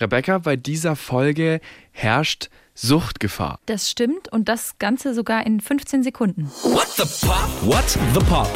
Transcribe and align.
Rebecca, 0.00 0.38
bei 0.38 0.56
dieser 0.56 0.96
Folge 0.96 1.60
herrscht 1.92 2.48
Suchtgefahr. 2.74 3.60
Das 3.66 3.88
stimmt 3.88 4.32
und 4.32 4.48
das 4.48 4.78
Ganze 4.80 5.14
sogar 5.14 5.46
in 5.46 5.60
15 5.60 6.02
Sekunden. 6.02 6.46
What 6.62 6.88
the 6.96 7.26
Pop? 7.26 7.48
What 7.62 7.88
the 8.12 8.20
Pop? 8.28 8.48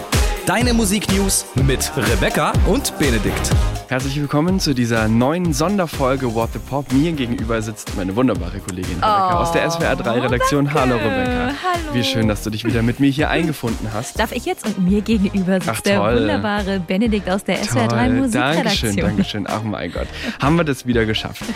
Deine 0.47 0.75
Musiknews 0.75 1.47
mit 1.55 1.93
Rebecca 1.97 2.53
und 2.67 2.99
Benedikt. 2.99 3.53
Herzlich 3.89 4.21
willkommen 4.21 4.61
zu 4.61 4.75
dieser 4.75 5.09
neuen 5.09 5.55
Sonderfolge 5.55 6.35
What 6.35 6.51
the 6.53 6.59
Pop. 6.59 6.93
Mir 6.93 7.13
gegenüber 7.13 7.63
sitzt 7.63 7.97
meine 7.97 8.15
wunderbare 8.15 8.59
Kollegin 8.59 8.97
Rebecca 8.97 9.39
Oh, 9.39 9.43
aus 9.43 9.53
der 9.53 9.71
SWR 9.71 9.97
3 9.97 10.21
Redaktion. 10.21 10.67
danke. 10.67 10.79
Hallo 10.81 10.97
Rebecca. 10.97 11.47
Hallo. 11.65 11.95
Wie 11.95 12.05
schön, 12.05 12.29
dass 12.29 12.43
du 12.43 12.51
dich 12.51 12.67
wieder 12.67 12.83
mit 12.83 13.01
mir 13.01 13.11
hier 13.11 13.31
eingefunden 13.31 13.89
hast. 13.95 14.19
Darf 14.19 14.33
ich 14.33 14.45
jetzt 14.45 14.67
und 14.67 14.79
mir 14.87 15.01
gegenüber 15.01 15.55
sitzt 15.55 15.69
Ach, 15.71 15.81
der 15.81 16.01
wunderbare 16.03 16.81
Benedikt 16.81 17.31
aus 17.31 17.45
der 17.45 17.65
SWR 17.65 17.89
3 17.89 18.07
Toll. 18.09 18.15
Musikredaktion. 18.17 18.65
Dankeschön, 18.65 18.97
Dankeschön. 18.97 19.47
Ach 19.49 19.63
mein 19.63 19.91
Gott. 19.91 20.07
Haben 20.39 20.57
wir 20.57 20.65
das 20.65 20.87
wieder 20.87 21.05
geschafft. 21.07 21.43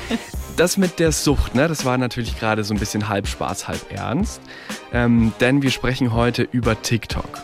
Das 0.59 0.77
mit 0.77 0.99
der 0.99 1.13
Sucht, 1.13 1.55
ne, 1.55 1.67
das 1.67 1.87
war 1.87 1.97
natürlich 1.97 2.39
gerade 2.39 2.63
so 2.63 2.75
ein 2.75 2.79
bisschen 2.79 3.09
halb 3.09 3.27
Spaß, 3.27 3.69
halb 3.69 3.91
ernst. 3.91 4.39
Ähm, 4.93 5.33
denn 5.41 5.63
wir 5.63 5.71
sprechen 5.71 6.13
heute 6.13 6.43
über 6.43 6.81
TikTok. 6.83 7.39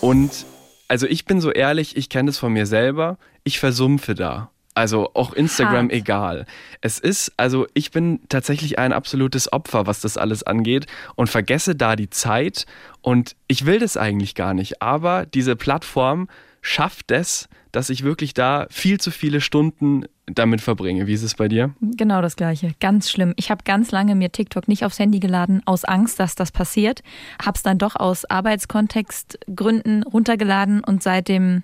Und 0.00 0.44
also 0.88 1.06
ich 1.06 1.26
bin 1.26 1.40
so 1.40 1.52
ehrlich, 1.52 1.96
ich 1.96 2.08
kenne 2.08 2.28
das 2.28 2.38
von 2.38 2.52
mir 2.52 2.66
selber. 2.66 3.18
Ich 3.44 3.58
versumpfe 3.60 4.14
da. 4.14 4.50
Also 4.74 5.10
auch 5.14 5.32
Instagram 5.32 5.86
Hart. 5.86 5.92
egal. 5.92 6.46
Es 6.80 7.00
ist, 7.00 7.32
also 7.36 7.66
ich 7.74 7.90
bin 7.90 8.20
tatsächlich 8.28 8.78
ein 8.78 8.92
absolutes 8.92 9.52
Opfer, 9.52 9.86
was 9.86 10.00
das 10.00 10.16
alles 10.16 10.44
angeht 10.44 10.86
und 11.16 11.28
vergesse 11.28 11.74
da 11.74 11.96
die 11.96 12.10
Zeit 12.10 12.64
und 13.02 13.34
ich 13.48 13.66
will 13.66 13.80
das 13.80 13.96
eigentlich 13.96 14.36
gar 14.36 14.54
nicht. 14.54 14.80
Aber 14.80 15.26
diese 15.26 15.56
Plattform 15.56 16.28
schafft 16.62 17.10
es, 17.10 17.48
dass 17.72 17.90
ich 17.90 18.02
wirklich 18.02 18.34
da 18.34 18.66
viel 18.70 18.98
zu 18.98 19.10
viele 19.10 19.40
Stunden 19.40 20.04
damit 20.26 20.60
verbringe. 20.60 21.06
Wie 21.06 21.14
ist 21.14 21.22
es 21.22 21.34
bei 21.34 21.48
dir? 21.48 21.74
Genau 21.80 22.22
das 22.22 22.36
gleiche. 22.36 22.72
Ganz 22.80 23.10
schlimm. 23.10 23.34
Ich 23.36 23.50
habe 23.50 23.64
ganz 23.64 23.90
lange 23.90 24.14
mir 24.14 24.30
TikTok 24.30 24.68
nicht 24.68 24.84
aufs 24.84 24.98
Handy 24.98 25.20
geladen, 25.20 25.62
aus 25.64 25.84
Angst, 25.84 26.20
dass 26.20 26.34
das 26.34 26.52
passiert. 26.52 27.02
Hab's 27.44 27.62
dann 27.62 27.78
doch 27.78 27.96
aus 27.96 28.24
Arbeitskontextgründen 28.24 30.02
runtergeladen 30.02 30.84
und 30.84 31.02
seitdem 31.02 31.62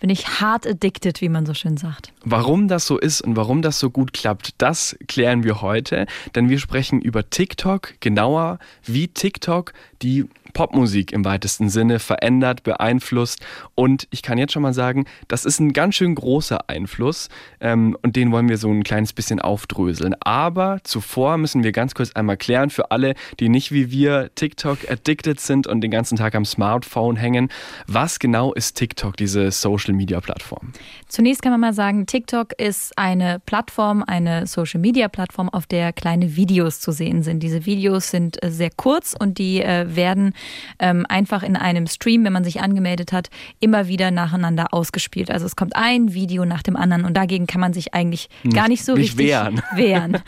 bin 0.00 0.10
ich 0.10 0.40
hart 0.40 0.66
addicted, 0.66 1.20
wie 1.20 1.28
man 1.28 1.46
so 1.46 1.54
schön 1.54 1.76
sagt. 1.76 2.12
Warum 2.24 2.68
das 2.68 2.86
so 2.86 2.98
ist 2.98 3.20
und 3.20 3.36
warum 3.36 3.62
das 3.62 3.78
so 3.78 3.90
gut 3.90 4.12
klappt, 4.12 4.54
das 4.58 4.96
klären 5.08 5.42
wir 5.42 5.60
heute, 5.60 6.06
denn 6.34 6.48
wir 6.48 6.58
sprechen 6.58 7.00
über 7.00 7.28
TikTok, 7.28 7.94
genauer 8.00 8.58
wie 8.84 9.08
TikTok 9.08 9.72
die 10.02 10.26
Popmusik 10.52 11.12
im 11.12 11.24
weitesten 11.24 11.68
Sinne 11.68 11.98
verändert, 11.98 12.62
beeinflusst 12.62 13.44
und 13.74 14.08
ich 14.10 14.22
kann 14.22 14.38
jetzt 14.38 14.52
schon 14.52 14.62
mal 14.62 14.74
sagen, 14.74 15.04
das 15.28 15.44
ist 15.44 15.60
ein 15.60 15.72
ganz 15.72 15.94
schön 15.94 16.14
großer 16.14 16.68
Einfluss 16.68 17.28
ähm, 17.60 17.96
und 18.02 18.16
den 18.16 18.32
wollen 18.32 18.48
wir 18.48 18.58
so 18.58 18.70
ein 18.70 18.82
kleines 18.82 19.12
bisschen 19.12 19.40
aufdröseln. 19.40 20.14
Aber 20.20 20.80
zuvor 20.84 21.36
müssen 21.38 21.62
wir 21.62 21.72
ganz 21.72 21.94
kurz 21.94 22.12
einmal 22.12 22.36
klären 22.36 22.70
für 22.70 22.90
alle, 22.90 23.14
die 23.40 23.48
nicht 23.48 23.72
wie 23.72 23.90
wir 23.90 24.30
TikTok 24.34 24.90
addicted 24.90 25.40
sind 25.40 25.66
und 25.66 25.80
den 25.80 25.90
ganzen 25.90 26.16
Tag 26.16 26.34
am 26.34 26.44
Smartphone 26.44 27.16
hängen, 27.16 27.48
was 27.86 28.18
genau 28.18 28.52
ist 28.52 28.76
TikTok, 28.76 29.16
diese 29.16 29.50
Social-Media-Plattform? 29.50 30.72
Zunächst 31.06 31.42
kann 31.42 31.52
man 31.52 31.60
mal 31.60 31.72
sagen, 31.72 32.06
TikTok 32.06 32.52
ist 32.58 32.96
eine 32.98 33.40
Plattform, 33.44 34.02
eine 34.06 34.46
Social-Media-Plattform, 34.46 35.48
auf 35.48 35.66
der 35.66 35.92
kleine 35.92 36.36
Videos 36.36 36.80
zu 36.80 36.92
sehen 36.92 37.22
sind. 37.22 37.42
Diese 37.42 37.66
Videos 37.66 38.10
sind 38.10 38.42
äh, 38.42 38.50
sehr 38.50 38.70
kurz 38.70 39.14
und 39.18 39.38
die 39.38 39.62
äh, 39.62 39.87
werden 39.96 40.32
ähm, 40.78 41.06
einfach 41.08 41.42
in 41.42 41.56
einem 41.56 41.86
Stream, 41.86 42.24
wenn 42.24 42.32
man 42.32 42.44
sich 42.44 42.60
angemeldet 42.60 43.12
hat, 43.12 43.30
immer 43.60 43.88
wieder 43.88 44.10
nacheinander 44.10 44.72
ausgespielt. 44.72 45.30
Also 45.30 45.46
es 45.46 45.56
kommt 45.56 45.76
ein 45.76 46.14
Video 46.14 46.44
nach 46.44 46.62
dem 46.62 46.76
anderen 46.76 47.04
und 47.04 47.16
dagegen 47.16 47.46
kann 47.46 47.60
man 47.60 47.72
sich 47.72 47.94
eigentlich 47.94 48.28
gar 48.52 48.68
nicht 48.68 48.84
so 48.84 48.94
nicht 48.94 49.18
richtig 49.18 49.28
wehren. 49.28 49.62
wehren. 49.74 50.18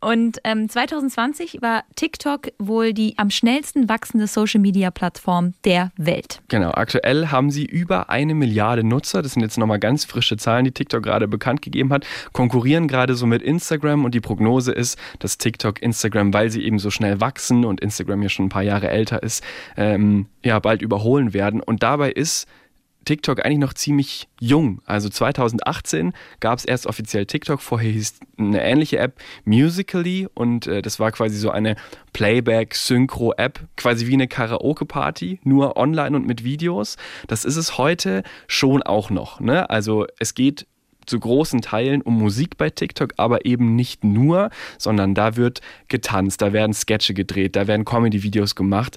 Und 0.00 0.38
ähm, 0.44 0.68
2020 0.68 1.58
war 1.60 1.84
TikTok 1.96 2.48
wohl 2.58 2.92
die 2.92 3.14
am 3.18 3.30
schnellsten 3.30 3.88
wachsende 3.88 4.26
Social-Media-Plattform 4.26 5.54
der 5.64 5.92
Welt. 5.96 6.40
Genau, 6.48 6.70
aktuell 6.70 7.28
haben 7.28 7.50
sie 7.50 7.64
über 7.64 8.10
eine 8.10 8.34
Milliarde 8.34 8.84
Nutzer. 8.84 9.22
Das 9.22 9.32
sind 9.32 9.42
jetzt 9.42 9.58
nochmal 9.58 9.78
ganz 9.78 10.04
frische 10.04 10.36
Zahlen, 10.36 10.64
die 10.64 10.72
TikTok 10.72 11.02
gerade 11.02 11.28
bekannt 11.28 11.62
gegeben 11.62 11.92
hat. 11.92 12.06
Konkurrieren 12.32 12.88
gerade 12.88 13.14
so 13.14 13.26
mit 13.26 13.42
Instagram 13.42 14.04
und 14.04 14.14
die 14.14 14.20
Prognose 14.20 14.72
ist, 14.72 14.98
dass 15.18 15.38
TikTok, 15.38 15.82
Instagram, 15.82 16.32
weil 16.32 16.50
sie 16.50 16.62
eben 16.62 16.78
so 16.78 16.90
schnell 16.90 17.20
wachsen 17.20 17.64
und 17.64 17.80
Instagram 17.80 18.22
ja 18.22 18.28
schon 18.28 18.46
ein 18.46 18.50
paar 18.50 18.62
Jahre 18.62 18.88
älter 18.88 19.07
ist, 19.16 19.42
ähm, 19.76 20.26
ja, 20.44 20.58
bald 20.58 20.82
überholen 20.82 21.32
werden. 21.34 21.60
Und 21.60 21.82
dabei 21.82 22.12
ist 22.12 22.46
TikTok 23.08 23.42
eigentlich 23.42 23.58
noch 23.58 23.72
ziemlich 23.72 24.28
jung. 24.38 24.82
Also 24.84 25.08
2018 25.08 26.12
gab 26.40 26.58
es 26.58 26.66
erst 26.66 26.86
offiziell 26.86 27.24
TikTok, 27.24 27.62
vorher 27.62 27.90
hieß 27.90 28.20
eine 28.36 28.62
ähnliche 28.62 28.98
App 28.98 29.18
Musically 29.46 30.28
und 30.34 30.66
äh, 30.66 30.82
das 30.82 31.00
war 31.00 31.10
quasi 31.10 31.38
so 31.38 31.50
eine 31.50 31.76
Playback-Synchro-App, 32.12 33.60
quasi 33.76 34.06
wie 34.08 34.12
eine 34.12 34.28
Karaoke-Party, 34.28 35.40
nur 35.42 35.78
online 35.78 36.16
und 36.16 36.26
mit 36.26 36.44
Videos. 36.44 36.98
Das 37.28 37.46
ist 37.46 37.56
es 37.56 37.78
heute 37.78 38.24
schon 38.46 38.82
auch 38.82 39.08
noch. 39.08 39.40
Ne? 39.40 39.70
Also 39.70 40.06
es 40.18 40.34
geht 40.34 40.66
zu 41.08 41.18
großen 41.18 41.60
Teilen 41.60 42.02
um 42.02 42.18
Musik 42.18 42.56
bei 42.56 42.70
TikTok, 42.70 43.14
aber 43.16 43.44
eben 43.44 43.74
nicht 43.74 44.04
nur, 44.04 44.50
sondern 44.78 45.14
da 45.14 45.36
wird 45.36 45.60
getanzt, 45.88 46.42
da 46.42 46.52
werden 46.52 46.72
Sketche 46.72 47.14
gedreht, 47.14 47.56
da 47.56 47.66
werden 47.66 47.84
Comedy-Videos 47.84 48.54
gemacht. 48.54 48.96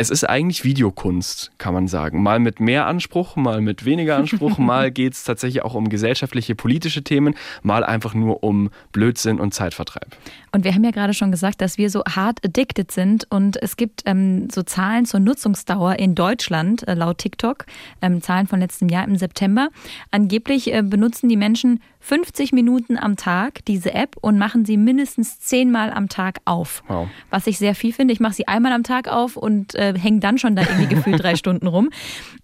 Es 0.00 0.08
ist 0.08 0.24
eigentlich 0.24 0.64
Videokunst, 0.64 1.50
kann 1.58 1.74
man 1.74 1.86
sagen. 1.86 2.22
Mal 2.22 2.38
mit 2.38 2.58
mehr 2.58 2.86
Anspruch, 2.86 3.36
mal 3.36 3.60
mit 3.60 3.84
weniger 3.84 4.16
Anspruch, 4.16 4.56
mal 4.58 4.90
geht 4.90 5.12
es 5.12 5.24
tatsächlich 5.24 5.62
auch 5.62 5.74
um 5.74 5.90
gesellschaftliche, 5.90 6.54
politische 6.54 7.04
Themen, 7.04 7.34
mal 7.62 7.84
einfach 7.84 8.14
nur 8.14 8.42
um 8.42 8.70
Blödsinn 8.92 9.38
und 9.38 9.52
Zeitvertreib. 9.52 10.16
Und 10.52 10.64
wir 10.64 10.74
haben 10.74 10.84
ja 10.84 10.90
gerade 10.90 11.12
schon 11.12 11.30
gesagt, 11.30 11.60
dass 11.60 11.76
wir 11.76 11.90
so 11.90 12.02
hart 12.04 12.42
addicted 12.42 12.90
sind 12.90 13.26
und 13.28 13.62
es 13.62 13.76
gibt 13.76 14.04
ähm, 14.06 14.48
so 14.48 14.62
Zahlen 14.62 15.04
zur 15.04 15.20
Nutzungsdauer 15.20 15.98
in 15.98 16.14
Deutschland 16.14 16.88
äh, 16.88 16.94
laut 16.94 17.18
TikTok, 17.18 17.66
ähm, 18.00 18.22
Zahlen 18.22 18.46
von 18.46 18.58
letztem 18.58 18.88
Jahr 18.88 19.06
im 19.06 19.16
September. 19.16 19.68
Angeblich 20.10 20.72
äh, 20.72 20.82
benutzen 20.82 21.28
die 21.28 21.36
Menschen 21.36 21.78
50 22.00 22.52
Minuten 22.52 22.96
am 22.96 23.16
Tag 23.16 23.64
diese 23.66 23.92
App 23.92 24.16
und 24.20 24.38
machen 24.38 24.64
sie 24.64 24.76
mindestens 24.76 25.38
zehnmal 25.38 25.92
am 25.92 26.08
Tag 26.08 26.38
auf. 26.46 26.82
Wow. 26.88 27.08
Was 27.28 27.46
ich 27.46 27.58
sehr 27.58 27.74
viel 27.74 27.92
finde. 27.92 28.12
Ich 28.12 28.20
mache 28.20 28.32
sie 28.32 28.48
einmal 28.48 28.72
am 28.72 28.82
Tag 28.82 29.06
auf 29.06 29.36
und 29.36 29.74
äh, 29.74 29.89
hänge 29.98 30.20
dann 30.20 30.38
schon 30.38 30.56
da 30.56 30.62
irgendwie 30.62 30.94
gefühlt 30.94 31.22
drei 31.22 31.36
Stunden 31.36 31.66
rum. 31.66 31.90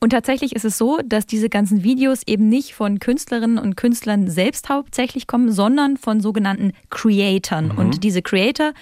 Und 0.01 0.11
tatsächlich 0.11 0.55
ist 0.55 0.65
es 0.65 0.79
so, 0.79 0.99
dass 1.05 1.27
diese 1.27 1.49
ganzen 1.49 1.83
Videos 1.85 2.23
eben 2.27 2.49
nicht 2.49 2.75
von 2.75 2.99
Künstlerinnen 2.99 3.59
und 3.59 3.77
Künstlern 3.77 4.29
selbst 4.29 4.69
hauptsächlich 4.69 5.27
kommen, 5.27 5.51
sondern 5.53 5.97
von 5.97 6.21
sogenannten 6.21 6.73
Creatoren. 6.91 7.71
Und 7.71 8.03
diese 8.05 8.23
Creator 8.23 8.73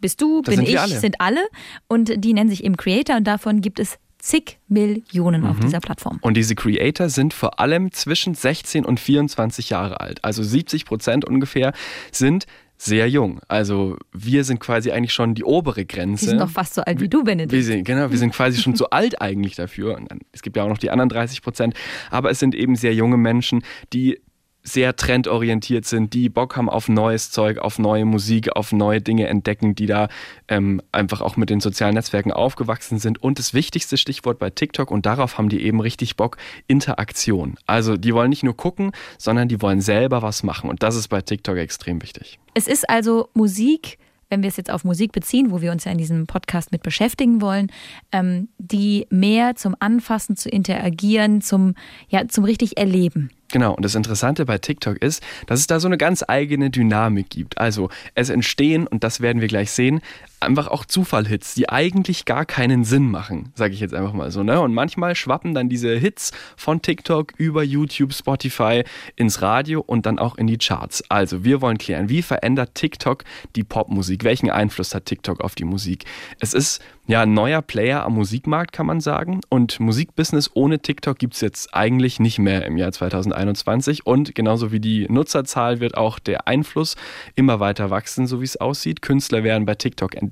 bist 0.00 0.20
du, 0.20 0.38
Mhm. 0.38 0.42
Das 0.44 0.54
bin 0.56 0.64
ich, 0.64 0.78
alle. 0.78 0.98
sind 1.00 1.20
alle. 1.20 1.40
Und 1.88 2.12
die 2.24 2.32
nennen 2.34 2.50
sich 2.50 2.64
eben 2.64 2.76
Creator 2.76 3.16
und 3.16 3.24
davon 3.24 3.60
gibt 3.60 3.80
es 3.80 3.98
zig 4.18 4.58
Millionen 4.68 5.42
Mhm. 5.42 5.46
auf 5.48 5.60
dieser 5.60 5.78
Plattform. 5.80 6.18
Und 6.20 6.36
diese 6.36 6.54
Creator 6.54 7.08
sind 7.08 7.32
vor 7.32 7.60
allem 7.60 7.92
zwischen 7.92 8.34
16 8.34 8.84
und 8.84 8.98
24 8.98 9.70
Jahre 9.70 10.00
alt. 10.00 10.24
Also 10.24 10.42
70 10.42 10.84
Prozent 10.84 11.24
ungefähr 11.24 11.72
sind 12.10 12.46
sehr 12.78 13.08
jung. 13.08 13.40
Also 13.48 13.96
wir 14.12 14.44
sind 14.44 14.60
quasi 14.60 14.90
eigentlich 14.90 15.12
schon 15.12 15.34
die 15.34 15.44
obere 15.44 15.84
Grenze. 15.84 16.24
Die 16.24 16.30
sind 16.30 16.40
doch 16.40 16.50
fast 16.50 16.74
so 16.74 16.82
alt 16.82 17.00
wie 17.00 17.08
du, 17.08 17.24
Benedikt. 17.24 17.52
Wir 17.52 17.64
sind, 17.64 17.84
genau, 17.84 18.10
wir 18.10 18.18
sind 18.18 18.32
quasi 18.34 18.60
schon 18.60 18.74
zu 18.76 18.90
alt 18.90 19.20
eigentlich 19.20 19.56
dafür. 19.56 19.96
Und 19.96 20.10
dann, 20.10 20.20
es 20.32 20.42
gibt 20.42 20.56
ja 20.56 20.64
auch 20.64 20.68
noch 20.68 20.78
die 20.78 20.90
anderen 20.90 21.08
30 21.08 21.42
Prozent. 21.42 21.74
Aber 22.10 22.30
es 22.30 22.38
sind 22.38 22.54
eben 22.54 22.76
sehr 22.76 22.94
junge 22.94 23.16
Menschen, 23.16 23.62
die 23.92 24.20
sehr 24.66 24.96
trendorientiert 24.96 25.86
sind, 25.86 26.12
die 26.12 26.28
Bock 26.28 26.56
haben 26.56 26.68
auf 26.68 26.88
neues 26.88 27.30
Zeug, 27.30 27.58
auf 27.58 27.78
neue 27.78 28.04
Musik, 28.04 28.54
auf 28.56 28.72
neue 28.72 29.00
Dinge 29.00 29.28
entdecken, 29.28 29.76
die 29.76 29.86
da 29.86 30.08
ähm, 30.48 30.82
einfach 30.90 31.20
auch 31.20 31.36
mit 31.36 31.50
den 31.50 31.60
sozialen 31.60 31.94
Netzwerken 31.94 32.32
aufgewachsen 32.32 32.98
sind. 32.98 33.22
Und 33.22 33.38
das 33.38 33.54
wichtigste 33.54 33.96
Stichwort 33.96 34.38
bei 34.38 34.50
TikTok, 34.50 34.90
und 34.90 35.06
darauf 35.06 35.38
haben 35.38 35.48
die 35.48 35.62
eben 35.62 35.80
richtig 35.80 36.16
Bock, 36.16 36.36
Interaktion. 36.66 37.56
Also 37.66 37.96
die 37.96 38.12
wollen 38.12 38.30
nicht 38.30 38.42
nur 38.42 38.56
gucken, 38.56 38.90
sondern 39.18 39.48
die 39.48 39.62
wollen 39.62 39.80
selber 39.80 40.22
was 40.22 40.42
machen. 40.42 40.68
Und 40.68 40.82
das 40.82 40.96
ist 40.96 41.08
bei 41.08 41.20
TikTok 41.20 41.56
extrem 41.58 42.02
wichtig. 42.02 42.38
Es 42.54 42.66
ist 42.66 42.90
also 42.90 43.28
Musik, 43.34 43.98
wenn 44.30 44.42
wir 44.42 44.48
es 44.48 44.56
jetzt 44.56 44.70
auf 44.70 44.82
Musik 44.82 45.12
beziehen, 45.12 45.52
wo 45.52 45.60
wir 45.60 45.70
uns 45.70 45.84
ja 45.84 45.92
in 45.92 45.98
diesem 45.98 46.26
Podcast 46.26 46.72
mit 46.72 46.82
beschäftigen 46.82 47.40
wollen, 47.40 47.70
ähm, 48.10 48.48
die 48.58 49.06
mehr 49.10 49.54
zum 49.54 49.76
Anfassen, 49.78 50.36
zu 50.36 50.48
interagieren, 50.48 51.40
zum, 51.40 51.74
ja, 52.08 52.26
zum 52.26 52.44
richtig 52.44 52.78
Erleben. 52.78 53.30
Genau, 53.52 53.74
und 53.74 53.84
das 53.84 53.94
Interessante 53.94 54.44
bei 54.44 54.58
TikTok 54.58 54.96
ist, 54.98 55.22
dass 55.46 55.60
es 55.60 55.66
da 55.66 55.78
so 55.78 55.86
eine 55.86 55.98
ganz 55.98 56.24
eigene 56.26 56.70
Dynamik 56.70 57.30
gibt. 57.30 57.58
Also 57.58 57.90
es 58.14 58.28
entstehen, 58.28 58.86
und 58.86 59.04
das 59.04 59.20
werden 59.20 59.40
wir 59.40 59.48
gleich 59.48 59.70
sehen, 59.70 60.00
einfach 60.40 60.68
auch 60.68 60.84
Zufallhits, 60.84 61.54
die 61.54 61.68
eigentlich 61.68 62.24
gar 62.24 62.44
keinen 62.44 62.84
Sinn 62.84 63.10
machen, 63.10 63.52
sage 63.54 63.74
ich 63.74 63.80
jetzt 63.80 63.94
einfach 63.94 64.12
mal 64.12 64.30
so. 64.30 64.42
Ne? 64.42 64.60
Und 64.60 64.74
manchmal 64.74 65.14
schwappen 65.14 65.54
dann 65.54 65.68
diese 65.68 65.96
Hits 65.96 66.32
von 66.56 66.82
TikTok 66.82 67.32
über 67.38 67.62
YouTube, 67.62 68.12
Spotify 68.12 68.84
ins 69.16 69.42
Radio 69.42 69.80
und 69.80 70.06
dann 70.06 70.18
auch 70.18 70.36
in 70.36 70.46
die 70.46 70.58
Charts. 70.58 71.04
Also 71.08 71.44
wir 71.44 71.60
wollen 71.60 71.78
klären, 71.78 72.08
wie 72.08 72.22
verändert 72.22 72.74
TikTok 72.74 73.24
die 73.54 73.64
Popmusik? 73.64 74.24
Welchen 74.24 74.50
Einfluss 74.50 74.94
hat 74.94 75.06
TikTok 75.06 75.40
auf 75.40 75.54
die 75.54 75.64
Musik? 75.64 76.04
Es 76.40 76.54
ist 76.54 76.82
ja, 77.08 77.22
ein 77.22 77.34
neuer 77.34 77.62
Player 77.62 78.04
am 78.04 78.14
Musikmarkt, 78.14 78.72
kann 78.72 78.86
man 78.86 79.00
sagen. 79.00 79.40
Und 79.48 79.78
Musikbusiness 79.78 80.50
ohne 80.54 80.80
TikTok 80.80 81.18
gibt 81.18 81.34
es 81.34 81.40
jetzt 81.40 81.72
eigentlich 81.72 82.18
nicht 82.18 82.40
mehr 82.40 82.66
im 82.66 82.76
Jahr 82.76 82.90
2021. 82.90 84.04
Und 84.04 84.34
genauso 84.34 84.72
wie 84.72 84.80
die 84.80 85.06
Nutzerzahl 85.08 85.78
wird 85.78 85.96
auch 85.96 86.18
der 86.18 86.48
Einfluss 86.48 86.96
immer 87.36 87.60
weiter 87.60 87.90
wachsen, 87.90 88.26
so 88.26 88.40
wie 88.40 88.44
es 88.44 88.56
aussieht. 88.56 89.02
Künstler 89.02 89.44
werden 89.44 89.66
bei 89.66 89.76
TikTok 89.76 90.16
entdeckt. 90.16 90.25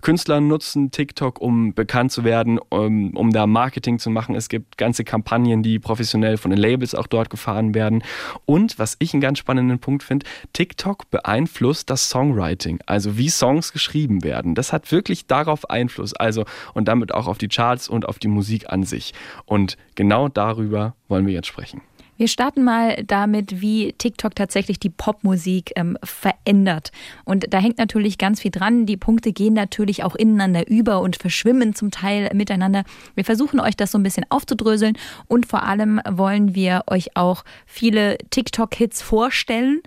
Künstler 0.00 0.40
nutzen 0.40 0.90
TikTok, 0.90 1.40
um 1.40 1.74
bekannt 1.74 2.12
zu 2.12 2.24
werden, 2.24 2.58
um, 2.70 3.16
um 3.16 3.30
da 3.30 3.46
Marketing 3.46 3.98
zu 3.98 4.10
machen. 4.10 4.34
Es 4.34 4.48
gibt 4.48 4.78
ganze 4.78 5.04
Kampagnen, 5.04 5.62
die 5.62 5.78
professionell 5.78 6.36
von 6.36 6.50
den 6.50 6.58
Labels 6.58 6.94
auch 6.94 7.06
dort 7.06 7.30
gefahren 7.30 7.74
werden. 7.74 8.02
Und 8.46 8.78
was 8.78 8.96
ich 8.98 9.12
einen 9.12 9.20
ganz 9.20 9.38
spannenden 9.38 9.78
Punkt 9.78 10.02
finde, 10.02 10.26
TikTok 10.52 11.10
beeinflusst 11.10 11.90
das 11.90 12.08
Songwriting, 12.08 12.78
also 12.86 13.18
wie 13.18 13.28
Songs 13.28 13.72
geschrieben 13.72 14.22
werden. 14.24 14.54
Das 14.54 14.72
hat 14.72 14.90
wirklich 14.90 15.26
darauf. 15.26 15.64
Einfluss. 15.74 16.14
Also 16.14 16.44
und 16.72 16.88
damit 16.88 17.12
auch 17.12 17.26
auf 17.26 17.38
die 17.38 17.48
Charts 17.48 17.88
und 17.88 18.06
auf 18.06 18.18
die 18.18 18.28
Musik 18.28 18.72
an 18.72 18.84
sich. 18.84 19.12
Und 19.44 19.76
genau 19.94 20.28
darüber 20.28 20.94
wollen 21.08 21.26
wir 21.26 21.34
jetzt 21.34 21.48
sprechen. 21.48 21.82
Wir 22.16 22.28
starten 22.28 22.62
mal 22.62 23.02
damit, 23.06 23.60
wie 23.60 23.92
TikTok 23.92 24.34
tatsächlich 24.34 24.78
die 24.78 24.90
Popmusik 24.90 25.72
ähm, 25.76 25.98
verändert. 26.02 26.92
Und 27.24 27.52
da 27.52 27.58
hängt 27.58 27.78
natürlich 27.78 28.18
ganz 28.18 28.40
viel 28.40 28.50
dran. 28.50 28.86
Die 28.86 28.96
Punkte 28.96 29.32
gehen 29.32 29.54
natürlich 29.54 30.04
auch 30.04 30.14
ineinander 30.14 30.68
über 30.68 31.00
und 31.00 31.16
verschwimmen 31.16 31.74
zum 31.74 31.90
Teil 31.90 32.30
miteinander. 32.34 32.84
Wir 33.14 33.24
versuchen 33.24 33.58
euch 33.58 33.76
das 33.76 33.90
so 33.90 33.98
ein 33.98 34.02
bisschen 34.02 34.26
aufzudröseln 34.28 34.96
und 35.26 35.46
vor 35.46 35.64
allem 35.64 36.00
wollen 36.08 36.54
wir 36.54 36.84
euch 36.86 37.16
auch 37.16 37.44
viele 37.66 38.18
TikTok-Hits 38.30 39.02
vorstellen. 39.02 39.82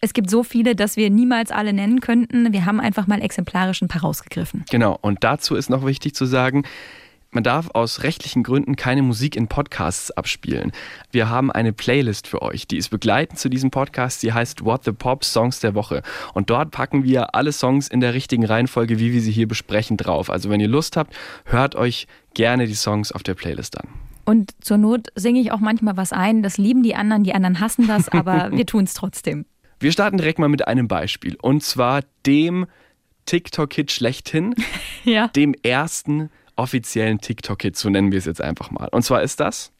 Es 0.00 0.14
gibt 0.14 0.30
so 0.30 0.42
viele, 0.42 0.74
dass 0.74 0.96
wir 0.96 1.10
niemals 1.10 1.52
alle 1.52 1.72
nennen 1.72 2.00
könnten. 2.00 2.52
Wir 2.52 2.66
haben 2.66 2.80
einfach 2.80 3.06
mal 3.06 3.22
exemplarisch 3.22 3.82
ein 3.82 3.88
paar 3.88 4.02
rausgegriffen. 4.02 4.64
Genau, 4.68 4.98
und 5.00 5.22
dazu 5.22 5.54
ist 5.54 5.70
noch 5.70 5.86
wichtig 5.86 6.16
zu 6.16 6.26
sagen, 6.26 6.64
man 7.32 7.42
darf 7.42 7.70
aus 7.72 8.02
rechtlichen 8.02 8.42
Gründen 8.42 8.76
keine 8.76 9.02
Musik 9.02 9.36
in 9.36 9.48
Podcasts 9.48 10.10
abspielen. 10.10 10.70
Wir 11.10 11.30
haben 11.30 11.50
eine 11.50 11.72
Playlist 11.72 12.26
für 12.26 12.42
euch, 12.42 12.66
die 12.66 12.76
ist 12.76 12.90
begleitend 12.90 13.38
zu 13.38 13.48
diesem 13.48 13.70
Podcast. 13.70 14.22
Die 14.22 14.34
heißt 14.34 14.64
What 14.64 14.84
the 14.84 14.92
Pop 14.92 15.24
Songs 15.24 15.60
der 15.60 15.74
Woche. 15.74 16.02
Und 16.34 16.50
dort 16.50 16.70
packen 16.70 17.04
wir 17.04 17.34
alle 17.34 17.52
Songs 17.52 17.88
in 17.88 18.00
der 18.00 18.12
richtigen 18.12 18.44
Reihenfolge, 18.44 18.98
wie 18.98 19.14
wir 19.14 19.22
sie 19.22 19.32
hier 19.32 19.48
besprechen, 19.48 19.96
drauf. 19.96 20.28
Also 20.28 20.50
wenn 20.50 20.60
ihr 20.60 20.68
Lust 20.68 20.96
habt, 20.98 21.14
hört 21.46 21.74
euch 21.74 22.06
gerne 22.34 22.66
die 22.66 22.74
Songs 22.74 23.12
auf 23.12 23.22
der 23.22 23.34
Playlist 23.34 23.80
an. 23.80 23.88
Und 24.26 24.52
zur 24.60 24.76
Not 24.76 25.08
singe 25.14 25.40
ich 25.40 25.52
auch 25.52 25.60
manchmal 25.60 25.96
was 25.96 26.12
ein. 26.12 26.42
Das 26.42 26.58
lieben 26.58 26.82
die 26.82 26.94
anderen, 26.94 27.24
die 27.24 27.34
anderen 27.34 27.60
hassen 27.60 27.86
das, 27.88 28.08
aber 28.12 28.50
wir 28.52 28.66
tun 28.66 28.84
es 28.84 28.92
trotzdem. 28.92 29.46
Wir 29.80 29.90
starten 29.90 30.18
direkt 30.18 30.38
mal 30.38 30.50
mit 30.50 30.68
einem 30.68 30.86
Beispiel. 30.86 31.36
Und 31.40 31.62
zwar 31.62 32.02
dem 32.26 32.66
TikTok-Hit 33.24 33.90
schlechthin. 33.90 34.54
ja. 35.04 35.28
Dem 35.28 35.54
ersten 35.62 36.30
offiziellen 36.56 37.18
TikTok-Hit, 37.18 37.76
so 37.76 37.90
nennen 37.90 38.12
wir 38.12 38.18
es 38.18 38.26
jetzt 38.26 38.40
einfach 38.40 38.70
mal. 38.70 38.88
Und 38.90 39.02
zwar 39.02 39.22
ist 39.22 39.40
das? 39.40 39.72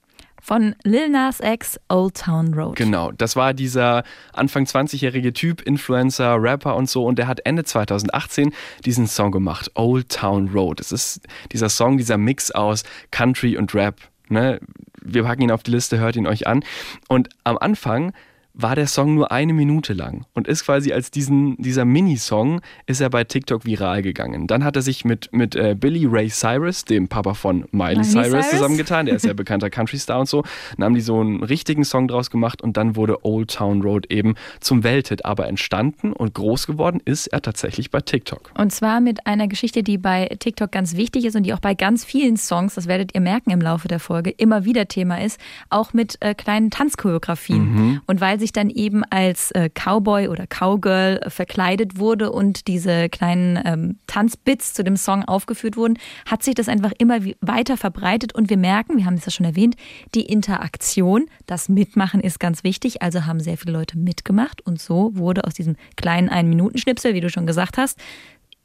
Von 0.44 0.74
Lil 0.82 1.08
Nas 1.08 1.38
X 1.38 1.78
Old 1.88 2.16
Town 2.16 2.52
Road. 2.52 2.74
Genau, 2.74 3.12
das 3.12 3.36
war 3.36 3.54
dieser 3.54 4.02
Anfang 4.32 4.64
20-jährige 4.64 5.32
Typ, 5.32 5.62
Influencer, 5.62 6.34
Rapper 6.42 6.74
und 6.74 6.90
so. 6.90 7.06
Und 7.06 7.16
der 7.20 7.28
hat 7.28 7.46
Ende 7.46 7.62
2018 7.62 8.52
diesen 8.84 9.06
Song 9.06 9.30
gemacht, 9.30 9.70
Old 9.74 10.08
Town 10.08 10.48
Road. 10.48 10.80
Das 10.80 10.90
ist 10.90 11.20
dieser 11.52 11.68
Song, 11.68 11.96
dieser 11.96 12.18
Mix 12.18 12.50
aus 12.50 12.82
Country 13.12 13.56
und 13.56 13.72
Rap. 13.72 14.00
Ne? 14.28 14.58
Wir 15.00 15.22
packen 15.22 15.42
ihn 15.42 15.52
auf 15.52 15.62
die 15.62 15.70
Liste, 15.70 16.00
hört 16.00 16.16
ihn 16.16 16.26
euch 16.26 16.48
an. 16.48 16.64
Und 17.08 17.28
am 17.44 17.58
Anfang 17.58 18.12
war 18.54 18.74
der 18.74 18.86
Song 18.86 19.14
nur 19.14 19.32
eine 19.32 19.52
Minute 19.52 19.92
lang 19.92 20.26
und 20.34 20.46
ist 20.46 20.64
quasi 20.64 20.92
als 20.92 21.10
diesen, 21.10 21.56
dieser 21.56 21.84
Minisong 21.84 22.60
ist 22.86 23.00
er 23.00 23.08
bei 23.10 23.24
TikTok 23.24 23.64
viral 23.64 24.02
gegangen. 24.02 24.46
Dann 24.46 24.64
hat 24.64 24.76
er 24.76 24.82
sich 24.82 25.04
mit, 25.04 25.30
mit 25.32 25.54
äh, 25.56 25.74
Billy 25.78 26.06
Ray 26.06 26.28
Cyrus, 26.28 26.84
dem 26.84 27.08
Papa 27.08 27.34
von 27.34 27.64
Miley, 27.72 27.96
Miley 27.96 28.04
Cyrus, 28.04 28.30
Cyrus, 28.30 28.50
zusammengetan, 28.50 29.06
der 29.06 29.16
ist 29.16 29.24
ja 29.24 29.32
bekannter 29.42 29.70
Country-Star 29.70 30.20
und 30.20 30.28
so. 30.28 30.44
Dann 30.76 30.84
haben 30.84 30.94
die 30.94 31.00
so 31.00 31.20
einen 31.20 31.42
richtigen 31.42 31.84
Song 31.84 32.08
draus 32.08 32.30
gemacht 32.30 32.62
und 32.62 32.76
dann 32.76 32.96
wurde 32.96 33.24
Old 33.24 33.54
Town 33.54 33.82
Road 33.82 34.10
eben 34.10 34.34
zum 34.60 34.84
Welthit. 34.84 35.24
Aber 35.24 35.48
entstanden 35.48 36.12
und 36.12 36.34
groß 36.34 36.66
geworden 36.66 37.00
ist 37.04 37.28
er 37.28 37.40
tatsächlich 37.40 37.90
bei 37.90 38.00
TikTok. 38.00 38.52
Und 38.58 38.72
zwar 38.72 39.00
mit 39.00 39.26
einer 39.26 39.48
Geschichte, 39.48 39.82
die 39.82 39.98
bei 39.98 40.26
TikTok 40.38 40.70
ganz 40.70 40.96
wichtig 40.96 41.24
ist 41.24 41.36
und 41.36 41.44
die 41.44 41.54
auch 41.54 41.60
bei 41.60 41.74
ganz 41.74 42.04
vielen 42.04 42.36
Songs, 42.36 42.74
das 42.74 42.86
werdet 42.86 43.14
ihr 43.14 43.20
merken 43.20 43.50
im 43.50 43.60
Laufe 43.60 43.88
der 43.88 44.00
Folge, 44.00 44.30
immer 44.30 44.64
wieder 44.64 44.88
Thema 44.88 45.22
ist, 45.22 45.40
auch 45.70 45.92
mit 45.94 46.18
äh, 46.20 46.34
kleinen 46.34 46.70
Tanzchoreografien. 46.70 47.74
Mhm. 47.74 48.00
Und 48.06 48.20
weil 48.20 48.41
sich 48.42 48.52
dann 48.52 48.68
eben 48.68 49.04
als 49.04 49.52
äh, 49.52 49.70
Cowboy 49.70 50.28
oder 50.28 50.46
Cowgirl 50.46 51.20
verkleidet 51.28 51.98
wurde 51.98 52.30
und 52.30 52.66
diese 52.66 53.08
kleinen 53.08 53.58
ähm, 53.64 53.98
Tanzbits 54.06 54.74
zu 54.74 54.84
dem 54.84 54.96
Song 54.96 55.24
aufgeführt 55.24 55.76
wurden, 55.76 55.98
hat 56.26 56.42
sich 56.42 56.54
das 56.54 56.68
einfach 56.68 56.92
immer 56.98 57.20
weiter 57.40 57.76
verbreitet. 57.76 58.34
Und 58.34 58.50
wir 58.50 58.56
merken, 58.56 58.96
wir 58.96 59.06
haben 59.06 59.14
es 59.14 59.24
ja 59.24 59.30
schon 59.30 59.46
erwähnt, 59.46 59.76
die 60.14 60.26
Interaktion, 60.26 61.26
das 61.46 61.68
Mitmachen 61.68 62.20
ist 62.20 62.40
ganz 62.40 62.64
wichtig, 62.64 63.00
also 63.00 63.24
haben 63.24 63.40
sehr 63.40 63.56
viele 63.56 63.72
Leute 63.72 63.96
mitgemacht. 63.96 64.60
Und 64.66 64.80
so 64.80 65.12
wurde 65.14 65.44
aus 65.44 65.54
diesem 65.54 65.76
kleinen 65.96 66.28
Ein-Minuten-Schnipsel, 66.28 67.14
wie 67.14 67.20
du 67.20 67.30
schon 67.30 67.46
gesagt 67.46 67.78
hast, 67.78 67.98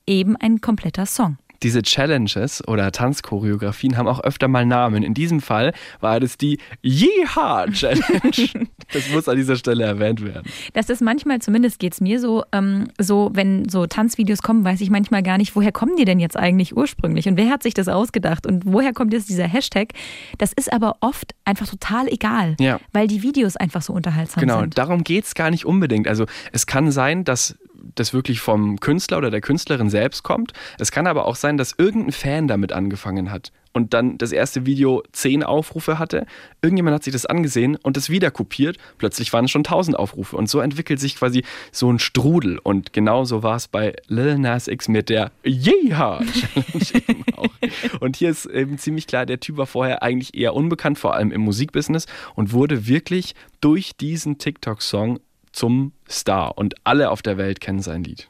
eben 0.08 0.36
ein 0.36 0.60
kompletter 0.60 1.06
Song. 1.06 1.38
Diese 1.64 1.82
Challenges 1.82 2.66
oder 2.68 2.92
Tanzchoreografien 2.92 3.98
haben 3.98 4.08
auch 4.08 4.20
öfter 4.20 4.48
mal 4.48 4.66
Namen. 4.66 5.04
In 5.04 5.14
diesem 5.14 5.42
Fall 5.42 5.74
war 6.00 6.20
das 6.20 6.38
die 6.38 6.60
Yeehaw 6.84 7.72
Challenge. 7.72 8.68
das 8.94 9.10
muss 9.12 9.28
an 9.28 9.38
dieser 9.38 9.56
Stelle 9.56 9.84
erwähnt 9.84 10.24
werden. 10.24 10.50
Das 10.74 10.90
ist 10.90 11.02
manchmal, 11.02 11.40
zumindest 11.40 11.80
geht 11.80 11.94
es 11.94 12.02
mir 12.02 12.20
so, 12.20 12.44
ähm, 12.52 12.90
so, 13.00 13.32
wenn 13.34 13.68
so 13.70 13.86
Tanzvideos 13.86 14.42
kommen, 14.42 14.64
weiß 14.64 14.82
ich 14.82 14.90
manchmal 14.90 15.24
gar 15.24 15.38
nicht, 15.38 15.56
woher 15.56 15.72
kommen 15.72 15.96
die 15.96 16.06
denn 16.06 16.20
jetzt 16.20 16.38
eigentlich 16.38 16.76
ursprünglich 16.76 17.28
und 17.28 17.38
wer 17.38 17.50
hat 17.50 17.64
sich 17.64 17.74
das 17.74 17.88
ausgedacht 17.88 18.46
und 18.46 18.64
woher 18.66 18.94
kommt 18.94 19.14
jetzt 19.14 19.30
dieser 19.30 19.48
Hashtag. 19.48 19.94
Das 20.38 20.54
ist 20.54 20.72
aber 20.72 20.98
oft 21.02 21.36
einfach 21.46 21.68
total 21.68 22.08
egal, 22.08 22.56
ja. 22.60 22.80
weil 22.94 23.08
die 23.08 23.24
Videos 23.24 23.56
einfach 23.58 23.82
so 23.82 23.94
unterhaltsam 23.94 24.42
genau, 24.42 24.60
sind. 24.60 24.76
Genau, 24.76 24.88
darum 24.88 25.04
geht 25.04 25.26
es 25.26 25.36
gar 25.36 25.50
nicht 25.50 25.66
unbedingt. 25.66 26.08
Also 26.08 26.26
es 26.52 26.66
kann 26.66 26.92
sein, 26.92 27.24
dass 27.24 27.58
das 27.96 28.14
wirklich 28.14 28.40
vom 28.40 28.80
Künstler 28.80 29.18
oder 29.18 29.32
der 29.32 29.42
Künstlerin 29.42 29.90
selbst 29.90 30.24
kommt. 30.24 30.54
Es 30.80 30.92
kann 30.92 31.08
aber 31.08 31.26
auch 31.26 31.36
sein, 31.36 31.58
dass 31.58 31.76
irgendein 31.78 32.12
Fan 32.12 32.48
damit 32.48 32.72
angefangen 32.74 33.32
hat 33.32 33.52
und 33.78 33.94
dann 33.94 34.18
das 34.18 34.32
erste 34.32 34.66
Video 34.66 35.04
zehn 35.12 35.44
Aufrufe 35.44 36.00
hatte. 36.00 36.26
Irgendjemand 36.62 36.96
hat 36.96 37.04
sich 37.04 37.14
das 37.14 37.28
angesehen 37.28 37.78
und 37.84 37.96
das 37.96 38.10
wieder 38.10 38.32
kopiert. 38.32 38.78
Plötzlich 38.98 39.32
waren 39.34 39.46
es 39.46 39.52
schon 39.52 39.64
tausend 39.64 39.98
Aufrufe. 39.98 40.36
Und 40.36 40.50
so 40.50 40.60
entwickelt 40.60 41.00
sich 41.00 41.16
quasi 41.16 41.44
so 41.72 41.92
ein 41.92 42.00
Strudel. 42.00 42.58
Und 42.58 42.92
genauso 42.92 43.44
war 43.44 43.56
es 43.56 43.68
bei 43.68 43.94
Lil 44.08 44.40
Nas 44.40 44.68
X 44.68 44.88
mit 44.88 45.10
der 45.10 45.32
Yeehaw 45.46 46.26
Challenge. 46.26 47.04
Und 48.00 48.16
hier 48.16 48.32
ist 48.32 48.48
eben 48.48 48.80
ziemlich 48.80 49.06
klar, 49.06 49.28
der 49.28 49.40
Typ 49.40 49.58
war 49.58 49.68
vorher 49.68 50.02
eigentlich 50.02 50.36
eher 50.36 50.56
unbekannt, 50.56 50.98
vor 50.98 51.14
allem 51.14 51.32
im 51.32 51.42
Musikbusiness 51.42 52.08
und 52.36 52.54
wurde 52.54 52.88
wirklich 52.88 53.36
durch 53.62 53.96
diesen 53.96 54.38
TikTok-Song 54.38 55.20
zum 55.58 55.92
Star 56.08 56.56
und 56.56 56.76
alle 56.84 57.10
auf 57.10 57.24
der 57.24 57.38
Welt 57.38 57.60
kennen 57.60 57.82
sein 57.82 58.04
Lied. 58.04 58.30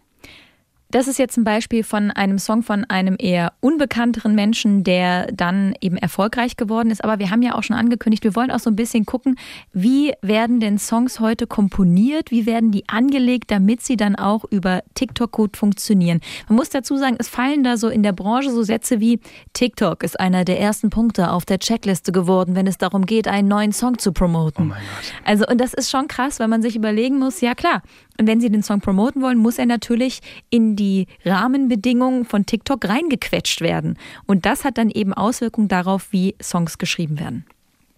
Das 0.89 1.07
ist 1.07 1.19
jetzt 1.19 1.35
ein 1.37 1.43
Beispiel 1.43 1.83
von 1.83 2.11
einem 2.11 2.39
Song 2.39 2.63
von 2.63 2.85
einem 2.85 3.17
eher 3.19 3.51
unbekannteren 3.59 4.35
Menschen, 4.35 4.85
der 4.85 5.27
dann 5.33 5.73
eben 5.81 5.97
erfolgreich 5.97 6.55
geworden 6.55 6.91
ist. 6.91 7.03
Aber 7.03 7.19
wir 7.19 7.29
haben 7.29 7.41
ja 7.41 7.55
auch 7.55 7.63
schon 7.63 7.75
angekündigt, 7.75 8.23
wir 8.23 8.35
wollen 8.35 8.51
auch 8.51 8.59
so 8.59 8.69
ein 8.69 8.75
bisschen 8.77 9.05
gucken, 9.05 9.37
wie 9.73 10.13
werden 10.21 10.61
denn 10.61 10.79
Songs 10.79 11.19
heute 11.19 11.45
komponiert, 11.45 12.31
wie 12.31 12.45
werden 12.45 12.71
die 12.71 12.87
angelegt, 12.87 13.51
damit 13.51 13.81
sie 13.81 13.97
dann 13.97 14.15
auch 14.15 14.45
über 14.49 14.81
TikTok 14.93 15.31
gut 15.31 15.57
funktionieren. 15.57 16.21
Man 16.47 16.55
muss 16.55 16.69
dazu 16.69 16.95
sagen, 16.95 17.17
es 17.19 17.27
fallen 17.27 17.65
da 17.65 17.75
so 17.75 17.89
in 17.89 18.01
der 18.01 18.13
Branche 18.13 18.51
so 18.51 18.63
Sätze 18.63 19.01
wie 19.01 19.19
TikTok 19.51 20.03
ist 20.03 20.19
einer 20.19 20.45
der 20.45 20.59
ersten 20.59 20.89
Punkte 20.89 21.31
auf 21.31 21.43
der 21.43 21.59
Checkliste 21.59 22.13
geworden, 22.13 22.55
wenn 22.55 22.65
es 22.65 22.77
darum 22.77 23.05
geht, 23.05 23.27
einen 23.27 23.49
neuen 23.49 23.73
Song 23.73 23.99
zu 23.99 24.13
promoten. 24.13 24.63
Oh 24.63 24.67
mein 24.67 24.79
Gott. 24.79 25.13
Also, 25.25 25.45
und 25.47 25.59
das 25.59 25.73
ist 25.73 25.89
schon 25.89 26.07
krass, 26.07 26.39
weil 26.39 26.47
man 26.47 26.61
sich 26.61 26.77
überlegen 26.77 27.19
muss, 27.19 27.41
ja 27.41 27.55
klar, 27.55 27.81
und 28.19 28.27
wenn 28.27 28.41
Sie 28.41 28.49
den 28.49 28.63
Song 28.63 28.81
promoten 28.81 29.21
wollen, 29.21 29.37
muss 29.37 29.59
er 29.59 29.65
natürlich 29.65 30.21
in 30.49 30.75
die 30.75 31.07
Rahmenbedingungen 31.25 32.25
von 32.25 32.45
TikTok 32.45 32.85
reingequetscht 32.85 33.61
werden. 33.61 33.97
Und 34.25 34.45
das 34.45 34.63
hat 34.63 34.77
dann 34.77 34.89
eben 34.89 35.13
Auswirkungen 35.13 35.67
darauf, 35.67 36.07
wie 36.11 36.35
Songs 36.41 36.77
geschrieben 36.77 37.19
werden. 37.19 37.45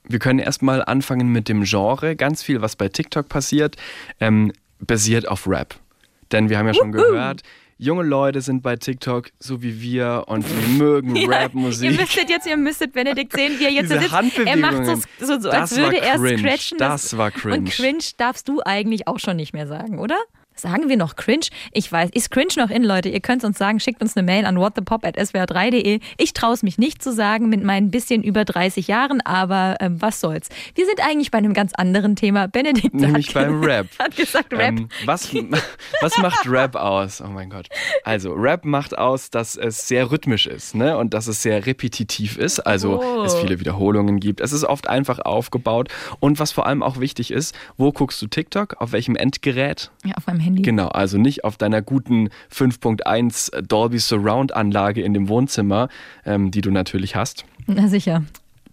Wir 0.04 0.20
können 0.20 0.40
erstmal 0.40 0.84
anfangen 0.84 1.30
mit 1.30 1.48
dem 1.50 1.64
Genre. 1.64 2.16
Ganz 2.16 2.42
viel, 2.42 2.62
was 2.62 2.76
bei 2.76 2.90
TikTok 2.90 3.30
passiert, 3.30 3.76
ähm, 4.20 4.52
basiert 4.80 5.28
auf 5.28 5.48
Rap. 5.48 5.76
Denn 6.32 6.50
wir 6.50 6.58
haben 6.58 6.68
ja 6.68 6.74
schon 6.74 6.92
gehört, 6.92 7.44
junge 7.80 8.04
Leute 8.04 8.42
sind 8.42 8.62
bei 8.62 8.76
TikTok 8.76 9.32
so 9.40 9.64
wie 9.64 9.82
wir 9.82 10.26
und 10.28 10.46
die 10.46 10.74
mögen 10.74 11.16
ja, 11.16 11.30
Rap-Musik. 11.30 11.92
Ihr 11.92 11.98
müsstet 11.98 12.30
jetzt, 12.30 12.46
ihr 12.46 12.58
müsstet 12.58 12.94
Benedikt 12.94 13.34
sehen, 13.34 13.58
wie 13.58 13.64
er 13.64 13.72
jetzt 13.72 13.92
Diese 13.92 14.02
sitzt. 14.02 14.38
Er 14.38 14.58
macht 14.58 14.86
so, 14.86 15.26
so, 15.26 15.40
so 15.40 15.50
als 15.50 15.76
würde 15.76 16.00
er 16.00 16.20
scratchen. 16.20 16.78
Das 16.78 17.18
war 17.18 17.32
cringe. 17.32 17.58
Und 17.58 17.70
cringe 17.70 18.04
darfst 18.18 18.48
du 18.48 18.62
eigentlich 18.64 19.08
auch 19.08 19.18
schon 19.18 19.38
nicht 19.38 19.54
mehr 19.54 19.66
sagen, 19.66 19.98
oder? 19.98 20.18
Sagen 20.62 20.90
wir 20.90 20.98
noch 20.98 21.16
cringe? 21.16 21.48
Ich 21.72 21.92
weiß, 21.92 22.10
ist 22.14 22.32
cringe 22.32 22.54
noch 22.58 22.70
in, 22.70 22.84
Leute? 22.84 23.10
Ihr 23.10 23.20
könnt 23.22 23.44
uns 23.44 23.58
sagen, 23.58 23.80
schickt 23.80 24.02
uns 24.02 24.16
eine 24.18 24.26
Mail 24.26 24.46
an 24.46 24.58
whatthepop.swr3.de. 24.58 26.00
Ich 26.18 26.34
traue 26.34 26.54
es 26.54 26.64
mich 26.64 26.78
nicht 26.78 27.02
zu 27.04 27.14
sagen 27.14 27.50
mit 27.50 27.64
meinen 27.64 27.92
bisschen 27.92 28.24
über 28.24 28.46
30 28.46 28.88
Jahren, 28.88 29.22
aber 29.22 29.78
ähm, 29.80 30.02
was 30.02 30.20
soll's. 30.20 30.50
Wir 30.76 30.86
sind 30.86 31.00
eigentlich 31.06 31.32
bei 31.32 31.38
einem 31.38 31.54
ganz 31.54 31.74
anderen 31.74 32.16
Thema. 32.16 32.48
Benedikt 32.48 32.94
Nämlich 32.94 33.28
hat, 33.30 33.34
beim 33.36 33.64
Rap. 33.64 33.88
hat 34.00 34.16
gesagt 34.16 34.52
Rap. 34.54 34.78
Ähm, 34.78 34.90
was, 35.06 35.34
was 36.02 36.18
macht 36.18 36.48
Rap 36.50 36.76
aus? 36.76 37.22
Oh 37.22 37.28
mein 37.30 37.50
Gott. 37.50 37.68
Also, 38.04 38.34
Rap 38.34 38.66
macht 38.66 38.98
aus, 38.98 39.30
dass 39.30 39.56
es 39.56 39.88
sehr 39.88 40.12
rhythmisch 40.12 40.48
ist 40.48 40.76
ne? 40.76 40.98
und 40.98 41.14
dass 41.14 41.28
es 41.28 41.42
sehr 41.42 41.66
repetitiv 41.66 42.38
ist. 42.38 42.60
Also, 42.60 43.00
Oh. 43.02 43.24
es 43.24 43.36
viele 43.36 43.60
Wiederholungen 43.60 44.20
gibt. 44.20 44.42
Es 44.42 44.52
ist 44.52 44.64
oft 44.66 44.88
einfach 44.90 45.20
aufgebaut. 45.20 45.90
Und 46.20 46.40
was 46.40 46.52
vor 46.52 46.66
allem 46.68 46.84
auch 46.84 47.00
wichtig 47.00 47.32
ist, 47.32 47.56
wo 47.78 47.92
guckst 47.92 48.22
du 48.22 48.28
TikTok? 48.28 48.76
Auf 48.80 48.92
welchem 48.92 49.16
Endgerät? 49.16 49.92
ja, 50.06 50.14
auf 50.16 50.26
meinem 50.28 50.40
Handy. 50.40 50.49
Genau, 50.56 50.88
also 50.88 51.18
nicht 51.18 51.44
auf 51.44 51.58
deiner 51.58 51.82
guten 51.82 52.30
5.1 52.54 53.62
Dolby 53.62 54.00
Surround 54.00 54.54
Anlage 54.56 55.02
in 55.02 55.14
dem 55.14 55.30
Wohnzimmer, 55.30 55.90
ähm, 56.26 56.52
die 56.52 56.62
du 56.62 56.72
natürlich 56.72 57.16
hast. 57.16 57.46
Na 57.68 57.88
sicher. 57.88 58.24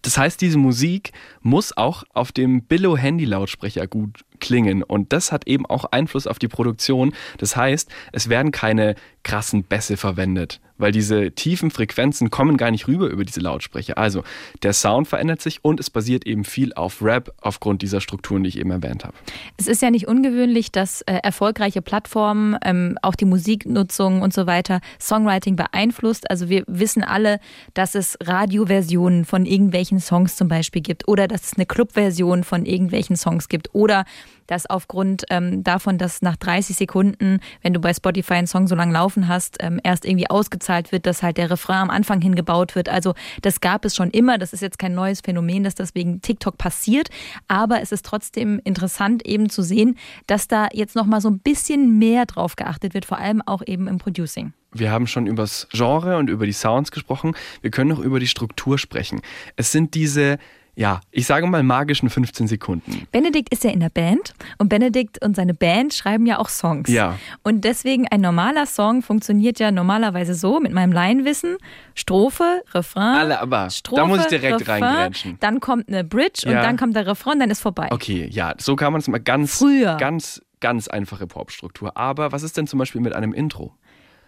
Das 0.06 0.16
heißt, 0.18 0.40
diese 0.40 0.56
Musik 0.56 1.11
muss 1.40 1.76
auch 1.76 2.04
auf 2.14 2.30
dem 2.30 2.62
Billo-Handy-Lautsprecher 2.62 3.88
gut 3.88 4.25
klingen. 4.38 4.85
Und 4.85 5.12
das 5.12 5.33
hat 5.33 5.49
eben 5.49 5.66
auch 5.66 5.85
Einfluss 5.87 6.28
auf 6.28 6.38
die 6.38 6.47
Produktion. 6.47 7.12
Das 7.38 7.56
heißt, 7.56 7.90
es 8.12 8.28
werden 8.28 8.52
keine 8.52 8.95
krassen 9.26 9.64
Bässe 9.64 9.97
verwendet, 9.97 10.61
weil 10.78 10.92
diese 10.92 11.33
tiefen 11.33 11.73
Frequenzen 11.73 12.30
kommen 12.30 12.56
gar 12.56 12.71
nicht 12.71 12.87
rüber 12.87 13.09
über 13.09 13.25
diese 13.25 13.40
Lautsprecher. 13.40 13.99
Also 13.99 14.23
der 14.62 14.73
Sound 14.73 15.09
verändert 15.09 15.42
sich 15.42 15.64
und 15.64 15.80
es 15.80 15.90
basiert 15.90 16.25
eben 16.25 16.45
viel 16.45 16.73
auf 16.75 17.02
Rap 17.02 17.35
aufgrund 17.40 17.83
dieser 17.83 18.00
Strukturen, 18.00 18.45
die 18.45 18.50
ich 18.50 18.59
eben 18.59 18.71
erwähnt 18.71 19.04
habe. 19.04 19.14
Es 19.56 19.66
ist 19.66 19.83
ja 19.83 19.90
nicht 19.90 20.06
ungewöhnlich, 20.06 20.71
dass 20.71 21.02
äh, 21.02 21.14
erfolgreiche 21.25 21.83
Plattformen 21.83 22.56
ähm, 22.64 22.99
auch 23.02 23.16
die 23.16 23.25
Musiknutzung 23.25 24.23
und 24.23 24.33
so 24.33 24.47
weiter 24.47 24.80
Songwriting 25.00 25.56
beeinflusst. 25.56 26.30
Also 26.30 26.49
wir 26.49 26.62
wissen 26.68 27.02
alle, 27.02 27.40
dass 27.75 27.97
es 27.97 28.16
Radioversionen 28.23 29.25
von 29.25 29.45
irgendwelchen 29.45 29.99
Songs 29.99 30.37
zum 30.37 30.47
Beispiel 30.47 30.83
gibt 30.83 31.09
oder 31.09 31.26
dass 31.26 31.42
es 31.47 31.54
eine 31.56 31.66
Clubversion 31.66 32.45
von 32.45 32.64
irgendwelchen 32.64 33.16
Songs 33.16 33.49
gibt 33.49 33.75
oder 33.75 34.04
dass 34.47 34.67
aufgrund 34.67 35.25
ähm, 35.31 35.62
davon, 35.62 35.99
dass 35.99 36.23
nach 36.23 36.37
30 36.37 36.76
Sekunden, 36.76 37.41
wenn 37.62 37.73
du 37.73 37.81
bei 37.81 37.93
Spotify 37.93 38.35
einen 38.35 38.47
Song 38.47 38.67
so 38.67 38.75
lange 38.75 38.93
laufen 38.93 39.29
hast, 39.29 39.59
ähm, 39.61 39.81
erst 39.83 40.05
irgendwie 40.05 40.31
ausgezahlt 40.31 40.93
wird, 40.93 41.07
dass 41.07 41.23
halt 41.23 41.37
der 41.37 41.50
Refrain 41.50 41.83
am 41.83 41.91
Anfang 41.91 42.21
hingebaut 42.21 42.75
wird. 42.75 42.88
Also 42.88 43.15
das 43.43 43.61
gab 43.61 43.85
es 43.85 43.95
schon 43.95 44.11
immer. 44.11 44.38
Das 44.38 44.53
ist 44.53 44.61
jetzt 44.61 44.79
kein 44.79 44.95
neues 44.95 45.21
Phänomen, 45.21 45.65
das 45.65 45.75
deswegen 45.75 46.21
TikTok 46.21 46.59
passiert. 46.59 47.09
Aber 47.49 47.81
es 47.81 47.93
ist 47.93 48.05
trotzdem 48.05 48.61
interessant 48.65 49.26
eben 49.26 49.49
zu 49.50 49.62
sehen, 49.62 49.97
dass 50.26 50.49
da 50.49 50.69
jetzt 50.73 50.97
nochmal 50.97 51.21
so 51.21 51.29
ein 51.29 51.38
bisschen 51.38 51.99
mehr 51.99 52.26
drauf 52.26 52.57
geachtet 52.57 52.95
wird, 52.95 53.05
vor 53.05 53.19
allem 53.19 53.43
auch 53.45 53.62
eben 53.67 53.88
im 53.88 53.99
Producing. 53.99 54.53
Wir 54.73 54.91
haben 54.91 55.07
schon 55.07 55.26
über 55.26 55.43
das 55.43 55.69
Genre 55.73 56.19
und 56.19 56.29
über 56.29 56.47
die 56.47 56.53
Sounds 56.53 56.91
gesprochen. 56.91 57.35
Wir 57.62 57.71
können 57.71 57.88
noch 57.88 57.99
über 57.99 58.21
die 58.21 58.26
Struktur 58.26 58.79
sprechen. 58.79 59.23
Es 59.57 59.73
sind 59.73 59.95
diese, 59.95 60.38
ja, 60.78 61.00
ich 61.11 61.26
sage 61.26 61.47
mal 61.47 61.62
magischen 61.62 62.11
15 62.11 62.47
Sekunden. 62.49 63.06
Benedikt 63.11 63.50
ist 63.52 63.64
ja 63.64 63.71
in 63.71 63.80
der 63.80 63.88
Band 63.88 64.35
und 64.59 64.68
Benedikt 64.68 65.25
und 65.25 65.35
seine 65.35 65.54
Band 65.54 65.95
schreiben 65.95 66.26
ja 66.26 66.38
auch 66.38 66.50
Songs. 66.50 66.90
Ja. 66.90 67.18
Und 67.42 67.64
deswegen 67.64 68.06
ein 68.09 68.21
normaler 68.21 68.66
Song 68.66 69.00
funktioniert 69.02 69.59
ja 69.59 69.71
normalerweise 69.71 70.35
so 70.35 70.61
mit 70.61 70.73
meinem 70.73 70.92
Laienwissen: 70.92 71.56
Strophe, 71.95 72.62
Refrain, 72.75 73.16
Alle, 73.16 73.40
aber 73.40 73.71
Strophe, 73.71 74.02
da 74.02 74.06
muss 74.06 74.21
ich 74.21 74.26
direkt 74.26 74.61
Refrain, 74.61 74.83
reingrätschen. 74.83 75.38
Dann 75.40 75.61
kommt 75.61 75.88
eine 75.88 76.04
Bridge 76.04 76.42
und 76.47 76.52
Ja. 76.52 76.61
dann 76.62 76.76
kommt 76.76 76.95
der 76.95 77.06
Refrain, 77.06 77.40
dann 77.40 77.50
ist 77.50 77.61
vorbei. 77.61 77.88
Okay, 77.90 78.28
ja, 78.30 78.52
so 78.59 78.76
kann 78.76 78.92
man 78.92 79.00
es 79.00 79.09
mal 79.09 79.18
ganz, 79.18 79.59
Früher. 79.59 79.97
ganz, 79.97 80.42
ganz 80.61 80.88
einfache 80.88 81.26
Popstruktur. 81.26 81.97
Aber 81.97 82.33
was 82.33 82.42
ist 82.42 82.56
denn 82.59 82.66
zum 82.66 82.78
Beispiel 82.78 83.00
mit 83.00 83.14
einem 83.14 83.33
Intro? 83.33 83.75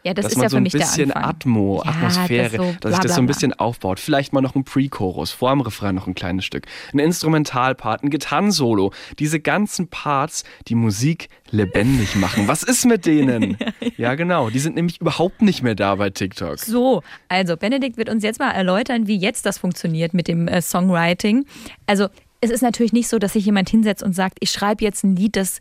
Ja, 0.04 0.14
das 0.14 0.24
dass 0.24 0.32
ist 0.32 0.38
man 0.38 0.42
ja 0.44 0.48
so 0.48 0.54
für 0.54 0.60
ein 0.60 0.62
mich 0.62 0.72
bisschen. 0.72 1.14
Atmo, 1.14 1.82
Ja, 1.84 1.90
Atmosphäre, 1.90 2.56
das 2.56 2.66
so 2.66 2.72
dass 2.72 2.80
bla, 2.80 2.90
sich 2.90 2.98
das 2.98 3.02
bla, 3.02 3.14
so 3.14 3.20
ein 3.20 3.26
bla. 3.26 3.34
bisschen 3.34 3.52
aufbaut. 3.54 4.00
Vielleicht 4.00 4.32
mal 4.32 4.40
noch 4.40 4.54
ein 4.54 4.64
Pre-Chorus, 4.64 5.30
vor 5.32 5.50
dem 5.50 5.60
Refrain 5.60 5.94
noch 5.94 6.06
ein 6.06 6.14
kleines 6.14 6.44
Stück. 6.44 6.66
Ein 6.92 6.98
Instrumentalpart, 6.98 8.02
ein 8.04 8.10
Gitarrensolo. 8.10 8.92
Diese 9.18 9.40
ganzen 9.40 9.88
Parts, 9.88 10.44
die 10.68 10.74
Musik 10.74 11.28
lebendig 11.50 12.14
machen. 12.16 12.48
Was 12.48 12.62
ist 12.62 12.84
mit 12.86 13.06
denen? 13.06 13.58
ja, 13.96 14.14
genau. 14.14 14.50
Die 14.50 14.58
sind 14.58 14.76
nämlich 14.76 15.00
überhaupt 15.00 15.42
nicht 15.42 15.62
mehr 15.62 15.74
da 15.74 15.94
bei 15.96 16.10
TikTok. 16.10 16.58
So, 16.58 17.02
also 17.28 17.56
Benedikt 17.56 17.96
wird 17.96 18.08
uns 18.08 18.22
jetzt 18.22 18.38
mal 18.38 18.50
erläutern, 18.52 19.06
wie 19.06 19.16
jetzt 19.16 19.46
das 19.46 19.58
funktioniert 19.58 20.14
mit 20.14 20.28
dem 20.28 20.48
äh, 20.48 20.62
Songwriting. 20.62 21.44
Also 21.86 22.08
es 22.40 22.50
ist 22.50 22.62
natürlich 22.62 22.92
nicht 22.92 23.08
so, 23.08 23.18
dass 23.18 23.32
sich 23.32 23.44
jemand 23.44 23.68
hinsetzt 23.68 24.02
und 24.02 24.14
sagt, 24.14 24.38
ich 24.40 24.50
schreibe 24.50 24.84
jetzt 24.84 25.02
ein 25.04 25.16
Lied, 25.16 25.36
das 25.36 25.58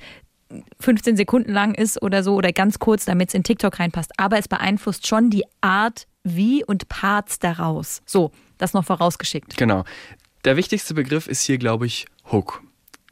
15 0.79 1.17
Sekunden 1.17 1.51
lang 1.51 1.73
ist 1.73 2.01
oder 2.01 2.23
so 2.23 2.35
oder 2.35 2.51
ganz 2.51 2.79
kurz, 2.79 3.05
damit 3.05 3.29
es 3.29 3.33
in 3.33 3.43
TikTok 3.43 3.79
reinpasst. 3.79 4.11
Aber 4.17 4.37
es 4.37 4.47
beeinflusst 4.47 5.07
schon 5.07 5.29
die 5.29 5.43
Art, 5.61 6.07
wie 6.23 6.63
und 6.63 6.89
Parts 6.89 7.39
daraus. 7.39 8.01
So, 8.05 8.31
das 8.57 8.73
noch 8.73 8.85
vorausgeschickt. 8.85 9.57
Genau. 9.57 9.83
Der 10.45 10.57
wichtigste 10.57 10.93
Begriff 10.93 11.27
ist 11.27 11.41
hier, 11.41 11.57
glaube 11.57 11.85
ich, 11.85 12.05
Hook. 12.31 12.63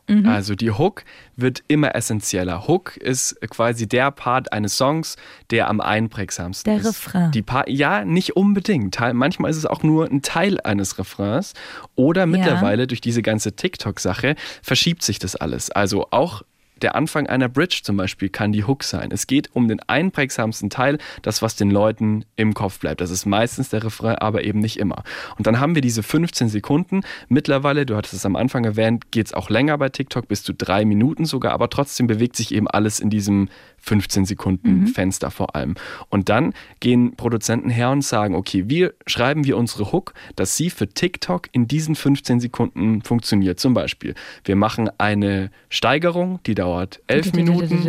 Mhm. 0.08 0.28
Also 0.28 0.56
die 0.56 0.72
Hook 0.72 1.04
wird 1.36 1.64
immer 1.68 1.96
essentieller. 1.96 2.68
Hook 2.68 2.96
ist 2.98 3.40
quasi 3.50 3.88
der 3.88 4.12
Part 4.12 4.54
eines 4.54 4.78
Songs, 4.78 5.16
der 5.50 5.68
am 5.68 5.82
einprägsamsten 5.82 6.72
Der 6.72 6.82
ist. 6.82 6.88
Refrain. 6.88 7.32
Die 7.32 7.42
pa 7.42 7.64
ja, 7.68 8.06
nicht 8.06 8.36
unbedingt. 8.36 9.00
Manchmal 9.14 9.50
ist 9.50 9.58
es 9.58 9.66
auch 9.66 9.82
nur 9.84 10.06
ein 10.06 10.22
Teil 10.22 10.60
eines 10.62 11.00
Refrains. 11.00 11.54
Oder 11.96 12.28
mittlerweile 12.28 12.88
durch 12.88 13.02
diese 13.02 13.22
ganze 13.22 13.56
TikTok-Sache 13.56 14.36
verschiebt 14.62 15.02
sich 15.02 15.18
das 15.18 15.36
alles. 15.36 15.72
Also 15.72 16.08
auch 16.12 16.44
der 16.82 16.96
Anfang 16.96 17.28
einer 17.28 17.50
Bridge 17.50 17.82
zum 17.84 17.98
Beispiel 17.98 18.30
kann 18.30 18.52
die 18.52 18.66
Hook 18.66 18.84
sein. 18.84 19.12
Es 19.12 19.28
geht 19.28 19.50
um 19.54 19.68
den 19.68 19.80
einprägsamsten 19.82 20.70
Teil, 20.70 20.98
das, 21.22 21.42
was 21.42 21.56
den 21.56 21.72
Leuten 21.72 22.26
im 22.36 22.54
Kopf 22.54 22.80
bleibt. 22.80 23.02
Das 23.02 23.12
ist 23.12 23.26
meistens 23.26 23.70
der 23.70 23.84
Refrain, 23.84 24.16
aber 24.16 24.44
eben 24.44 24.60
nicht 24.60 24.78
immer. 24.78 25.04
Und 25.38 25.48
dann 25.48 25.60
haben 25.60 25.76
wir 25.76 25.82
diese 25.82 26.04
15 26.04 26.50
Sekunden. 26.50 27.02
Mittlerweile, 27.30 27.86
du 27.86 27.96
hattest 27.96 28.14
es 28.14 28.26
am 28.26 28.36
Anfang 28.36 28.66
erwähnt, 28.66 29.12
geht 29.12 29.28
es 29.28 29.34
auch 29.34 29.50
länger 29.50 29.78
bei 29.78 29.90
TikTok, 29.90 30.28
bis 30.28 30.44
zu 30.44 30.54
drei 30.54 30.86
Minuten 30.86 31.26
sogar, 31.26 31.54
aber 31.54 31.70
trotzdem 31.70 32.08
bewegt 32.08 32.36
sich 32.36 32.54
eben 32.54 32.68
alles 32.68 33.00
in 33.00 33.10
diesem 33.10 33.50
15 33.86 34.26
Sekunden 34.26 34.88
Fenster 34.88 35.32
vor 35.32 35.56
allem. 35.56 35.76
Und 36.10 36.30
dann 36.30 36.54
gehen 36.80 37.16
Produzenten 37.16 37.70
her 37.70 37.92
und 37.92 38.04
sagen, 38.04 38.36
okay, 38.36 38.64
wir 38.68 38.94
schreiben 39.06 39.46
wir 39.46 39.58
unsere 39.58 39.92
Hook, 39.92 40.14
dass 40.36 40.58
sie 40.58 40.70
für 40.70 40.88
TikTok 40.88 41.50
in 41.52 41.68
diesen 41.68 41.96
15 41.96 42.40
Sekunden 42.40 43.04
funktioniert. 43.04 43.60
Zum 43.60 43.74
Beispiel, 43.74 44.16
wir 44.44 44.56
machen 44.56 44.90
eine 44.98 45.52
Steigerung, 45.70 46.40
die 46.46 46.56
dauert 46.56 47.02
11 47.08 47.34
Minuten. 47.34 47.84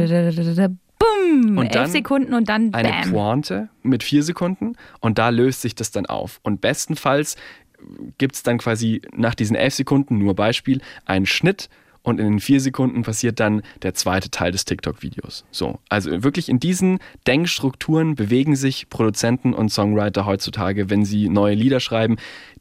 Bumm! 0.99 1.59
Und 1.59 1.67
elf 1.67 1.73
dann 1.73 1.91
Sekunden 1.91 2.35
und 2.35 2.49
dann 2.49 2.73
Eine 2.73 2.89
bam. 2.89 3.13
Pointe 3.13 3.69
mit 3.83 4.03
vier 4.03 4.23
Sekunden 4.23 4.77
und 5.01 5.19
da 5.19 5.31
löst 5.31 5.63
sich 5.63 5.75
das 5.75 5.91
dann 5.91 6.07
auf. 6.07 6.41
Und 6.43 6.61
bestenfalls 6.61 7.37
gibt 8.19 8.35
es 8.35 8.43
dann 8.43 8.59
quasi 8.59 9.03
nach 9.15 9.35
diesen 9.35 9.57
elf 9.57 9.75
Sekunden, 9.75 10.19
nur 10.19 10.35
Beispiel, 10.35 10.81
einen 11.05 11.27
Schnitt 11.27 11.69
und 12.07 12.21
in 12.21 12.27
den 12.27 12.41
vier 12.41 12.61
Sekunden 12.61 13.03
passiert 13.03 13.41
dann 13.41 13.63
der 13.83 13.93
zweite 13.95 14.31
Teil 14.31 14.53
des 14.53 14.65
TikTok-Videos. 14.65 15.45
So, 15.51 15.81
also 15.89 16.23
wirklich 16.23 16.49
in 16.49 16.61
diesen 16.61 17.01
Denkstrukturen 17.27 18.15
bewegen 18.15 18.55
sich 18.55 18.89
Produzenten 18.89 19.53
und 19.53 19.71
Songwriter 19.71 20.25
heutzutage, 20.25 20.89
wenn 20.89 21.05
sie 21.05 21.29
neue 21.29 21.57
Lieder 21.57 21.81
schreiben, 21.81 22.17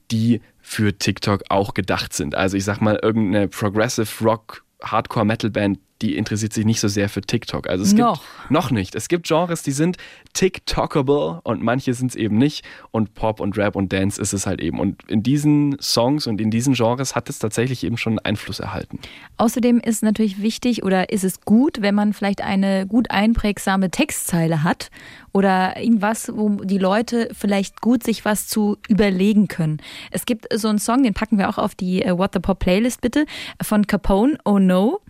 die 0.09 0.41
für 0.61 0.97
TikTok 0.97 1.43
auch 1.49 1.75
gedacht 1.75 2.13
sind. 2.13 2.33
Also 2.33 2.57
ich 2.57 2.63
sag 2.63 2.81
mal, 2.81 2.99
irgendeine 3.03 3.47
Progressive 3.47 4.23
Rock 4.23 4.63
Hardcore 4.81 5.25
Metal 5.25 5.51
Band, 5.51 5.77
die 6.01 6.17
interessiert 6.17 6.53
sich 6.53 6.65
nicht 6.65 6.79
so 6.79 6.87
sehr 6.87 7.07
für 7.07 7.21
TikTok. 7.21 7.69
Also 7.69 7.83
es 7.83 7.93
Noch. 7.93 8.21
gibt 8.21 8.51
noch 8.51 8.71
nicht. 8.71 8.95
Es 8.95 9.07
gibt 9.07 9.27
Genres, 9.27 9.63
die 9.63 9.71
sind 9.71 9.97
TikTokable 10.33 11.39
und 11.43 11.63
manche 11.63 11.93
sind 11.93 12.11
es 12.11 12.15
eben 12.15 12.37
nicht. 12.37 12.65
Und 12.91 13.13
Pop 13.13 13.39
und 13.39 13.57
Rap 13.57 13.75
und 13.75 13.93
Dance 13.93 14.21
ist 14.21 14.33
es 14.33 14.45
halt 14.45 14.61
eben. 14.61 14.79
Und 14.79 15.09
in 15.09 15.23
diesen 15.23 15.77
Songs 15.81 16.27
und 16.27 16.41
in 16.41 16.51
diesen 16.51 16.73
Genres 16.73 17.15
hat 17.15 17.29
es 17.29 17.39
tatsächlich 17.39 17.83
eben 17.83 17.97
schon 17.97 18.19
Einfluss 18.19 18.59
erhalten. 18.59 18.99
Außerdem 19.37 19.79
ist 19.79 20.03
natürlich 20.03 20.41
wichtig 20.41 20.83
oder 20.83 21.09
ist 21.09 21.23
es 21.23 21.41
gut, 21.41 21.81
wenn 21.81 21.95
man 21.95 22.13
vielleicht 22.13 22.41
eine 22.41 22.85
gut 22.85 23.09
einprägsame 23.11 23.89
Textzeile 23.89 24.63
hat 24.63 24.89
oder 25.31 25.77
irgendwas, 25.77 26.31
wo 26.33 26.49
die 26.63 26.77
Leute 26.77 27.29
vielleicht 27.33 27.81
gut 27.81 28.03
sich 28.03 28.23
was 28.23 28.47
zu 28.47 28.77
überlegen 28.87 29.47
können. 29.49 29.81
Es 30.11 30.25
gibt 30.25 30.47
so 30.53 30.69
einen 30.69 30.79
Song, 30.79 31.03
den 31.03 31.13
packen 31.13 31.37
wir 31.37 31.49
auch 31.49 31.57
auf 31.57 31.75
die 31.75 32.01
äh, 32.01 32.17
What 32.17 32.31
the 32.33 32.39
Pop 32.39 32.59
Playlist 32.59 33.01
bitte, 33.01 33.25
von 33.61 33.85
Capone, 33.85 34.37
Oh 34.45 34.59
No. 34.59 35.01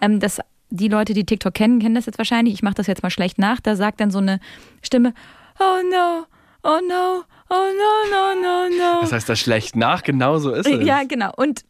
Ähm, 0.00 0.20
das, 0.20 0.40
die 0.70 0.88
Leute, 0.88 1.14
die 1.14 1.24
TikTok 1.24 1.54
kennen, 1.54 1.78
kennen 1.78 1.94
das 1.94 2.06
jetzt 2.06 2.18
wahrscheinlich. 2.18 2.54
Ich 2.54 2.62
mache 2.62 2.74
das 2.74 2.86
jetzt 2.86 3.02
mal 3.02 3.10
schlecht 3.10 3.38
nach. 3.38 3.60
Da 3.60 3.76
sagt 3.76 4.00
dann 4.00 4.10
so 4.10 4.18
eine 4.18 4.40
Stimme, 4.82 5.14
Oh 5.60 5.82
no, 5.88 6.26
oh 6.64 6.80
no, 6.88 7.22
oh 7.48 7.54
no, 7.54 8.10
no, 8.10 8.42
no, 8.42 8.68
no. 8.68 9.00
Das 9.02 9.12
heißt, 9.12 9.28
das 9.28 9.38
schlecht 9.38 9.76
nach, 9.76 10.02
genau 10.02 10.38
so 10.38 10.52
ist 10.52 10.66
es. 10.66 10.84
Ja, 10.84 11.04
genau. 11.04 11.30
Und 11.36 11.62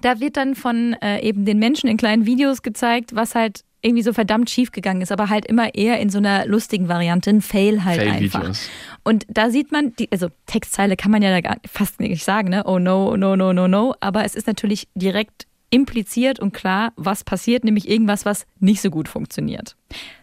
da 0.00 0.20
wird 0.20 0.36
dann 0.36 0.54
von 0.54 0.94
äh, 1.02 1.20
eben 1.20 1.44
den 1.44 1.58
Menschen 1.58 1.88
in 1.88 1.96
kleinen 1.96 2.26
Videos 2.26 2.62
gezeigt, 2.62 3.14
was 3.14 3.34
halt 3.34 3.60
irgendwie 3.82 4.02
so 4.02 4.12
verdammt 4.12 4.50
schief 4.50 4.72
gegangen 4.72 5.00
ist, 5.02 5.12
aber 5.12 5.28
halt 5.28 5.46
immer 5.46 5.74
eher 5.74 6.00
in 6.00 6.10
so 6.10 6.18
einer 6.18 6.46
lustigen 6.46 6.88
Variante, 6.88 7.30
ein 7.30 7.40
Fail 7.42 7.84
halt 7.84 8.00
einfach. 8.00 8.40
Fail-Videos. 8.40 8.68
Und 9.04 9.26
da 9.28 9.50
sieht 9.50 9.70
man, 9.70 9.94
die, 9.96 10.10
also 10.10 10.28
Textzeile 10.46 10.96
kann 10.96 11.12
man 11.12 11.22
ja 11.22 11.40
da 11.40 11.56
fast 11.70 12.00
nicht 12.00 12.24
sagen, 12.24 12.48
ne? 12.48 12.64
Oh 12.64 12.78
no, 12.78 13.16
no, 13.16 13.36
no, 13.36 13.52
no, 13.52 13.68
no. 13.68 13.94
Aber 14.00 14.24
es 14.24 14.34
ist 14.34 14.46
natürlich 14.46 14.88
direkt 14.94 15.46
impliziert 15.76 16.40
und 16.40 16.52
klar, 16.52 16.92
was 16.96 17.22
passiert, 17.22 17.62
nämlich 17.62 17.86
irgendwas, 17.88 18.24
was 18.24 18.46
nicht 18.60 18.80
so 18.80 18.88
gut 18.88 19.08
funktioniert. 19.08 19.76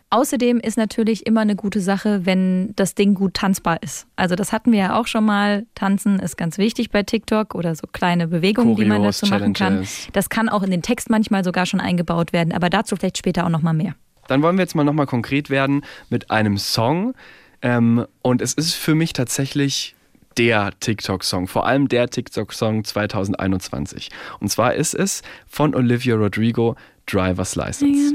Außerdem 0.09 0.59
ist 0.59 0.77
natürlich 0.77 1.25
immer 1.25 1.41
eine 1.41 1.55
gute 1.55 1.79
Sache, 1.79 2.25
wenn 2.25 2.75
das 2.75 2.95
Ding 2.95 3.13
gut 3.13 3.35
tanzbar 3.35 3.81
ist. 3.81 4.07
Also 4.15 4.35
das 4.35 4.51
hatten 4.51 4.71
wir 4.71 4.79
ja 4.79 4.99
auch 4.99 5.07
schon 5.07 5.25
mal. 5.25 5.65
Tanzen 5.75 6.19
ist 6.19 6.37
ganz 6.37 6.57
wichtig 6.57 6.91
bei 6.91 7.03
TikTok 7.03 7.55
oder 7.55 7.75
so 7.75 7.87
kleine 7.91 8.27
Bewegungen, 8.27 8.75
die 8.75 8.85
man 8.85 9.01
dazu 9.03 9.25
machen 9.27 9.53
kann. 9.53 9.87
Das 10.11 10.29
kann 10.29 10.49
auch 10.49 10.63
in 10.63 10.71
den 10.71 10.81
Text 10.81 11.09
manchmal 11.09 11.43
sogar 11.43 11.65
schon 11.65 11.79
eingebaut 11.79 12.33
werden, 12.33 12.51
aber 12.51 12.69
dazu 12.69 12.95
vielleicht 12.95 13.17
später 13.17 13.45
auch 13.45 13.49
noch 13.49 13.61
mal 13.61 13.73
mehr. 13.73 13.95
Dann 14.27 14.41
wollen 14.41 14.57
wir 14.57 14.63
jetzt 14.63 14.75
mal 14.75 14.83
nochmal 14.83 15.07
konkret 15.07 15.49
werden 15.49 15.83
mit 16.09 16.31
einem 16.31 16.57
Song. 16.57 17.13
Ähm, 17.61 18.05
und 18.21 18.41
es 18.41 18.53
ist 18.53 18.73
für 18.73 18.95
mich 18.95 19.13
tatsächlich 19.13 19.95
der 20.37 20.71
TikTok-Song, 20.79 21.47
vor 21.47 21.65
allem 21.65 21.87
der 21.87 22.09
TikTok-Song 22.09 22.83
2021. 22.83 24.09
Und 24.39 24.49
zwar 24.49 24.73
ist 24.73 24.93
es 24.93 25.21
von 25.47 25.75
Olivia 25.75 26.15
Rodrigo, 26.15 26.75
Driver's 27.05 27.55
License. 27.55 28.13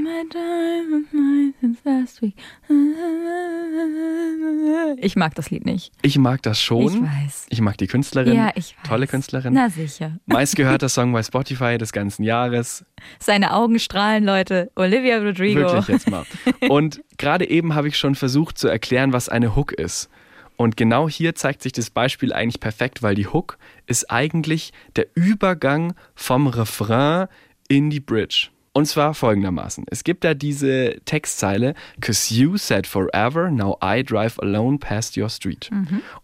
Ich 4.97 5.15
mag 5.15 5.35
das 5.35 5.49
Lied 5.49 5.65
nicht. 5.65 5.91
Ich 6.01 6.17
mag 6.17 6.41
das 6.41 6.61
schon. 6.61 6.87
Ich 6.87 7.01
weiß. 7.01 7.45
Ich 7.49 7.61
mag 7.61 7.77
die 7.77 7.87
Künstlerin. 7.87 8.33
Ja, 8.33 8.51
ich 8.55 8.75
weiß. 8.77 8.87
Tolle 8.87 9.07
Künstlerin. 9.07 9.53
Na 9.53 9.69
sicher. 9.69 10.17
Meistgehörter 10.25 10.89
Song 10.89 11.13
bei 11.13 11.21
Spotify 11.21 11.77
des 11.77 11.91
ganzen 11.91 12.23
Jahres. 12.23 12.83
Seine 13.19 13.53
Augen 13.53 13.79
strahlen, 13.79 14.23
Leute. 14.23 14.71
Olivia 14.75 15.19
Rodrigo. 15.19 15.61
Wirklich 15.61 15.87
jetzt 15.87 16.09
mal. 16.09 16.25
Und 16.67 17.01
gerade 17.17 17.49
eben 17.49 17.75
habe 17.75 17.87
ich 17.87 17.97
schon 17.97 18.15
versucht 18.15 18.57
zu 18.57 18.67
erklären, 18.67 19.13
was 19.13 19.29
eine 19.29 19.55
Hook 19.55 19.71
ist. 19.71 20.09
Und 20.59 20.75
genau 20.75 21.07
hier 21.07 21.35
zeigt 21.35 21.61
sich 21.61 21.71
das 21.71 21.89
Beispiel 21.89 22.33
eigentlich 22.33 22.59
perfekt, 22.59 23.01
weil 23.01 23.15
die 23.15 23.27
Hook 23.27 23.57
ist 23.87 24.11
eigentlich 24.11 24.73
der 24.97 25.07
Übergang 25.13 25.95
vom 26.15 26.47
Refrain 26.47 27.29
in 27.69 27.89
die 27.89 28.01
Bridge. 28.01 28.49
Und 28.79 28.85
zwar 28.85 29.13
folgendermaßen. 29.13 29.83
Es 29.91 30.05
gibt 30.05 30.23
da 30.23 30.33
diese 30.33 31.01
Textzeile, 31.03 31.73
Cause 31.99 32.33
you 32.33 32.55
said 32.55 32.87
forever, 32.87 33.51
now 33.51 33.77
I 33.83 34.03
drive 34.05 34.39
alone 34.39 34.77
past 34.77 35.17
your 35.17 35.27
street. 35.27 35.69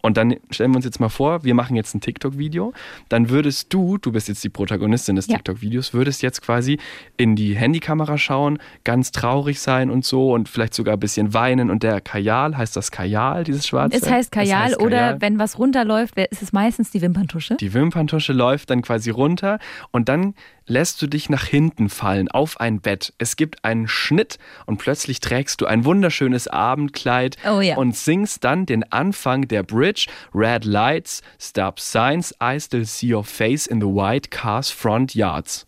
Und 0.00 0.16
dann 0.16 0.36
stellen 0.50 0.70
wir 0.70 0.76
uns 0.76 0.86
jetzt 0.86 0.98
mal 0.98 1.10
vor, 1.10 1.44
wir 1.44 1.52
machen 1.54 1.76
jetzt 1.76 1.94
ein 1.94 2.00
TikTok-Video. 2.00 2.72
Dann 3.10 3.28
würdest 3.28 3.74
du, 3.74 3.98
du 3.98 4.10
bist 4.10 4.28
jetzt 4.28 4.42
die 4.42 4.48
Protagonistin 4.48 5.16
des 5.16 5.26
Ja. 5.26 5.36
TikTok-Videos, 5.36 5.92
würdest 5.92 6.22
jetzt 6.22 6.40
quasi 6.40 6.78
in 7.18 7.36
die 7.36 7.54
Handykamera 7.54 8.16
schauen, 8.16 8.58
ganz 8.84 9.12
traurig 9.12 9.60
sein 9.60 9.90
und 9.90 10.06
so 10.06 10.32
und 10.32 10.48
vielleicht 10.48 10.72
sogar 10.72 10.94
ein 10.96 11.00
bisschen 11.00 11.34
weinen. 11.34 11.68
Und 11.68 11.82
der 11.82 12.00
Kajal, 12.00 12.56
heißt 12.56 12.74
das 12.74 12.90
Kajal, 12.90 13.44
dieses 13.44 13.66
schwarze? 13.66 13.98
Es 13.98 14.10
heißt 14.10 14.32
Kajal 14.32 14.68
Es 14.68 14.72
heißt 14.72 14.80
oder 14.80 14.96
Kajal. 14.96 15.20
wenn 15.20 15.38
was 15.38 15.58
runterläuft, 15.58 16.16
ist 16.30 16.40
es 16.40 16.54
meistens 16.54 16.90
die 16.90 17.02
Wimperntusche. 17.02 17.56
Die 17.56 17.74
Wimperntusche 17.74 18.32
läuft 18.32 18.70
dann 18.70 18.80
quasi 18.80 19.10
runter 19.10 19.58
und 19.90 20.08
dann 20.08 20.32
lässt 20.66 21.00
du 21.00 21.06
dich 21.06 21.28
nach 21.30 21.44
hinten 21.44 21.88
fallen 21.88 22.28
auf 22.28 22.60
ein 22.60 22.80
Bett. 22.80 23.12
Es 23.18 23.36
gibt 23.36 23.64
einen 23.64 23.88
Schnitt 23.88 24.38
und 24.66 24.78
plötzlich 24.78 25.20
trägst 25.20 25.60
du 25.60 25.66
ein 25.66 25.84
wunderschönes 25.84 26.48
Abendkleid 26.48 27.36
Oh 27.48 27.60
ja. 27.60 27.76
und 27.76 27.96
singst 27.96 28.44
dann 28.44 28.66
den 28.66 28.90
Anfang 28.92 29.48
der 29.48 29.62
Bridge. 29.62 30.06
Red 30.34 30.64
lights, 30.64 31.22
stop 31.40 31.78
signs, 31.80 32.34
I 32.42 32.58
still 32.60 32.84
see 32.84 33.14
your 33.14 33.24
face 33.24 33.66
in 33.66 33.80
the 33.80 33.86
white 33.86 34.30
car's 34.30 34.70
front 34.70 35.14
yards. 35.14 35.66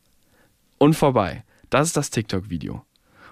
Und 0.79 0.95
vorbei. 0.95 1.45
Das 1.71 1.87
ist 1.89 1.97
das 1.97 2.11
TikTok-Video. 2.11 2.83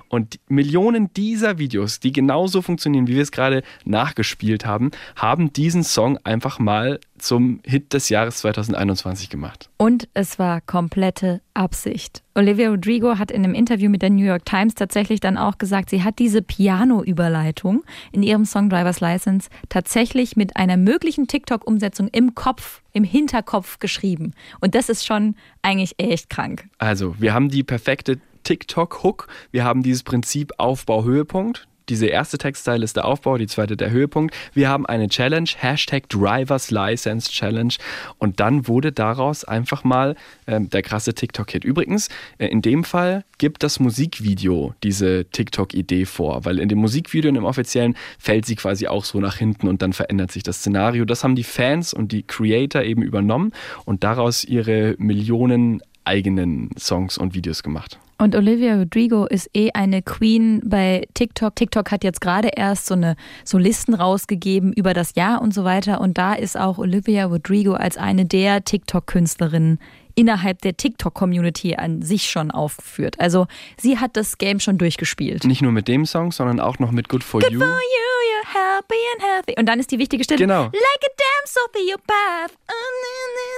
Und 0.08 0.38
Millionen 0.48 1.12
dieser 1.14 1.58
Videos, 1.58 2.00
die 2.00 2.12
genauso 2.12 2.62
funktionieren, 2.62 3.06
wie 3.06 3.14
wir 3.14 3.22
es 3.22 3.32
gerade 3.32 3.62
nachgespielt 3.84 4.66
haben, 4.66 4.90
haben 5.16 5.52
diesen 5.52 5.82
Song 5.82 6.18
einfach 6.24 6.58
mal 6.58 7.00
zum 7.18 7.60
Hit 7.64 7.92
des 7.92 8.08
Jahres 8.08 8.38
2021 8.38 9.30
gemacht. 9.30 9.70
Und 9.78 10.08
es 10.14 10.38
war 10.38 10.60
komplette 10.60 11.40
Absicht. 11.54 12.22
Olivia 12.34 12.68
Rodrigo 12.68 13.18
hat 13.18 13.30
in 13.30 13.44
einem 13.44 13.54
Interview 13.54 13.88
mit 13.88 14.02
der 14.02 14.10
New 14.10 14.24
York 14.24 14.44
Times 14.44 14.74
tatsächlich 14.74 15.20
dann 15.20 15.38
auch 15.38 15.58
gesagt, 15.58 15.90
sie 15.90 16.02
hat 16.02 16.18
diese 16.18 16.42
Piano-Überleitung 16.42 17.82
in 18.12 18.22
ihrem 18.22 18.44
Song 18.44 18.68
Driver's 18.68 19.00
License 19.00 19.48
tatsächlich 19.68 20.36
mit 20.36 20.56
einer 20.56 20.76
möglichen 20.76 21.26
TikTok-Umsetzung 21.26 22.08
im 22.08 22.34
Kopf, 22.34 22.82
im 22.92 23.04
Hinterkopf 23.04 23.78
geschrieben. 23.78 24.34
Und 24.60 24.74
das 24.74 24.88
ist 24.88 25.06
schon 25.06 25.34
eigentlich 25.62 25.94
echt 25.98 26.28
krank. 26.28 26.68
Also, 26.78 27.14
wir 27.18 27.32
haben 27.32 27.48
die 27.48 27.62
perfekte 27.62 28.20
TikTok-Hook. 28.46 29.26
Wir 29.50 29.64
haben 29.64 29.82
dieses 29.82 30.04
Prinzip 30.04 30.52
Aufbau-Höhepunkt. 30.58 31.66
Diese 31.88 32.06
erste 32.06 32.38
Textzeile 32.38 32.84
ist 32.84 32.96
der 32.96 33.04
Aufbau, 33.04 33.38
die 33.38 33.46
zweite 33.48 33.76
der 33.76 33.90
Höhepunkt. 33.90 34.34
Wir 34.54 34.68
haben 34.68 34.86
eine 34.86 35.08
Challenge, 35.08 35.48
Hashtag 35.56 36.08
Drivers 36.08 36.70
License 36.70 37.30
Challenge. 37.30 37.74
Und 38.18 38.38
dann 38.38 38.68
wurde 38.68 38.92
daraus 38.92 39.44
einfach 39.44 39.82
mal 39.82 40.14
ähm, 40.46 40.70
der 40.70 40.82
krasse 40.82 41.14
TikTok-Hit. 41.14 41.64
Übrigens, 41.64 42.08
äh, 42.38 42.46
in 42.46 42.62
dem 42.62 42.84
Fall 42.84 43.24
gibt 43.38 43.64
das 43.64 43.80
Musikvideo 43.80 44.74
diese 44.84 45.26
TikTok-Idee 45.26 46.04
vor, 46.04 46.44
weil 46.44 46.60
in 46.60 46.68
dem 46.68 46.78
Musikvideo, 46.78 47.28
in 47.28 47.34
dem 47.34 47.44
offiziellen, 47.44 47.96
fällt 48.18 48.46
sie 48.46 48.54
quasi 48.54 48.86
auch 48.86 49.04
so 49.04 49.18
nach 49.18 49.36
hinten 49.36 49.66
und 49.66 49.82
dann 49.82 49.92
verändert 49.92 50.30
sich 50.30 50.44
das 50.44 50.58
Szenario. 50.58 51.04
Das 51.04 51.24
haben 51.24 51.34
die 51.34 51.44
Fans 51.44 51.92
und 51.92 52.12
die 52.12 52.22
Creator 52.22 52.82
eben 52.82 53.02
übernommen 53.02 53.52
und 53.84 54.04
daraus 54.04 54.44
ihre 54.44 54.94
Millionen 54.98 55.82
eigenen 56.04 56.70
Songs 56.78 57.18
und 57.18 57.34
Videos 57.34 57.62
gemacht. 57.62 57.98
Und 58.18 58.34
Olivia 58.34 58.76
Rodrigo 58.76 59.26
ist 59.26 59.50
eh 59.54 59.70
eine 59.72 60.00
Queen 60.00 60.62
bei 60.64 61.06
TikTok. 61.14 61.54
TikTok 61.54 61.90
hat 61.90 62.02
jetzt 62.02 62.20
gerade 62.20 62.48
erst 62.48 62.86
so 62.86 62.94
eine 62.94 63.16
so 63.44 63.58
Listen 63.58 63.92
rausgegeben 63.92 64.72
über 64.72 64.94
das 64.94 65.14
Jahr 65.16 65.42
und 65.42 65.52
so 65.52 65.64
weiter. 65.64 66.00
Und 66.00 66.16
da 66.16 66.32
ist 66.32 66.58
auch 66.58 66.78
Olivia 66.78 67.26
Rodrigo 67.26 67.74
als 67.74 67.98
eine 67.98 68.24
der 68.24 68.64
TikTok-Künstlerinnen 68.64 69.78
innerhalb 70.16 70.62
der 70.62 70.76
TikTok-Community 70.76 71.76
an 71.76 72.00
sich 72.00 72.30
schon 72.30 72.50
aufgeführt. 72.50 73.20
Also 73.20 73.46
sie 73.76 73.98
hat 73.98 74.16
das 74.16 74.38
Game 74.38 74.60
schon 74.60 74.78
durchgespielt. 74.78 75.44
Nicht 75.44 75.60
nur 75.60 75.72
mit 75.72 75.86
dem 75.88 76.06
Song, 76.06 76.32
sondern 76.32 76.58
auch 76.58 76.78
noch 76.78 76.90
mit 76.90 77.10
Good 77.10 77.22
For 77.22 77.42
You. 77.42 77.58
For 77.58 77.68
you, 77.68 78.15
happy 78.52 78.94
and 79.14 79.22
healthy. 79.22 79.54
Und 79.58 79.66
dann 79.66 79.78
ist 79.80 79.90
die 79.90 79.98
wichtige 79.98 80.24
Stelle. 80.24 80.38
Genau. 80.38 80.64
Like 80.64 80.72
a 80.72 81.12
damsel 81.16 81.62
through 81.72 81.90
your 81.90 82.00
path. 82.06 82.52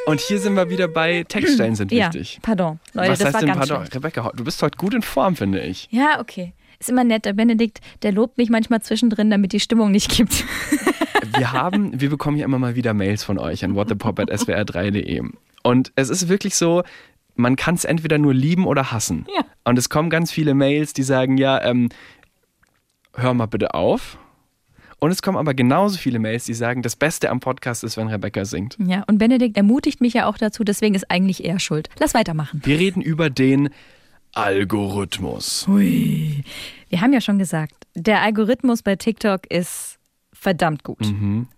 Und 0.06 0.20
hier 0.20 0.38
sind 0.38 0.54
wir 0.54 0.70
wieder 0.70 0.88
bei 0.88 1.24
Textstellen 1.28 1.74
sind 1.74 1.92
Ja, 1.92 2.06
wichtig. 2.12 2.38
pardon. 2.42 2.80
Leute, 2.92 3.10
Was 3.12 3.18
das 3.18 3.26
heißt 3.26 3.34
war 3.34 3.40
denn, 3.40 3.48
ganz 3.48 3.58
pardon, 3.58 3.76
schlecht. 3.78 3.96
Rebecca, 3.96 4.32
du 4.34 4.44
bist 4.44 4.62
heute 4.62 4.76
gut 4.78 4.94
in 4.94 5.02
Form, 5.02 5.36
finde 5.36 5.60
ich. 5.60 5.88
Ja, 5.90 6.20
okay. 6.20 6.52
Ist 6.80 6.88
immer 6.90 7.04
nett. 7.04 7.24
Der 7.24 7.32
Benedikt, 7.32 7.80
der 8.02 8.12
lobt 8.12 8.38
mich 8.38 8.50
manchmal 8.50 8.80
zwischendrin, 8.82 9.30
damit 9.30 9.52
die 9.52 9.60
Stimmung 9.60 9.90
nicht 9.90 10.10
gibt. 10.16 10.44
Wir 11.36 11.52
haben, 11.52 12.00
wir 12.00 12.08
bekommen 12.10 12.36
ja 12.38 12.44
immer 12.44 12.58
mal 12.58 12.74
wieder 12.74 12.94
Mails 12.94 13.22
von 13.22 13.38
euch 13.38 13.62
an 13.64 13.74
whatthepop.swr3.de. 13.74 15.22
Und 15.62 15.92
es 15.94 16.08
ist 16.08 16.28
wirklich 16.28 16.54
so, 16.54 16.82
man 17.34 17.56
kann 17.56 17.74
es 17.74 17.84
entweder 17.84 18.18
nur 18.18 18.32
lieben 18.32 18.66
oder 18.66 18.92
hassen. 18.92 19.26
Ja. 19.34 19.44
Und 19.64 19.78
es 19.78 19.88
kommen 19.90 20.10
ganz 20.10 20.30
viele 20.32 20.54
Mails, 20.54 20.92
die 20.94 21.02
sagen, 21.02 21.36
ja, 21.36 21.62
ähm, 21.62 21.90
hör 23.14 23.34
mal 23.34 23.46
bitte 23.46 23.74
auf. 23.74 24.16
Und 25.00 25.10
es 25.10 25.22
kommen 25.22 25.38
aber 25.38 25.54
genauso 25.54 25.96
viele 25.96 26.18
Mails, 26.18 26.44
die 26.44 26.54
sagen, 26.54 26.82
das 26.82 26.96
Beste 26.96 27.30
am 27.30 27.40
Podcast 27.40 27.84
ist, 27.84 27.96
wenn 27.96 28.08
Rebecca 28.08 28.44
singt. 28.44 28.76
Ja, 28.84 29.04
und 29.06 29.18
Benedikt 29.18 29.56
ermutigt 29.56 30.00
mich 30.00 30.14
ja 30.14 30.26
auch 30.26 30.38
dazu, 30.38 30.64
deswegen 30.64 30.94
ist 30.94 31.10
eigentlich 31.10 31.44
er 31.44 31.60
schuld. 31.60 31.88
Lass 31.98 32.14
weitermachen. 32.14 32.60
Wir 32.64 32.78
reden 32.78 33.00
über 33.00 33.30
den 33.30 33.70
Algorithmus. 34.32 35.66
Hui. 35.68 36.42
Wir 36.88 37.00
haben 37.00 37.12
ja 37.12 37.20
schon 37.20 37.38
gesagt, 37.38 37.74
der 37.94 38.22
Algorithmus 38.22 38.82
bei 38.82 38.96
TikTok 38.96 39.46
ist 39.50 39.97
verdammt 40.40 40.84
gut. 40.84 40.98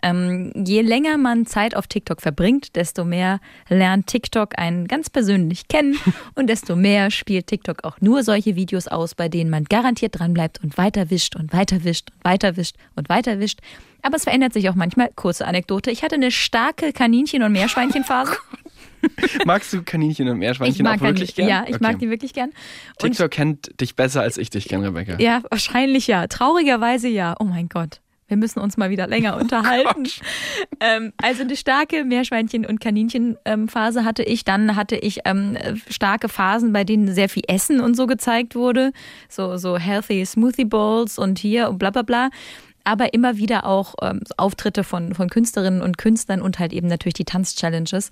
Ähm, 0.01 0.51
je 0.55 0.81
länger 0.81 1.17
man 1.17 1.45
Zeit 1.45 1.75
auf 1.75 1.87
TikTok 1.87 2.21
verbringt, 2.21 2.75
desto 2.75 3.05
mehr 3.05 3.39
lernt 3.69 4.07
TikTok 4.07 4.57
einen 4.57 4.87
ganz 4.87 5.09
persönlich 5.09 5.67
kennen 5.67 5.97
und 6.35 6.47
desto 6.47 6.75
mehr 6.75 7.11
spielt 7.11 7.47
TikTok 7.47 7.83
auch 7.83 8.01
nur 8.01 8.23
solche 8.23 8.55
Videos 8.55 8.87
aus, 8.87 9.13
bei 9.13 9.29
denen 9.29 9.49
man 9.49 9.65
garantiert 9.65 10.19
dranbleibt 10.19 10.63
und 10.63 10.77
weiterwischt 10.77 11.35
und 11.35 11.53
weiterwischt 11.53 12.09
und 12.11 12.23
weiterwischt 12.25 12.75
und 12.95 13.07
weiterwischt. 13.09 13.59
Aber 14.01 14.15
es 14.15 14.23
verändert 14.23 14.53
sich 14.53 14.67
auch 14.67 14.75
manchmal. 14.75 15.11
Kurze 15.15 15.45
Anekdote. 15.45 15.91
Ich 15.91 16.01
hatte 16.01 16.15
eine 16.15 16.31
starke 16.31 16.91
Kaninchen- 16.91 17.43
und 17.43 17.51
Meerschweinchenphase. 17.51 18.35
Magst 19.45 19.73
du 19.73 19.83
Kaninchen 19.83 20.27
und 20.27 20.39
Meerschweinchen 20.39 20.85
auch 20.87 20.99
wirklich 21.01 21.35
gern? 21.35 21.47
Ja, 21.47 21.63
ich 21.67 21.75
Okay. 21.75 21.83
mag 21.83 21.99
die 21.99 22.09
wirklich 22.09 22.33
gern. 22.33 22.49
Und 23.01 23.11
TikTok 23.11 23.29
kennt 23.31 23.79
dich 23.79 23.95
besser 23.95 24.21
als 24.21 24.37
ich 24.37 24.49
dich 24.49 24.67
kenne, 24.67 24.87
Rebecca. 24.87 25.17
ja, 25.19 25.41
wahrscheinlich 25.49 26.07
ja. 26.07 26.25
Traurigerweise 26.27 27.07
ja. 27.07 27.35
Oh 27.39 27.43
mein 27.43 27.69
Gott. 27.69 27.99
Wir 28.31 28.37
müssen 28.37 28.59
uns 28.59 28.77
mal 28.77 28.89
wieder 28.89 29.07
länger 29.07 29.35
unterhalten. 29.41 30.05
ähm, 30.79 31.11
also 31.17 31.41
eine 31.43 31.57
starke 31.57 32.05
Meerschweinchen- 32.05 32.65
und 32.65 32.79
Kaninchenphase 32.79 34.05
hatte 34.05 34.23
ich. 34.23 34.45
Dann 34.45 34.77
hatte 34.77 34.95
ich 34.95 35.19
ähm, 35.25 35.57
starke 35.89 36.29
Phasen, 36.29 36.71
bei 36.71 36.85
denen 36.85 37.13
sehr 37.13 37.27
viel 37.27 37.43
Essen 37.47 37.81
und 37.81 37.95
so 37.95 38.07
gezeigt 38.07 38.55
wurde. 38.55 38.93
So, 39.27 39.57
so 39.57 39.77
healthy 39.77 40.25
Smoothie 40.25 40.63
Bowls 40.63 41.19
und 41.19 41.39
hier 41.39 41.69
und 41.69 41.77
bla 41.77 41.89
bla 41.89 42.03
bla. 42.03 42.29
Aber 42.85 43.13
immer 43.13 43.35
wieder 43.37 43.65
auch 43.65 43.95
ähm, 44.01 44.21
Auftritte 44.37 44.85
von, 44.85 45.13
von 45.13 45.29
Künstlerinnen 45.29 45.81
und 45.81 45.97
Künstlern 45.97 46.41
und 46.41 46.57
halt 46.57 46.71
eben 46.71 46.87
natürlich 46.87 47.13
die 47.13 47.25
Tanz-Challenges. 47.25 48.09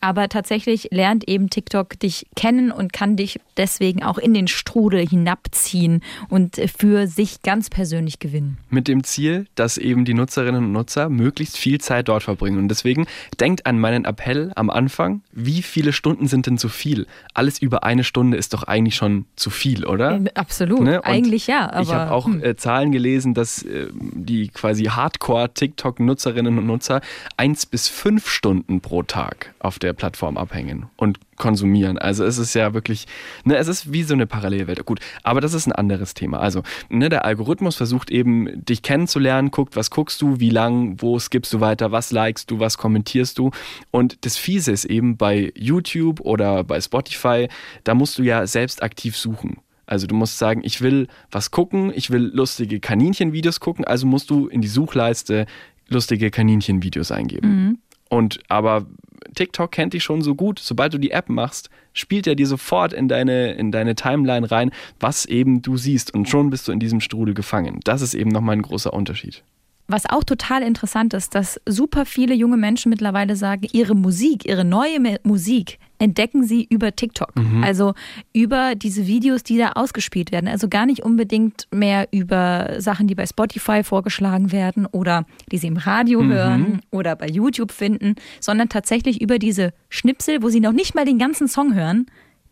Aber 0.00 0.28
tatsächlich 0.28 0.88
lernt 0.90 1.28
eben 1.28 1.50
TikTok 1.50 1.98
dich 1.98 2.26
kennen 2.36 2.70
und 2.70 2.92
kann 2.92 3.16
dich 3.16 3.40
deswegen 3.56 4.02
auch 4.02 4.18
in 4.18 4.34
den 4.34 4.48
Strudel 4.48 5.06
hinabziehen 5.06 6.02
und 6.28 6.60
für 6.76 7.06
sich 7.06 7.42
ganz 7.42 7.68
persönlich 7.70 8.18
gewinnen. 8.18 8.58
Mit 8.70 8.88
dem 8.88 9.04
Ziel, 9.04 9.46
dass 9.54 9.78
eben 9.78 10.04
die 10.04 10.14
Nutzerinnen 10.14 10.64
und 10.64 10.72
Nutzer 10.72 11.08
möglichst 11.08 11.56
viel 11.56 11.80
Zeit 11.80 12.08
dort 12.08 12.22
verbringen. 12.22 12.58
Und 12.58 12.68
deswegen 12.68 13.06
denkt 13.40 13.66
an 13.66 13.78
meinen 13.78 14.04
Appell 14.04 14.52
am 14.54 14.70
Anfang, 14.70 15.22
wie 15.32 15.62
viele 15.62 15.92
Stunden 15.92 16.28
sind 16.28 16.46
denn 16.46 16.58
zu 16.58 16.68
viel? 16.68 17.06
Alles 17.34 17.60
über 17.60 17.84
eine 17.84 18.04
Stunde 18.04 18.36
ist 18.36 18.54
doch 18.54 18.62
eigentlich 18.64 18.94
schon 18.94 19.26
zu 19.36 19.50
viel, 19.50 19.84
oder? 19.84 20.20
Äh, 20.20 20.30
absolut, 20.34 20.80
ne? 20.80 21.04
eigentlich 21.04 21.46
ja. 21.46 21.80
ich 21.80 21.92
habe 21.92 22.12
auch 22.12 22.26
hm. 22.26 22.42
äh, 22.42 22.56
Zahlen 22.56 22.92
gelesen, 22.92 23.34
dass 23.34 23.62
äh, 23.62 23.88
die 23.92 24.48
quasi 24.48 24.84
Hardcore-TikTok-Nutzerinnen 24.84 26.58
und 26.58 26.66
Nutzer 26.66 27.00
eins 27.36 27.66
bis 27.66 27.88
fünf 27.88 28.28
Stunden 28.28 28.80
pro 28.80 29.02
Tag 29.02 29.54
auf 29.58 29.78
der 29.78 29.87
Plattform 29.92 30.36
abhängen 30.36 30.86
und 30.96 31.18
konsumieren. 31.36 31.98
Also 31.98 32.24
es 32.24 32.38
ist 32.38 32.54
ja 32.54 32.74
wirklich, 32.74 33.06
ne, 33.44 33.56
es 33.56 33.68
ist 33.68 33.92
wie 33.92 34.02
so 34.02 34.14
eine 34.14 34.26
Parallelwelt. 34.26 34.84
Gut, 34.84 35.00
aber 35.22 35.40
das 35.40 35.54
ist 35.54 35.66
ein 35.66 35.72
anderes 35.72 36.14
Thema. 36.14 36.40
Also, 36.40 36.62
ne, 36.88 37.08
der 37.08 37.24
Algorithmus 37.24 37.76
versucht 37.76 38.10
eben, 38.10 38.64
dich 38.64 38.82
kennenzulernen, 38.82 39.50
guckt, 39.50 39.76
was 39.76 39.90
guckst 39.90 40.20
du, 40.20 40.40
wie 40.40 40.50
lang, 40.50 41.00
wo 41.00 41.18
skippst 41.18 41.52
du 41.52 41.60
weiter, 41.60 41.92
was 41.92 42.10
likest 42.10 42.50
du, 42.50 42.60
was 42.60 42.78
kommentierst 42.78 43.38
du. 43.38 43.50
Und 43.90 44.24
das 44.24 44.36
Fiese 44.36 44.72
ist 44.72 44.84
eben 44.84 45.16
bei 45.16 45.52
YouTube 45.56 46.20
oder 46.20 46.64
bei 46.64 46.80
Spotify, 46.80 47.48
da 47.84 47.94
musst 47.94 48.18
du 48.18 48.22
ja 48.22 48.46
selbst 48.46 48.82
aktiv 48.82 49.16
suchen. 49.16 49.58
Also 49.86 50.06
du 50.06 50.14
musst 50.14 50.38
sagen, 50.38 50.60
ich 50.64 50.82
will 50.82 51.08
was 51.30 51.50
gucken, 51.50 51.90
ich 51.94 52.10
will 52.10 52.30
lustige 52.34 52.78
Kaninchenvideos 52.78 53.58
gucken, 53.58 53.86
also 53.86 54.06
musst 54.06 54.28
du 54.28 54.46
in 54.46 54.60
die 54.60 54.68
Suchleiste 54.68 55.46
lustige 55.88 56.30
Kaninchenvideos 56.30 57.10
eingeben. 57.10 57.48
Mhm. 57.48 57.78
Und 58.10 58.40
aber 58.48 58.86
TikTok 59.34 59.70
kennt 59.72 59.94
dich 59.94 60.02
schon 60.02 60.22
so 60.22 60.34
gut, 60.34 60.58
sobald 60.58 60.94
du 60.94 60.98
die 60.98 61.10
App 61.10 61.28
machst, 61.28 61.70
spielt 61.92 62.26
er 62.26 62.34
dir 62.34 62.46
sofort 62.46 62.92
in 62.92 63.08
deine, 63.08 63.52
in 63.52 63.72
deine 63.72 63.94
Timeline 63.94 64.50
rein, 64.50 64.70
was 65.00 65.24
eben 65.24 65.62
du 65.62 65.76
siehst 65.76 66.14
und 66.14 66.28
schon 66.28 66.50
bist 66.50 66.68
du 66.68 66.72
in 66.72 66.80
diesem 66.80 67.00
Strudel 67.00 67.34
gefangen. 67.34 67.80
Das 67.84 68.02
ist 68.02 68.14
eben 68.14 68.30
nochmal 68.30 68.56
ein 68.56 68.62
großer 68.62 68.92
Unterschied. 68.92 69.42
Was 69.90 70.04
auch 70.04 70.22
total 70.22 70.62
interessant 70.62 71.14
ist, 71.14 71.34
dass 71.34 71.58
super 71.66 72.04
viele 72.04 72.34
junge 72.34 72.58
Menschen 72.58 72.90
mittlerweile 72.90 73.36
sagen, 73.36 73.66
ihre 73.72 73.94
Musik, 73.94 74.46
ihre 74.46 74.64
neue 74.64 75.18
Musik 75.22 75.78
entdecken 75.98 76.44
sie 76.44 76.66
über 76.68 76.94
TikTok. 76.94 77.34
Mhm. 77.36 77.64
Also 77.64 77.94
über 78.32 78.74
diese 78.74 79.06
Videos, 79.06 79.42
die 79.42 79.58
da 79.58 79.72
ausgespielt 79.72 80.32
werden. 80.32 80.48
Also 80.48 80.68
gar 80.68 80.86
nicht 80.86 81.02
unbedingt 81.02 81.66
mehr 81.72 82.08
über 82.12 82.76
Sachen, 82.78 83.06
die 83.06 83.14
bei 83.14 83.26
Spotify 83.26 83.82
vorgeschlagen 83.82 84.52
werden 84.52 84.86
oder 84.86 85.26
die 85.50 85.58
sie 85.58 85.66
im 85.66 85.76
Radio 85.76 86.22
mhm. 86.22 86.32
hören 86.32 86.80
oder 86.90 87.16
bei 87.16 87.28
YouTube 87.28 87.72
finden, 87.72 88.14
sondern 88.40 88.68
tatsächlich 88.68 89.20
über 89.20 89.38
diese 89.38 89.72
Schnipsel, 89.88 90.42
wo 90.42 90.48
sie 90.48 90.60
noch 90.60 90.72
nicht 90.72 90.94
mal 90.94 91.04
den 91.04 91.18
ganzen 91.18 91.48
Song 91.48 91.74
hören, 91.74 92.06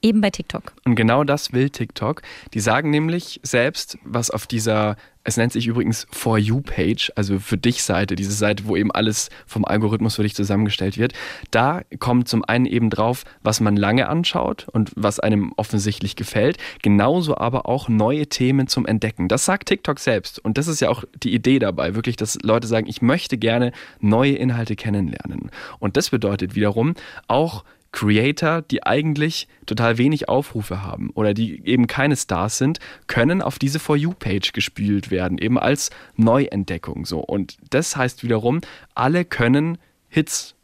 eben 0.06 0.20
bei 0.20 0.30
TikTok. 0.30 0.72
Und 0.84 0.94
genau 0.94 1.24
das 1.24 1.52
will 1.52 1.70
TikTok. 1.70 2.22
Die 2.54 2.60
sagen 2.60 2.90
nämlich 2.90 3.40
selbst, 3.42 3.98
was 4.04 4.30
auf 4.30 4.46
dieser 4.46 4.96
es 5.26 5.36
nennt 5.36 5.52
sich 5.52 5.66
übrigens 5.66 6.06
For 6.12 6.38
You 6.38 6.60
Page, 6.60 7.10
also 7.16 7.40
für 7.40 7.58
dich 7.58 7.82
Seite, 7.82 8.14
diese 8.14 8.30
Seite, 8.30 8.66
wo 8.66 8.76
eben 8.76 8.92
alles 8.92 9.28
vom 9.44 9.64
Algorithmus 9.64 10.14
für 10.14 10.22
dich 10.22 10.36
zusammengestellt 10.36 10.98
wird. 10.98 11.14
Da 11.50 11.82
kommt 11.98 12.28
zum 12.28 12.44
einen 12.44 12.64
eben 12.64 12.90
drauf, 12.90 13.24
was 13.42 13.60
man 13.60 13.76
lange 13.76 14.08
anschaut 14.08 14.68
und 14.70 14.92
was 14.94 15.18
einem 15.18 15.52
offensichtlich 15.56 16.14
gefällt, 16.14 16.58
genauso 16.80 17.36
aber 17.36 17.66
auch 17.66 17.88
neue 17.88 18.28
Themen 18.28 18.68
zum 18.68 18.86
Entdecken. 18.86 19.26
Das 19.26 19.44
sagt 19.44 19.66
TikTok 19.68 19.98
selbst 19.98 20.38
und 20.38 20.58
das 20.58 20.68
ist 20.68 20.78
ja 20.78 20.90
auch 20.90 21.02
die 21.20 21.34
Idee 21.34 21.58
dabei, 21.58 21.96
wirklich, 21.96 22.14
dass 22.14 22.38
Leute 22.42 22.68
sagen, 22.68 22.86
ich 22.86 23.02
möchte 23.02 23.36
gerne 23.36 23.72
neue 23.98 24.34
Inhalte 24.34 24.76
kennenlernen. 24.76 25.50
Und 25.80 25.96
das 25.96 26.10
bedeutet 26.10 26.54
wiederum 26.54 26.94
auch 27.26 27.64
Creator, 27.96 28.60
die 28.60 28.82
eigentlich 28.82 29.48
total 29.64 29.96
wenig 29.96 30.28
Aufrufe 30.28 30.82
haben 30.82 31.08
oder 31.14 31.32
die 31.32 31.66
eben 31.66 31.86
keine 31.86 32.14
Stars 32.14 32.58
sind, 32.58 32.78
können 33.06 33.40
auf 33.40 33.58
diese 33.58 33.78
For 33.78 33.96
You-Page 33.96 34.52
gespielt 34.52 35.10
werden, 35.10 35.38
eben 35.38 35.58
als 35.58 35.88
Neuentdeckung 36.14 37.06
so. 37.06 37.20
Und 37.20 37.56
das 37.70 37.96
heißt 37.96 38.22
wiederum, 38.22 38.60
alle 38.94 39.24
können 39.24 39.78
Hits 40.10 40.54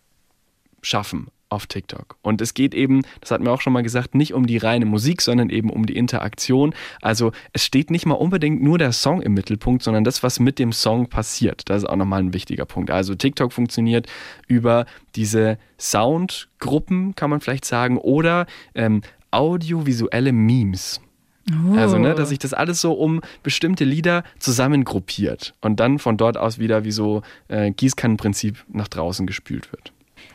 schaffen 0.83 1.29
auf 1.53 1.67
TikTok. 1.67 2.17
Und 2.23 2.41
es 2.41 2.55
geht 2.55 2.75
eben, 2.75 3.03
das 3.21 3.31
hat 3.31 3.43
mir 3.43 3.51
auch 3.51 3.61
schon 3.61 3.75
mal 3.75 3.83
gesagt, 3.83 4.15
nicht 4.15 4.33
um 4.33 4.47
die 4.47 4.57
reine 4.57 4.87
Musik, 4.87 5.21
sondern 5.21 5.51
eben 5.51 5.69
um 5.69 5.85
die 5.85 5.97
Interaktion. 5.97 6.75
Also 7.03 7.33
es 7.53 7.63
steht 7.65 7.91
nicht 7.91 8.07
mal 8.07 8.15
unbedingt 8.15 8.63
nur 8.63 8.79
der 8.79 8.93
Song 8.93 9.21
im 9.21 9.35
Mittelpunkt, 9.35 9.83
sondern 9.83 10.03
das, 10.03 10.23
was 10.23 10.41
mit 10.41 10.59
dem 10.59 10.73
Song 10.73 11.09
passiert. 11.09 11.69
Das 11.69 11.83
ist 11.83 11.89
auch 11.89 11.97
nochmal 11.97 12.21
ein 12.21 12.33
wichtiger 12.33 12.65
Punkt. 12.65 12.91
Also 12.91 13.15
TikTok 13.15 13.53
funktioniert 13.53 14.07
über 14.49 14.87
diese 15.15 15.59
Soundgruppen, 15.79 17.15
kann 17.15 17.29
man 17.29 17.41
vielleicht 17.41 17.67
sagen, 17.67 17.99
oder 17.99 18.47
ähm, 18.75 19.03
audiovisuelle 19.31 20.33
Memes. 20.33 21.03
Oh. 21.51 21.77
Also, 21.77 21.99
ne, 21.99 22.15
dass 22.15 22.31
sich 22.31 22.39
das 22.39 22.55
alles 22.55 22.81
so 22.81 22.93
um 22.93 23.21
bestimmte 23.43 23.85
Lieder 23.85 24.23
zusammengruppiert 24.39 25.55
und 25.61 25.81
dann 25.81 25.99
von 25.99 26.17
dort 26.17 26.39
aus 26.39 26.59
wieder 26.59 26.85
wie 26.85 26.93
so 26.93 27.23
äh, 27.49 27.73
Gießkannenprinzip 27.73 28.65
nach 28.69 28.89
draußen 28.89 29.27
gespült 29.27 29.73
wird. 29.73 29.93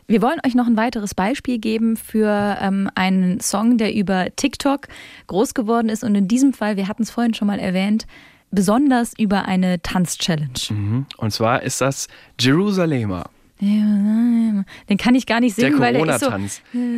Wir 0.09 0.21
wollen 0.21 0.39
euch 0.45 0.55
noch 0.55 0.67
ein 0.67 0.77
weiteres 0.77 1.13
Beispiel 1.13 1.59
geben 1.59 1.97
für 1.97 2.57
ähm, 2.61 2.89
einen 2.95 3.41
Song, 3.41 3.77
der 3.77 3.93
über 3.93 4.33
TikTok 4.33 4.87
groß 5.27 5.53
geworden 5.53 5.89
ist 5.89 6.01
und 6.05 6.15
in 6.15 6.29
diesem 6.29 6.53
Fall, 6.53 6.77
wir 6.77 6.87
hatten 6.87 7.03
es 7.03 7.11
vorhin 7.11 7.33
schon 7.33 7.47
mal 7.47 7.59
erwähnt, 7.59 8.07
besonders 8.49 9.11
über 9.19 9.45
eine 9.45 9.81
Tanz-Challenge. 9.81 10.59
Mhm. 10.69 11.05
Und 11.17 11.31
zwar 11.31 11.61
ist 11.61 11.81
das 11.81 12.07
Jerusalemer. 12.39 13.29
Den 13.59 14.65
kann 14.97 15.15
ich 15.15 15.25
gar 15.25 15.39
nicht 15.39 15.55
singen, 15.55 15.79
der 15.79 15.79
weil 15.79 15.95
er 15.95 16.15
ist 16.15 16.23
so. 16.23 16.31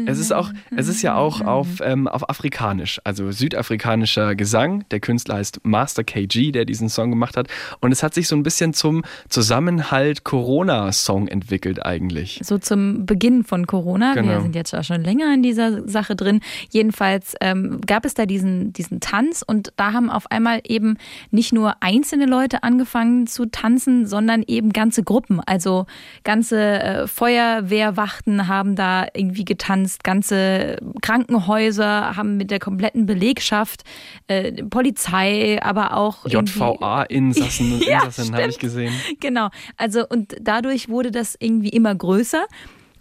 Es 0.06 0.19
ist 0.19 0.34
auch, 0.34 0.52
es 0.76 0.89
ist 0.89 1.02
ja 1.02 1.15
auch 1.15 1.39
auf, 1.39 1.67
ähm, 1.82 2.08
auf 2.08 2.30
Afrikanisch, 2.30 3.00
also 3.06 3.32
südafrikanischer 3.32 4.36
Gesang. 4.36 4.84
Der 4.91 5.00
Künstler 5.00 5.36
heißt 5.36 5.62
Master 5.63 6.04
KG, 6.04 6.52
der 6.52 6.65
diesen 6.65 6.89
Song 6.89 7.12
gemacht 7.12 7.38
hat. 7.38 7.48
Und 7.80 7.93
es 7.93 8.04
hat 8.04 8.13
sich 8.13 8.28
so 8.28 8.36
ein 8.36 8.43
bisschen 8.43 8.74
zum 8.74 9.04
Zusammenhalt 9.30 10.26
Corona-Song 10.26 11.30
entwickelt 11.30 11.86
eigentlich. 11.86 12.41
So 12.43 12.58
zum 12.58 13.06
Beginn 13.06 13.45
von 13.45 13.65
Corona. 13.65 14.13
Genau. 14.13 14.28
Wir 14.28 14.41
sind 14.41 14.56
jetzt 14.56 14.76
schon 14.86 15.04
länger 15.04 15.34
in 15.34 15.41
dieser 15.41 15.88
Sache 15.88 16.17
drin. 16.17 16.41
Jedenfalls 16.72 17.36
ähm, 17.39 17.80
gab 17.88 18.04
es 18.04 18.15
da 18.15 18.26
diesen, 18.26 18.74
diesen 18.74 19.00
Tanz 19.00 19.43
und 19.45 19.72
da 19.78 19.93
haben 19.93 20.10
auf 20.10 20.30
einmal 20.30 20.60
eben 20.65 20.98
nicht 21.32 21.54
nur 21.54 21.76
einzelne 21.82 22.26
Leute 22.26 22.63
angefangen 22.63 23.28
zu 23.28 23.45
tanzen, 23.45 24.06
sondern 24.06 24.43
eben 24.45 24.74
ganze 24.74 25.04
Gruppen. 25.04 25.39
Also 25.45 25.86
ganz 26.26 26.48
ganze 26.49 26.81
äh, 26.81 27.07
Feuerwehrwachten 27.07 28.47
haben 28.47 28.75
da 28.75 29.07
irgendwie 29.13 29.45
getanzt, 29.45 30.03
ganze 30.03 30.77
Krankenhäuser 31.01 32.15
haben 32.15 32.38
mit 32.38 32.49
der 32.49 32.59
kompletten 32.59 33.05
Belegschaft, 33.05 33.83
äh, 34.27 34.63
Polizei, 34.63 35.62
aber 35.62 35.95
auch 35.95 36.25
JVA-Insassen 36.25 37.73
und 37.73 37.85
ja, 37.85 38.05
Insassen 38.05 38.35
habe 38.35 38.47
ich 38.49 38.57
gesehen. 38.57 38.93
Genau, 39.19 39.49
also 39.77 40.07
und 40.07 40.35
dadurch 40.41 40.89
wurde 40.89 41.12
das 41.12 41.35
irgendwie 41.39 41.69
immer 41.69 41.93
größer 41.93 42.45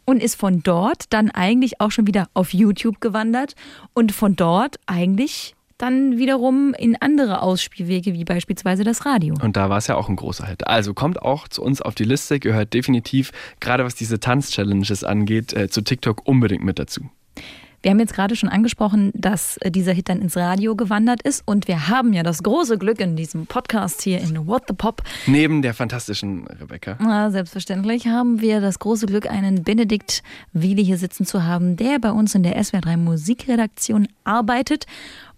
und 0.04 0.22
ist 0.22 0.34
von 0.34 0.62
dort 0.62 1.04
dann 1.10 1.30
eigentlich 1.30 1.80
auch 1.80 1.90
schon 1.90 2.06
wieder 2.06 2.28
auf 2.34 2.52
YouTube 2.52 3.00
gewandert 3.00 3.54
und 3.94 4.12
von 4.12 4.36
dort 4.36 4.76
eigentlich 4.86 5.54
dann 5.78 6.18
wiederum 6.18 6.74
in 6.74 6.96
andere 7.00 7.40
Ausspielwege, 7.40 8.12
wie 8.12 8.24
beispielsweise 8.24 8.84
das 8.84 9.06
Radio. 9.06 9.34
Und 9.40 9.56
da 9.56 9.70
war 9.70 9.78
es 9.78 9.86
ja 9.86 9.96
auch 9.96 10.08
ein 10.08 10.16
großer 10.16 10.46
Hit. 10.46 10.66
Also 10.66 10.92
kommt 10.92 11.22
auch 11.22 11.48
zu 11.48 11.62
uns 11.62 11.80
auf 11.80 11.94
die 11.94 12.04
Liste, 12.04 12.40
gehört 12.40 12.74
definitiv, 12.74 13.32
gerade 13.60 13.84
was 13.84 13.94
diese 13.94 14.20
Tanz-Challenges 14.20 15.04
angeht, 15.04 15.52
äh, 15.52 15.68
zu 15.68 15.82
TikTok 15.82 16.26
unbedingt 16.26 16.64
mit 16.64 16.78
dazu. 16.78 17.08
Wir 17.80 17.92
haben 17.92 18.00
jetzt 18.00 18.12
gerade 18.12 18.34
schon 18.34 18.48
angesprochen, 18.48 19.12
dass 19.14 19.56
äh, 19.58 19.70
dieser 19.70 19.92
Hit 19.92 20.08
dann 20.08 20.20
ins 20.20 20.36
Radio 20.36 20.74
gewandert 20.74 21.22
ist 21.22 21.44
und 21.46 21.68
wir 21.68 21.88
haben 21.88 22.12
ja 22.12 22.24
das 22.24 22.42
große 22.42 22.76
Glück 22.76 23.00
in 23.00 23.14
diesem 23.14 23.46
Podcast 23.46 24.02
hier 24.02 24.18
in 24.18 24.48
What 24.48 24.64
the 24.66 24.74
Pop. 24.74 25.02
Neben 25.28 25.62
der 25.62 25.74
fantastischen 25.74 26.48
Rebecca. 26.48 26.96
Na, 27.00 27.30
selbstverständlich 27.30 28.08
haben 28.08 28.40
wir 28.40 28.60
das 28.60 28.80
große 28.80 29.06
Glück, 29.06 29.30
einen 29.30 29.62
Benedikt 29.62 30.24
Wiele 30.52 30.82
hier 30.82 30.98
sitzen 30.98 31.24
zu 31.24 31.44
haben, 31.44 31.76
der 31.76 32.00
bei 32.00 32.10
uns 32.10 32.34
in 32.34 32.42
der 32.42 32.60
SWR3 32.60 32.96
Musikredaktion 32.96 34.08
arbeitet 34.24 34.86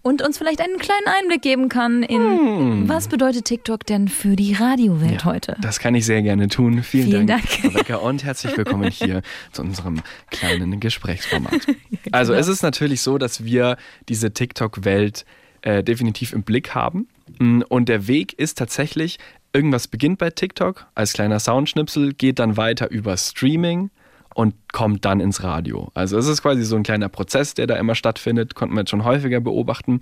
und 0.02 0.22
uns 0.22 0.38
vielleicht 0.38 0.60
einen 0.60 0.78
kleinen 0.78 1.06
Einblick 1.06 1.42
geben 1.42 1.68
kann 1.68 2.02
in, 2.02 2.20
hm. 2.20 2.88
was 2.88 3.08
bedeutet 3.08 3.44
TikTok 3.44 3.84
denn 3.84 4.08
für 4.08 4.36
die 4.36 4.54
Radiowelt 4.54 5.22
ja, 5.22 5.24
heute? 5.24 5.56
Das 5.60 5.78
kann 5.78 5.94
ich 5.94 6.06
sehr 6.06 6.22
gerne 6.22 6.48
tun. 6.48 6.82
Vielen, 6.82 7.06
Vielen 7.06 7.26
Dank, 7.26 7.44
Dank. 7.62 7.64
Rebecca, 7.64 7.96
und 7.96 8.24
herzlich 8.24 8.56
willkommen 8.56 8.90
hier 8.90 9.22
zu 9.52 9.62
unserem 9.62 10.00
kleinen 10.30 10.80
Gesprächsformat. 10.80 11.66
Also 12.12 12.32
genau. 12.32 12.40
es 12.40 12.48
ist 12.48 12.62
natürlich 12.62 13.02
so, 13.02 13.18
dass 13.18 13.44
wir 13.44 13.76
diese 14.08 14.32
TikTok-Welt 14.32 15.26
äh, 15.62 15.84
definitiv 15.84 16.32
im 16.32 16.42
Blick 16.42 16.74
haben. 16.74 17.08
Mm, 17.38 17.60
und 17.68 17.88
der 17.88 18.08
Weg 18.08 18.32
ist 18.32 18.56
tatsächlich, 18.58 19.18
irgendwas 19.52 19.86
beginnt 19.86 20.18
bei 20.18 20.30
TikTok 20.30 20.86
als 20.94 21.12
kleiner 21.12 21.38
Soundschnipsel, 21.38 22.14
geht 22.14 22.38
dann 22.38 22.56
weiter 22.56 22.90
über 22.90 23.16
Streaming, 23.16 23.90
und 24.34 24.54
kommt 24.72 25.04
dann 25.04 25.20
ins 25.20 25.42
Radio. 25.42 25.90
Also 25.94 26.18
es 26.18 26.26
ist 26.26 26.42
quasi 26.42 26.62
so 26.64 26.76
ein 26.76 26.82
kleiner 26.82 27.08
Prozess, 27.08 27.54
der 27.54 27.66
da 27.66 27.76
immer 27.76 27.94
stattfindet, 27.94 28.54
konnten 28.54 28.74
wir 28.74 28.80
jetzt 28.80 28.90
schon 28.90 29.04
häufiger 29.04 29.40
beobachten. 29.40 30.00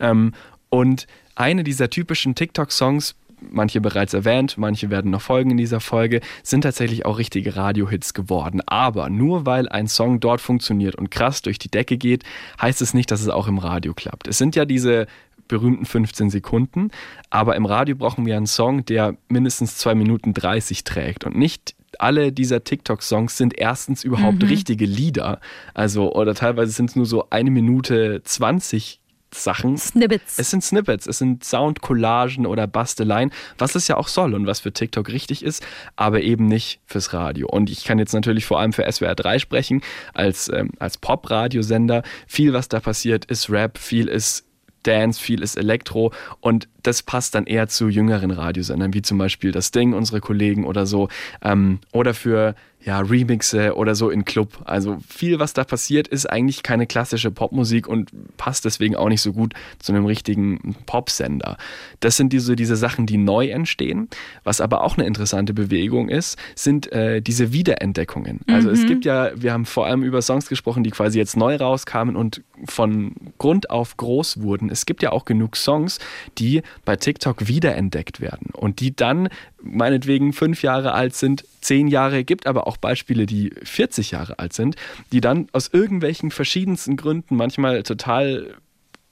Ähm, 0.00 0.32
und 0.68 1.06
eine 1.34 1.64
dieser 1.64 1.88
typischen 1.88 2.34
TikTok-Songs 2.34 3.14
manche 3.40 3.80
bereits 3.80 4.14
erwähnt, 4.14 4.58
manche 4.58 4.90
werden 4.90 5.10
noch 5.10 5.22
folgen 5.22 5.52
in 5.52 5.56
dieser 5.56 5.80
Folge, 5.80 6.20
sind 6.42 6.62
tatsächlich 6.62 7.06
auch 7.06 7.18
richtige 7.18 7.56
Radiohits 7.56 8.14
geworden. 8.14 8.60
Aber 8.66 9.10
nur 9.10 9.46
weil 9.46 9.68
ein 9.68 9.88
Song 9.88 10.20
dort 10.20 10.40
funktioniert 10.40 10.94
und 10.94 11.10
krass 11.10 11.42
durch 11.42 11.58
die 11.58 11.70
Decke 11.70 11.96
geht, 11.96 12.24
heißt 12.60 12.82
es 12.82 12.94
nicht, 12.94 13.10
dass 13.10 13.20
es 13.20 13.28
auch 13.28 13.48
im 13.48 13.58
Radio 13.58 13.94
klappt. 13.94 14.28
Es 14.28 14.38
sind 14.38 14.56
ja 14.56 14.64
diese 14.64 15.06
berühmten 15.46 15.86
15 15.86 16.30
Sekunden, 16.30 16.90
aber 17.30 17.56
im 17.56 17.64
Radio 17.64 17.96
brauchen 17.96 18.26
wir 18.26 18.36
einen 18.36 18.46
Song, 18.46 18.84
der 18.84 19.16
mindestens 19.28 19.78
2 19.78 19.94
Minuten 19.94 20.34
30 20.34 20.84
trägt 20.84 21.24
und 21.24 21.36
nicht 21.36 21.74
alle 21.98 22.32
dieser 22.32 22.64
TikTok-Songs 22.64 23.36
sind 23.36 23.58
erstens 23.58 24.04
überhaupt 24.04 24.42
mhm. 24.42 24.48
richtige 24.48 24.84
Lieder. 24.84 25.40
Also, 25.74 26.12
oder 26.14 26.34
teilweise 26.34 26.72
sind 26.72 26.90
es 26.90 26.96
nur 26.96 27.06
so 27.06 27.28
eine 27.30 27.50
Minute 27.50 28.22
20 28.24 29.00
Sachen. 29.32 29.76
Snippets. 29.76 30.38
Es 30.38 30.50
sind 30.50 30.64
Snippets, 30.64 31.06
es 31.06 31.18
sind 31.18 31.44
Soundcollagen 31.44 32.46
oder 32.46 32.66
Basteleien, 32.66 33.30
was 33.58 33.74
es 33.74 33.86
ja 33.88 33.96
auch 33.96 34.08
soll 34.08 34.34
und 34.34 34.46
was 34.46 34.60
für 34.60 34.72
TikTok 34.72 35.08
richtig 35.08 35.44
ist, 35.44 35.64
aber 35.96 36.22
eben 36.22 36.46
nicht 36.46 36.80
fürs 36.86 37.12
Radio. 37.12 37.46
Und 37.48 37.68
ich 37.68 37.84
kann 37.84 37.98
jetzt 37.98 38.14
natürlich 38.14 38.46
vor 38.46 38.58
allem 38.58 38.72
für 38.72 38.90
SWR 38.90 39.14
3 39.14 39.38
sprechen, 39.38 39.82
als, 40.14 40.50
ähm, 40.52 40.70
als 40.78 40.96
Pop-Radiosender. 40.98 42.02
Viel, 42.26 42.52
was 42.52 42.68
da 42.68 42.80
passiert, 42.80 43.26
ist 43.26 43.50
Rap, 43.50 43.78
viel 43.78 44.08
ist 44.08 44.47
Dance, 44.88 45.20
viel 45.20 45.42
ist 45.42 45.56
Elektro 45.56 46.12
und 46.40 46.66
das 46.82 47.02
passt 47.02 47.34
dann 47.34 47.44
eher 47.44 47.68
zu 47.68 47.88
jüngeren 47.88 48.30
Radiosendern, 48.30 48.94
wie 48.94 49.02
zum 49.02 49.18
Beispiel 49.18 49.52
das 49.52 49.70
Ding, 49.70 49.92
unsere 49.92 50.20
Kollegen 50.20 50.64
oder 50.64 50.86
so. 50.86 51.08
Ähm, 51.42 51.80
oder 51.92 52.14
für 52.14 52.54
ja, 52.84 53.00
Remixe 53.00 53.74
oder 53.74 53.94
so 53.94 54.08
in 54.08 54.24
Club. 54.24 54.62
Also 54.64 54.98
viel, 55.06 55.38
was 55.38 55.52
da 55.52 55.64
passiert, 55.64 56.06
ist 56.08 56.26
eigentlich 56.26 56.62
keine 56.62 56.86
klassische 56.86 57.30
Popmusik 57.30 57.88
und 57.88 58.10
passt 58.36 58.64
deswegen 58.64 58.94
auch 58.94 59.08
nicht 59.08 59.20
so 59.20 59.32
gut 59.32 59.54
zu 59.78 59.92
einem 59.92 60.06
richtigen 60.06 60.76
Popsender. 60.86 61.56
Das 62.00 62.16
sind 62.16 62.32
diese, 62.32 62.54
diese 62.54 62.76
Sachen, 62.76 63.06
die 63.06 63.16
neu 63.16 63.48
entstehen. 63.48 64.08
Was 64.44 64.60
aber 64.60 64.84
auch 64.84 64.96
eine 64.96 65.06
interessante 65.06 65.54
Bewegung 65.54 66.08
ist, 66.08 66.38
sind 66.54 66.90
äh, 66.92 67.20
diese 67.20 67.52
Wiederentdeckungen. 67.52 68.40
Also 68.46 68.68
mhm. 68.68 68.74
es 68.74 68.86
gibt 68.86 69.04
ja, 69.04 69.32
wir 69.34 69.52
haben 69.52 69.66
vor 69.66 69.86
allem 69.86 70.04
über 70.04 70.22
Songs 70.22 70.48
gesprochen, 70.48 70.84
die 70.84 70.90
quasi 70.90 71.18
jetzt 71.18 71.36
neu 71.36 71.56
rauskamen 71.56 72.14
und 72.14 72.42
von 72.66 73.14
Grund 73.38 73.70
auf 73.70 73.96
groß 73.96 74.40
wurden. 74.40 74.70
Es 74.70 74.86
gibt 74.86 75.02
ja 75.02 75.10
auch 75.10 75.24
genug 75.24 75.56
Songs, 75.56 75.98
die 76.38 76.62
bei 76.84 76.94
TikTok 76.96 77.48
wiederentdeckt 77.48 78.20
werden 78.20 78.50
und 78.54 78.80
die 78.80 78.94
dann 78.94 79.28
meinetwegen 79.62 80.32
fünf 80.32 80.62
Jahre 80.62 80.92
alt 80.92 81.14
sind, 81.14 81.44
zehn 81.60 81.88
Jahre, 81.88 82.24
gibt 82.24 82.46
aber 82.46 82.66
auch 82.66 82.76
Beispiele, 82.76 83.26
die 83.26 83.52
40 83.62 84.12
Jahre 84.12 84.38
alt 84.38 84.52
sind, 84.52 84.76
die 85.12 85.20
dann 85.20 85.48
aus 85.52 85.68
irgendwelchen 85.72 86.30
verschiedensten 86.30 86.96
Gründen, 86.96 87.36
manchmal 87.36 87.82
total 87.82 88.54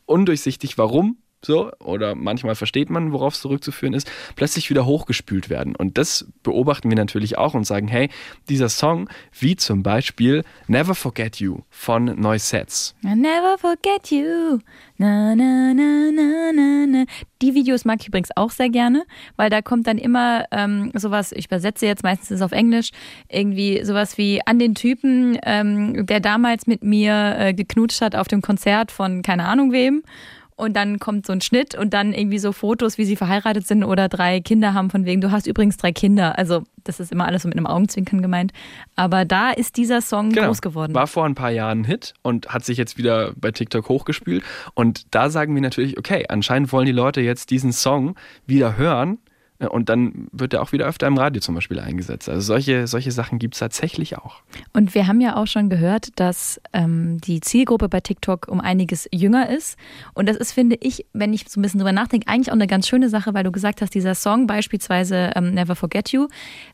undurchsichtig, 0.06 0.78
warum 0.78 1.16
so, 1.44 1.70
oder 1.79 2.14
manchmal 2.14 2.55
versteht 2.57 2.90
man, 2.90 3.12
worauf 3.12 3.35
es 3.35 3.40
zurückzuführen 3.40 3.94
ist, 3.94 4.11
plötzlich 4.35 4.68
wieder 4.70 4.85
hochgespült 4.85 5.49
werden. 5.49 5.77
Und 5.77 5.96
das 5.96 6.27
beobachten 6.42 6.90
wir 6.90 6.96
natürlich 6.96 7.38
auch 7.38 7.55
und 7.55 7.64
sagen, 7.64 7.88
hey, 7.88 8.11
dieser 8.49 8.68
Song, 8.68 9.09
wie 9.38 9.55
zum 9.55 9.83
Beispiel 9.83 10.42
Never 10.66 10.94
Forget 10.94 11.37
You 11.37 11.59
von 11.70 12.07
Neusets. 12.07 12.94
Never 13.03 13.57
forget 13.59 14.11
you. 14.11 14.59
Na, 14.99 15.35
na, 15.37 15.72
na, 15.75 16.11
na, 16.11 16.53
na, 16.53 16.87
na. 16.87 17.05
Die 17.42 17.55
Videos 17.55 17.85
mag 17.85 18.01
ich 18.01 18.09
übrigens 18.09 18.31
auch 18.35 18.51
sehr 18.51 18.70
gerne, 18.70 19.05
weil 19.37 19.51
da 19.51 19.61
kommt 19.61 19.87
dann 19.87 19.99
immer 19.99 20.46
ähm, 20.51 20.90
sowas, 20.94 21.33
ich 21.33 21.46
übersetze 21.46 21.87
jetzt, 21.87 22.03
meistens 22.03 22.40
auf 22.40 22.53
Englisch, 22.53 22.90
irgendwie 23.29 23.85
sowas 23.85 24.16
wie 24.16 24.40
an 24.46 24.59
den 24.59 24.75
Typen, 24.75 25.38
ähm, 25.44 26.07
der 26.07 26.20
damals 26.20 26.66
mit 26.66 26.83
mir 26.83 27.37
äh, 27.38 27.55
geknutscht 27.55 28.01
hat 28.01 28.16
auf 28.16 28.27
dem 28.27 28.40
Konzert 28.40 28.90
von 28.90 29.22
keine 29.22 29.46
Ahnung 29.46 29.70
wem 29.70 30.03
und 30.57 30.75
dann 30.75 30.99
kommt 30.99 31.27
so 31.27 31.33
ein 31.33 31.42
Schnitt 31.42 31.75
und 31.75 31.92
dann 31.92 32.12
irgendwie 32.12 32.38
so 32.38 32.53
Fotos, 32.53 32.97
wie 32.97 33.05
sie 33.05 33.16
verheiratet 33.16 33.66
sind 33.66 33.85
oder 33.85 34.09
drei 34.09 34.40
Kinder 34.40 34.73
haben, 34.73 34.90
von 34.90 35.05
wegen, 35.05 35.21
du 35.21 35.31
hast 35.31 35.47
übrigens 35.47 35.77
drei 35.77 35.92
Kinder. 35.92 36.38
Also, 36.38 36.64
das 36.83 36.99
ist 36.99 37.12
immer 37.12 37.27
alles 37.27 37.42
so 37.42 37.49
mit 37.49 37.57
einem 37.57 37.66
Augenzwinkern 37.66 38.23
gemeint. 38.23 38.53
Aber 38.95 39.25
da 39.25 39.51
ist 39.51 39.77
dieser 39.77 40.01
Song 40.01 40.31
genau. 40.31 40.47
groß 40.47 40.62
geworden. 40.62 40.95
War 40.95 41.07
vor 41.07 41.27
ein 41.27 41.35
paar 41.35 41.51
Jahren 41.51 41.81
ein 41.81 41.85
Hit 41.85 42.14
und 42.23 42.49
hat 42.49 42.64
sich 42.64 42.79
jetzt 42.79 42.97
wieder 42.97 43.33
bei 43.37 43.51
TikTok 43.51 43.88
hochgespült. 43.88 44.42
Und 44.75 45.14
da 45.14 45.29
sagen 45.29 45.55
wir 45.55 45.61
natürlich, 45.62 45.99
okay, 45.99 46.25
anscheinend 46.29 46.73
wollen 46.73 46.87
die 46.87 46.92
Leute 46.92 47.21
jetzt 47.21 47.51
diesen 47.51 47.73
Song 47.73 48.14
wieder 48.47 48.79
hören 48.79 49.19
und 49.59 49.88
dann 49.88 50.29
wird 50.33 50.53
er 50.53 50.62
auch 50.62 50.73
wieder 50.73 50.87
öfter 50.87 51.07
im 51.07 51.16
Radio 51.16 51.40
zum 51.40 51.55
Beispiel 51.55 51.81
eingesetzt. 51.81 52.29
Also 52.29 52.42
solche, 52.42 52.87
solche 52.87 53.11
Sachen 53.11 53.38
gibt 53.38 53.55
es 53.55 53.61
tatsächlich 53.61 54.19
auch. 54.19 54.42
Und 54.75 54.95
wir 54.95 55.07
haben 55.07 55.21
ja 55.21 55.37
auch 55.37 55.47
schon 55.47 55.71
gehört, 55.71 56.09
dass 56.16 56.61
ähm, 56.75 57.19
die 57.23 57.40
Zielgruppe 57.40 57.88
bei 57.88 58.01
TikTok 58.01 58.49
um 58.49 58.61
einiges 58.61 59.09
jünger 59.12 59.49
ist. 59.49 59.79
Und 60.12 60.29
das 60.29 60.37
ist, 60.37 60.53
finde 60.53 60.77
ich, 60.81 61.07
wenn 61.14 61.33
ich 61.33 61.49
so 61.49 61.59
ein 61.59 61.62
bisschen 61.62 61.79
drüber 61.79 61.92
nachdenke, 61.92 62.29
eigentlich 62.29 62.51
auch 62.51 62.55
eine 62.55 62.66
ganz 62.66 62.87
schöne 62.87 63.09
Sache, 63.09 63.33
weil 63.33 63.45
du 63.45 63.53
gesagt 63.53 63.81
hast, 63.81 63.95
dieser 63.95 64.14
Song 64.14 64.47
beispielsweise 64.47 65.31
ähm, 65.35 65.55
Never 65.55 65.75
Forget 65.75 66.11
You, 66.11 66.29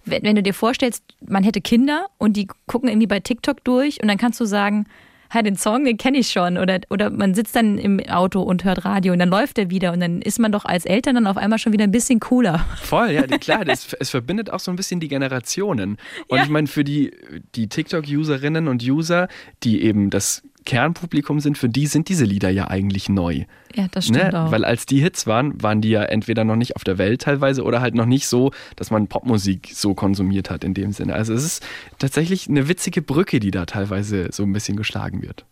wenn, 0.04 0.24
wenn 0.24 0.36
du 0.36 0.42
dir 0.42 0.54
vorstellst, 0.54 1.04
man 1.24 1.44
hätte 1.44 1.60
Kinder 1.60 2.06
und 2.18 2.36
die 2.36 2.48
gucken 2.66 2.88
irgendwie 2.88 3.06
bei 3.06 3.20
TikTok 3.20 3.62
durch 3.62 4.02
und 4.02 4.08
dann 4.08 4.18
kannst 4.18 4.40
du 4.40 4.44
sagen, 4.44 4.86
ja, 5.34 5.42
den 5.42 5.56
Song, 5.56 5.84
den 5.84 5.96
kenne 5.96 6.18
ich 6.18 6.28
schon. 6.28 6.58
Oder, 6.58 6.80
oder 6.90 7.10
man 7.10 7.34
sitzt 7.34 7.56
dann 7.56 7.78
im 7.78 8.00
Auto 8.00 8.42
und 8.42 8.64
hört 8.64 8.84
Radio 8.84 9.12
und 9.12 9.18
dann 9.18 9.28
läuft 9.28 9.56
der 9.56 9.70
wieder 9.70 9.92
und 9.92 10.00
dann 10.00 10.22
ist 10.22 10.38
man 10.38 10.52
doch 10.52 10.64
als 10.64 10.84
Eltern 10.84 11.14
dann 11.14 11.26
auf 11.26 11.36
einmal 11.36 11.58
schon 11.58 11.72
wieder 11.72 11.84
ein 11.84 11.90
bisschen 11.90 12.20
cooler. 12.20 12.64
Voll, 12.82 13.10
ja, 13.10 13.22
klar, 13.26 13.64
das, 13.64 13.94
es 13.98 14.10
verbindet 14.10 14.50
auch 14.50 14.60
so 14.60 14.70
ein 14.70 14.76
bisschen 14.76 15.00
die 15.00 15.08
Generationen. 15.08 15.98
Und 16.28 16.38
ja. 16.38 16.44
ich 16.44 16.50
meine, 16.50 16.66
für 16.66 16.84
die, 16.84 17.12
die 17.54 17.68
TikTok-Userinnen 17.68 18.68
und 18.68 18.82
User, 18.82 19.28
die 19.62 19.82
eben 19.82 20.10
das 20.10 20.42
Kernpublikum 20.64 21.40
sind, 21.40 21.58
für 21.58 21.68
die 21.68 21.86
sind 21.86 22.08
diese 22.08 22.24
Lieder 22.24 22.50
ja 22.50 22.68
eigentlich 22.68 23.08
neu. 23.08 23.44
Ja, 23.74 23.86
das 23.90 24.06
stimmt 24.06 24.32
ne? 24.32 24.42
auch. 24.42 24.50
Weil 24.50 24.64
als 24.64 24.86
die 24.86 25.00
Hits 25.00 25.26
waren, 25.26 25.60
waren 25.62 25.80
die 25.80 25.90
ja 25.90 26.02
entweder 26.02 26.44
noch 26.44 26.56
nicht 26.56 26.76
auf 26.76 26.84
der 26.84 26.98
Welt 26.98 27.22
teilweise 27.22 27.62
oder 27.62 27.80
halt 27.80 27.94
noch 27.94 28.06
nicht 28.06 28.26
so, 28.26 28.52
dass 28.76 28.90
man 28.90 29.08
Popmusik 29.08 29.70
so 29.72 29.94
konsumiert 29.94 30.50
hat 30.50 30.64
in 30.64 30.74
dem 30.74 30.92
Sinne. 30.92 31.14
Also 31.14 31.32
es 31.34 31.44
ist 31.44 31.66
tatsächlich 31.98 32.48
eine 32.48 32.68
witzige 32.68 33.02
Brücke, 33.02 33.40
die 33.40 33.50
da 33.50 33.66
teilweise 33.66 34.28
so 34.30 34.42
ein 34.42 34.52
bisschen 34.52 34.76
geschlagen 34.76 35.22
wird. 35.22 35.44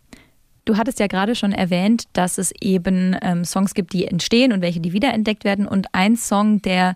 Du 0.65 0.77
hattest 0.77 0.99
ja 0.99 1.07
gerade 1.07 1.35
schon 1.35 1.53
erwähnt, 1.53 2.03
dass 2.13 2.37
es 2.37 2.53
eben 2.61 3.15
ähm, 3.21 3.43
Songs 3.45 3.73
gibt, 3.73 3.93
die 3.93 4.05
entstehen 4.05 4.53
und 4.53 4.61
welche, 4.61 4.79
die 4.79 4.93
wiederentdeckt 4.93 5.43
werden. 5.43 5.67
Und 5.67 5.87
ein 5.93 6.15
Song, 6.15 6.61
der 6.61 6.95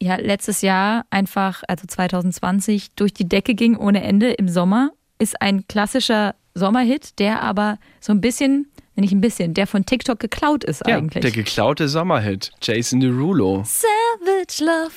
ja 0.00 0.16
letztes 0.16 0.60
Jahr 0.60 1.06
einfach, 1.10 1.62
also 1.68 1.86
2020, 1.86 2.92
durch 2.94 3.14
die 3.14 3.28
Decke 3.28 3.54
ging 3.54 3.76
ohne 3.76 4.02
Ende 4.02 4.30
im 4.32 4.48
Sommer, 4.48 4.90
ist 5.18 5.40
ein 5.40 5.66
klassischer 5.68 6.34
Sommerhit, 6.56 7.18
der 7.18 7.42
aber 7.42 7.78
so 8.00 8.12
ein 8.12 8.20
bisschen, 8.20 8.66
wenn 8.94 9.02
nicht 9.02 9.12
ein 9.12 9.20
bisschen, 9.20 9.54
der 9.54 9.66
von 9.66 9.84
TikTok 9.84 10.18
geklaut 10.18 10.64
ist 10.64 10.82
ja, 10.86 10.96
eigentlich. 10.96 11.22
Der 11.22 11.30
geklaute 11.30 11.88
Sommerhit, 11.88 12.52
Jason 12.62 13.00
Derulo. 13.00 13.62
Savage 13.64 14.64
Love. 14.64 14.94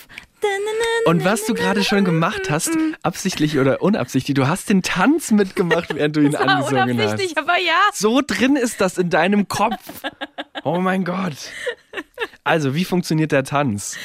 Und 1.06 1.26
was 1.26 1.46
du 1.46 1.54
gerade 1.54 1.84
schon 1.84 2.06
gemacht 2.06 2.50
hast, 2.50 2.70
absichtlich 3.04 3.60
oder 3.60 3.82
unabsichtlich, 3.82 4.36
du 4.36 4.48
hast 4.48 4.70
den 4.70 4.84
Tanz 4.84 5.32
mitgemacht, 5.32 5.94
während 5.94 6.16
du 6.16 6.22
ihn 6.22 6.32
das 6.32 6.42
war 6.42 6.48
angesungen 6.48 6.92
unabsichtlich, 6.92 7.36
hast. 7.36 7.38
aber 7.38 7.60
ja. 7.60 7.80
So 7.94 8.22
drin 8.26 8.56
ist 8.56 8.80
das 8.80 8.98
in 8.98 9.10
deinem 9.10 9.50
Kopf. 9.50 10.04
Oh 10.64 10.80
mein 10.80 11.04
Gott. 11.04 11.36
Also, 12.44 12.74
wie 12.74 12.86
funktioniert 12.86 13.32
der 13.32 13.44
Tanz? 13.44 13.98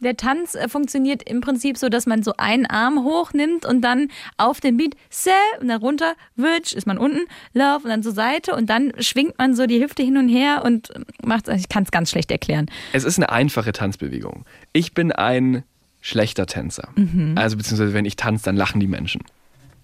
Der 0.00 0.16
Tanz 0.16 0.54
äh, 0.54 0.68
funktioniert 0.68 1.22
im 1.28 1.40
Prinzip 1.40 1.78
so, 1.78 1.88
dass 1.88 2.06
man 2.06 2.22
so 2.22 2.34
einen 2.36 2.66
Arm 2.66 3.04
hochnimmt 3.04 3.64
und 3.64 3.82
dann 3.82 4.08
auf 4.38 4.60
den 4.60 4.76
Beat 4.76 4.94
Say 5.10 5.30
und 5.60 5.68
dann 5.68 5.80
runter, 5.80 6.14
Witch, 6.34 6.72
ist 6.72 6.86
man 6.86 6.98
unten, 6.98 7.20
Love 7.52 7.84
und 7.84 7.90
dann 7.90 8.02
zur 8.02 8.12
Seite 8.12 8.56
und 8.56 8.68
dann 8.68 8.92
schwingt 8.98 9.38
man 9.38 9.54
so 9.54 9.66
die 9.66 9.82
Hüfte 9.82 10.02
hin 10.02 10.16
und 10.16 10.28
her 10.28 10.62
und 10.64 10.92
macht, 11.24 11.48
ich 11.48 11.68
kann 11.68 11.84
es 11.84 11.90
ganz 11.90 12.10
schlecht 12.10 12.30
erklären. 12.30 12.66
Es 12.92 13.04
ist 13.04 13.18
eine 13.18 13.30
einfache 13.30 13.72
Tanzbewegung. 13.72 14.44
Ich 14.72 14.94
bin 14.94 15.12
ein 15.12 15.62
schlechter 16.00 16.46
Tänzer. 16.46 16.88
Mhm. 16.96 17.34
Also, 17.36 17.56
beziehungsweise, 17.56 17.94
wenn 17.94 18.04
ich 18.04 18.16
tanze, 18.16 18.44
dann 18.44 18.56
lachen 18.56 18.80
die 18.80 18.88
Menschen. 18.88 19.22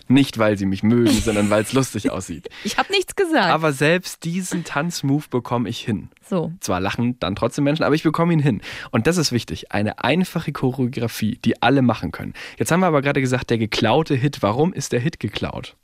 Nicht, 0.08 0.38
weil 0.38 0.56
sie 0.58 0.66
mich 0.66 0.82
mögen, 0.82 1.12
sondern 1.12 1.50
weil 1.50 1.62
es 1.62 1.72
lustig 1.72 2.10
aussieht. 2.10 2.48
Ich 2.64 2.78
habe 2.78 2.92
nichts 2.92 3.14
gesagt. 3.14 3.50
Aber 3.50 3.72
selbst 3.72 4.24
diesen 4.24 4.64
Tanzmove 4.64 5.28
bekomme 5.28 5.68
ich 5.68 5.80
hin. 5.80 6.08
So. 6.28 6.52
Zwar 6.60 6.80
lachen 6.80 7.18
dann 7.20 7.36
trotzdem 7.36 7.64
Menschen, 7.64 7.84
aber 7.84 7.94
ich 7.94 8.02
bekomme 8.02 8.32
ihn 8.32 8.40
hin. 8.40 8.60
Und 8.90 9.06
das 9.06 9.16
ist 9.16 9.32
wichtig. 9.32 9.72
Eine 9.72 10.02
einfache 10.02 10.52
Choreografie, 10.52 11.38
die 11.44 11.62
alle 11.62 11.82
machen 11.82 12.10
können. 12.10 12.34
Jetzt 12.58 12.70
haben 12.72 12.80
wir 12.80 12.86
aber 12.86 13.02
gerade 13.02 13.20
gesagt, 13.20 13.50
der 13.50 13.58
geklaute 13.58 14.14
Hit. 14.14 14.38
Warum 14.42 14.72
ist 14.72 14.92
der 14.92 15.00
Hit 15.00 15.20
geklaut? 15.20 15.76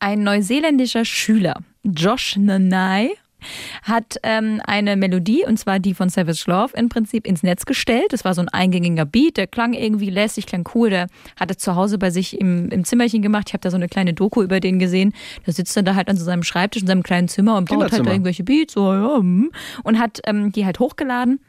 Ein 0.00 0.22
neuseeländischer 0.22 1.04
Schüler, 1.04 1.60
Josh 1.82 2.36
Nanai, 2.36 3.10
hat 3.82 4.16
ähm, 4.22 4.60
eine 4.66 4.96
Melodie, 4.96 5.44
und 5.46 5.58
zwar 5.58 5.78
die 5.78 5.94
von 5.94 6.08
Savage 6.08 6.44
Love, 6.46 6.76
im 6.76 6.88
Prinzip 6.88 7.26
ins 7.26 7.42
Netz 7.42 7.66
gestellt. 7.66 8.06
Das 8.12 8.24
war 8.24 8.34
so 8.34 8.40
ein 8.40 8.48
eingängiger 8.48 9.04
Beat, 9.04 9.36
der 9.36 9.46
klang 9.46 9.72
irgendwie 9.72 10.10
lässig, 10.10 10.46
klang 10.46 10.68
cool. 10.74 10.90
Der 10.90 11.06
hat 11.38 11.50
es 11.50 11.58
zu 11.58 11.74
Hause 11.76 11.98
bei 11.98 12.10
sich 12.10 12.40
im, 12.40 12.68
im 12.70 12.84
Zimmerchen 12.84 13.22
gemacht. 13.22 13.44
Ich 13.48 13.52
habe 13.52 13.62
da 13.62 13.70
so 13.70 13.76
eine 13.76 13.88
kleine 13.88 14.14
Doku 14.14 14.42
über 14.42 14.60
den 14.60 14.78
gesehen. 14.78 15.12
Da 15.46 15.52
sitzt 15.52 15.76
er 15.76 15.82
da 15.82 15.94
halt 15.94 16.08
an 16.08 16.16
so 16.16 16.24
seinem 16.24 16.42
Schreibtisch 16.42 16.82
in 16.82 16.88
seinem 16.88 17.02
kleinen 17.02 17.28
Zimmer 17.28 17.56
und 17.56 17.68
baut 17.68 17.92
halt 17.92 18.06
da 18.06 18.10
irgendwelche 18.10 18.44
Beats 18.44 18.74
so, 18.74 18.92
ja, 18.92 19.16
hm. 19.16 19.50
und 19.82 19.98
hat 19.98 20.20
ähm, 20.26 20.52
die 20.52 20.64
halt 20.64 20.78
hochgeladen. 20.78 21.40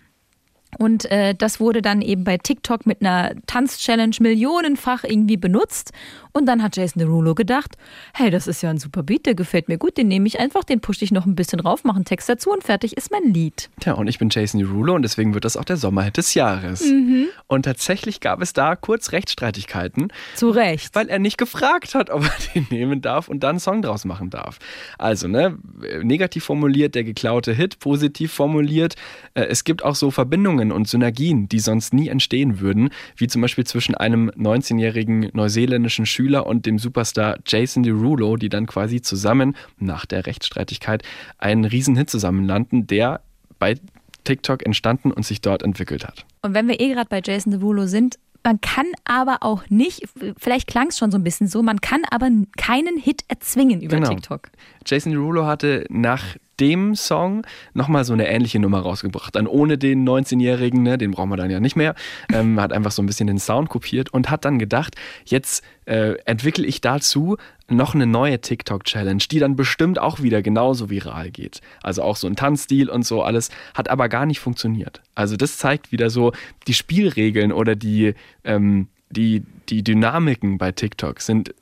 Und 0.78 1.10
äh, 1.12 1.34
das 1.36 1.60
wurde 1.60 1.82
dann 1.82 2.02
eben 2.02 2.24
bei 2.24 2.38
TikTok 2.38 2.86
mit 2.86 3.02
einer 3.02 3.34
Tanz-Challenge 3.48 4.16
millionenfach 4.20 5.04
irgendwie 5.04 5.38
benutzt. 5.38 5.92
Und 6.36 6.48
dann 6.48 6.62
hat 6.62 6.76
Jason 6.76 7.00
Derulo 7.00 7.34
gedacht, 7.34 7.78
hey, 8.14 8.30
das 8.30 8.46
ist 8.46 8.62
ja 8.62 8.70
ein 8.70 8.78
super 8.78 9.04
Beat, 9.04 9.26
der 9.26 9.36
gefällt 9.36 9.70
mir 9.70 9.78
gut, 9.78 9.96
den 9.96 10.10
nehme 10.10 10.28
ich 10.28 10.38
einfach, 10.38 10.66
den 10.66 10.82
pushe 10.82 11.06
ich 11.06 11.14
noch 11.14 11.26
ein 11.26 11.34
bisschen 11.34 11.60
drauf, 11.60 11.86
mache 11.86 11.96
einen 11.96 12.04
Text 12.04 12.28
dazu 12.28 12.52
und 12.52 12.62
fertig 12.62 12.98
ist 12.98 13.10
mein 13.10 13.34
Lied. 13.34 13.70
Tja, 13.80 13.94
und 13.94 14.10
ich 14.10 14.20
bin 14.20 14.28
Jason 14.30 14.60
Derulo 14.60 14.96
und 14.96 15.04
deswegen 15.04 15.34
wird 15.34 15.46
das 15.46 15.56
auch 15.56 15.64
der 15.64 15.78
Sommerhit 15.78 16.18
des 16.18 16.34
Jahres. 16.34 16.84
Mhm. 16.84 17.28
Und 17.48 17.64
tatsächlich 17.64 18.20
gab 18.20 18.42
es 18.42 18.52
da 18.52 18.76
kurz 18.76 19.14
Rechtsstreitigkeiten. 19.14 20.12
Zu 20.36 20.50
Recht. 20.50 20.94
Weil 20.94 21.08
er 21.08 21.20
nicht 21.20 21.38
gefragt 21.38 21.96
hat, 21.96 22.10
ob 22.10 22.26
er 22.26 22.34
den 22.54 22.68
nehmen 22.70 23.00
darf 23.00 23.30
und 23.30 23.42
dann 23.42 23.52
einen 23.52 23.60
Song 23.62 23.82
draus 23.82 24.04
machen 24.04 24.30
darf. 24.30 24.60
Also, 24.98 25.30
ne, 25.30 25.58
negativ 26.04 26.44
formuliert 26.44 26.96
der 26.96 27.06
geklaute 27.06 27.54
Hit, 27.54 27.80
positiv 27.80 28.34
formuliert, 28.34 28.96
äh, 29.36 29.44
es 29.44 29.64
gibt 29.64 29.86
auch 29.86 29.96
so 29.96 30.12
Verbindungen 30.12 30.74
und 30.74 30.90
Synergien, 30.90 31.48
die 31.48 31.60
sonst 31.60 31.94
nie 31.94 32.10
entstehen 32.10 32.60
würden, 32.60 32.90
wie 33.16 33.28
zum 33.28 33.42
Beispiel 33.42 33.64
zwischen 33.64 33.96
einem 33.96 34.32
19-jährigen 34.32 35.30
neuseeländischen 35.32 36.06
Schüler 36.06 36.25
und 36.34 36.66
dem 36.66 36.80
Superstar 36.80 37.38
Jason 37.46 37.84
Derulo, 37.84 38.38
die 38.38 38.50
dann 38.50 38.66
quasi 38.66 39.02
zusammen 39.02 39.56
nach 39.78 40.06
der 40.06 40.26
Rechtsstreitigkeit 40.26 41.04
einen 41.38 41.66
Riesenhit 41.66 42.10
zusammen 42.10 42.46
landen, 42.46 42.88
der 42.88 43.22
bei 43.60 43.76
TikTok 44.24 44.66
entstanden 44.66 45.12
und 45.12 45.26
sich 45.26 45.42
dort 45.42 45.64
entwickelt 45.64 46.06
hat. 46.06 46.26
Und 46.42 46.54
wenn 46.54 46.68
wir 46.68 46.80
eh 46.80 46.90
gerade 46.90 47.08
bei 47.10 47.22
Jason 47.24 47.52
Derulo 47.52 47.86
sind, 47.86 48.18
man 48.44 48.62
kann 48.62 48.86
aber 49.06 49.38
auch 49.42 49.64
nicht, 49.70 50.08
vielleicht 50.38 50.68
klang 50.68 50.90
es 50.90 50.98
schon 51.00 51.12
so 51.12 51.18
ein 51.18 51.24
bisschen 51.24 51.48
so, 51.48 51.64
man 51.64 51.82
kann 51.82 52.04
aber 52.12 52.30
keinen 52.58 52.98
Hit 52.98 53.24
erzwingen 53.28 53.82
über 53.82 53.96
genau. 53.96 54.10
TikTok. 54.10 54.50
Jason 54.86 55.14
Derulo 55.14 55.46
hatte 55.46 55.86
nach 55.90 56.36
dem 56.60 56.96
Song 56.96 57.46
nochmal 57.74 58.06
so 58.06 58.14
eine 58.14 58.28
ähnliche 58.28 58.60
Nummer 58.60 58.80
rausgebracht. 58.80 59.36
Dann 59.36 59.48
ohne 59.48 59.78
den 59.78 60.08
19-Jährigen, 60.08 60.84
ne, 60.84 60.98
den 60.98 61.12
brauchen 61.12 61.30
wir 61.30 61.38
dann 61.38 61.50
ja 61.50 61.60
nicht 61.60 61.76
mehr, 61.76 61.96
ähm, 62.32 62.60
hat 62.60 62.74
einfach 62.74 62.92
so 62.92 63.02
ein 63.02 63.06
bisschen 63.06 63.28
den 63.28 63.40
Sound 63.40 63.70
kopiert 63.70 64.14
und 64.14 64.30
hat 64.30 64.46
dann 64.46 64.60
gedacht, 64.60 64.96
jetzt 65.26 65.64
äh, 65.86 66.16
entwickle 66.26 66.66
ich 66.66 66.82
dazu 66.82 67.38
noch 67.68 67.96
eine 67.96 68.06
neue 68.06 68.40
TikTok-Challenge, 68.40 69.24
die 69.30 69.40
dann 69.40 69.56
bestimmt 69.56 70.00
auch 70.00 70.22
wieder 70.22 70.42
genauso 70.42 70.90
viral 70.90 71.32
geht. 71.32 71.62
Also 71.82 72.04
auch 72.04 72.16
so 72.16 72.28
ein 72.28 72.36
Tanzstil 72.36 72.90
und 72.90 73.06
so 73.06 73.24
alles, 73.24 73.50
hat 73.74 73.90
aber 73.90 74.10
gar 74.10 74.26
nicht 74.26 74.40
funktioniert. 74.40 75.02
Also 75.16 75.36
das 75.36 75.58
zeigt 75.58 75.92
wieder 75.92 76.10
so 76.10 76.32
die 76.68 76.74
Spielregeln 76.74 77.52
oder 77.52 77.76
die, 77.76 78.14
ähm, 78.44 78.88
die, 79.10 79.44
die 79.70 79.84
Dynamiken 79.84 80.58
bei 80.58 80.72
TikTok 80.72 81.22
sind 81.22 81.54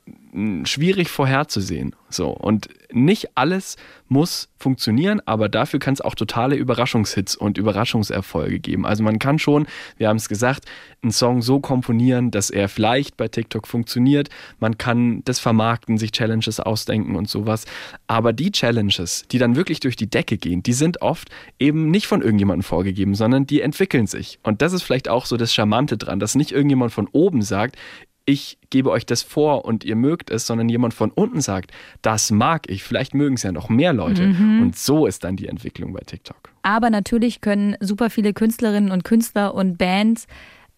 schwierig 0.64 1.10
vorherzusehen. 1.10 1.94
So. 2.10 2.30
Und 2.30 2.68
nicht 2.92 3.36
alles 3.36 3.76
muss 4.08 4.48
funktionieren, 4.56 5.20
aber 5.26 5.48
dafür 5.48 5.80
kann 5.80 5.94
es 5.94 6.00
auch 6.00 6.14
totale 6.14 6.56
Überraschungshits 6.56 7.36
und 7.36 7.58
Überraschungserfolge 7.58 8.60
geben. 8.60 8.86
Also 8.86 9.02
man 9.02 9.18
kann 9.18 9.38
schon, 9.38 9.66
wir 9.96 10.08
haben 10.08 10.16
es 10.16 10.28
gesagt, 10.28 10.64
einen 11.02 11.12
Song 11.12 11.42
so 11.42 11.60
komponieren, 11.60 12.30
dass 12.30 12.50
er 12.50 12.68
vielleicht 12.68 13.16
bei 13.16 13.28
TikTok 13.28 13.66
funktioniert. 13.66 14.28
Man 14.58 14.78
kann 14.78 15.22
das 15.24 15.38
vermarkten, 15.38 15.98
sich 15.98 16.12
Challenges 16.12 16.60
ausdenken 16.60 17.16
und 17.16 17.28
sowas. 17.28 17.64
Aber 18.06 18.32
die 18.32 18.50
Challenges, 18.50 19.26
die 19.30 19.38
dann 19.38 19.56
wirklich 19.56 19.80
durch 19.80 19.96
die 19.96 20.10
Decke 20.10 20.36
gehen, 20.36 20.62
die 20.62 20.72
sind 20.72 21.02
oft 21.02 21.28
eben 21.58 21.90
nicht 21.90 22.06
von 22.06 22.22
irgendjemandem 22.22 22.64
vorgegeben, 22.64 23.14
sondern 23.14 23.46
die 23.46 23.60
entwickeln 23.60 24.06
sich. 24.06 24.38
Und 24.42 24.62
das 24.62 24.72
ist 24.72 24.82
vielleicht 24.82 25.08
auch 25.08 25.26
so 25.26 25.36
das 25.36 25.54
Charmante 25.54 25.96
dran, 25.96 26.18
dass 26.20 26.34
nicht 26.34 26.52
irgendjemand 26.52 26.92
von 26.92 27.08
oben 27.12 27.42
sagt, 27.42 27.76
ich 28.26 28.58
gebe 28.70 28.90
euch 28.90 29.04
das 29.04 29.22
vor 29.22 29.64
und 29.64 29.84
ihr 29.84 29.96
mögt 29.96 30.30
es, 30.30 30.46
sondern 30.46 30.68
jemand 30.68 30.94
von 30.94 31.10
unten 31.10 31.40
sagt, 31.40 31.72
das 32.02 32.30
mag 32.30 32.68
ich. 32.70 32.82
Vielleicht 32.82 33.14
mögen 33.14 33.34
es 33.34 33.42
ja 33.42 33.52
noch 33.52 33.68
mehr 33.68 33.92
Leute. 33.92 34.26
Mhm. 34.28 34.62
Und 34.62 34.78
so 34.78 35.06
ist 35.06 35.24
dann 35.24 35.36
die 35.36 35.48
Entwicklung 35.48 35.92
bei 35.92 36.00
TikTok. 36.00 36.50
Aber 36.62 36.88
natürlich 36.88 37.42
können 37.42 37.76
super 37.80 38.08
viele 38.08 38.32
Künstlerinnen 38.32 38.90
und 38.90 39.04
Künstler 39.04 39.54
und 39.54 39.76
Bands 39.76 40.26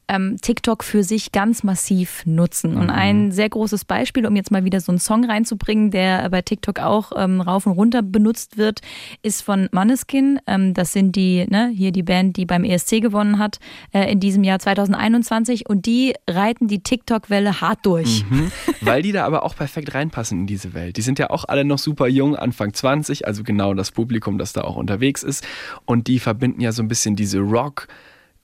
ähm, 0.09 0.37
TikTok 0.40 0.85
für 0.85 1.03
sich 1.03 1.33
ganz 1.33 1.62
massiv 1.62 2.25
nutzen. 2.27 2.77
Und 2.77 2.85
mhm. 2.85 2.90
ein 2.90 3.33
sehr 3.33 3.49
großes 3.49 3.85
Beispiel, 3.85 4.27
um 4.27 4.37
jetzt 4.37 4.51
mal 4.51 4.64
wieder 4.64 4.81
so 4.81 4.92
einen 4.92 4.99
Song 4.99 5.25
reinzubringen, 5.25 5.90
der 5.90 6.29
bei 6.31 6.42
TikTok 6.42 6.81
auch 6.81 7.12
ähm, 7.16 7.40
rauf 7.40 7.66
und 7.66 7.73
runter 7.73 8.03
benutzt 8.03 8.57
wird, 8.57 8.81
ist 9.23 9.42
von 9.42 9.69
Maneskin. 9.73 10.40
Ähm, 10.47 10.75
das 10.75 10.92
sind 10.92 11.16
die, 11.16 11.47
ne, 11.49 11.71
hier 11.75 11.92
die 11.92 12.03
Band, 12.03 12.37
die 12.37 12.47
beim 12.47 12.64
ESC 12.64 13.01
gewonnen 13.01 13.38
hat 13.38 13.59
äh, 13.92 14.11
in 14.11 14.21
diesem 14.21 14.45
Jahr 14.45 14.59
2021. 14.59 15.69
Und 15.69 15.87
die 15.87 16.14
reiten 16.29 16.69
die 16.69 16.83
TikTok-Welle 16.83 17.61
hart 17.61 17.85
durch. 17.85 18.25
Mhm. 18.31 18.53
Weil 18.81 19.03
die 19.03 19.12
da 19.12 19.25
aber 19.25 19.42
auch 19.45 19.57
perfekt 19.57 19.95
reinpassen 19.95 20.40
in 20.40 20.47
diese 20.47 20.75
Welt. 20.75 20.97
Die 20.97 21.03
sind 21.03 21.19
ja 21.19 21.31
auch 21.31 21.45
alle 21.47 21.64
noch 21.64 21.79
super 21.79 22.07
jung, 22.07 22.37
Anfang 22.37 22.73
20, 22.73 23.27
also 23.27 23.42
genau 23.42 23.75
das 23.75 23.90
Publikum, 23.90 24.38
das 24.38 24.53
da 24.53 24.62
auch 24.62 24.77
unterwegs 24.77 25.23
ist. 25.23 25.47
Und 25.85 26.07
die 26.07 26.21
verbinden 26.21 26.61
ja 26.61 26.73
so 26.73 26.83
ein 26.83 26.88
bisschen 26.88 27.16
diese 27.16 27.40
Rock 27.40 27.88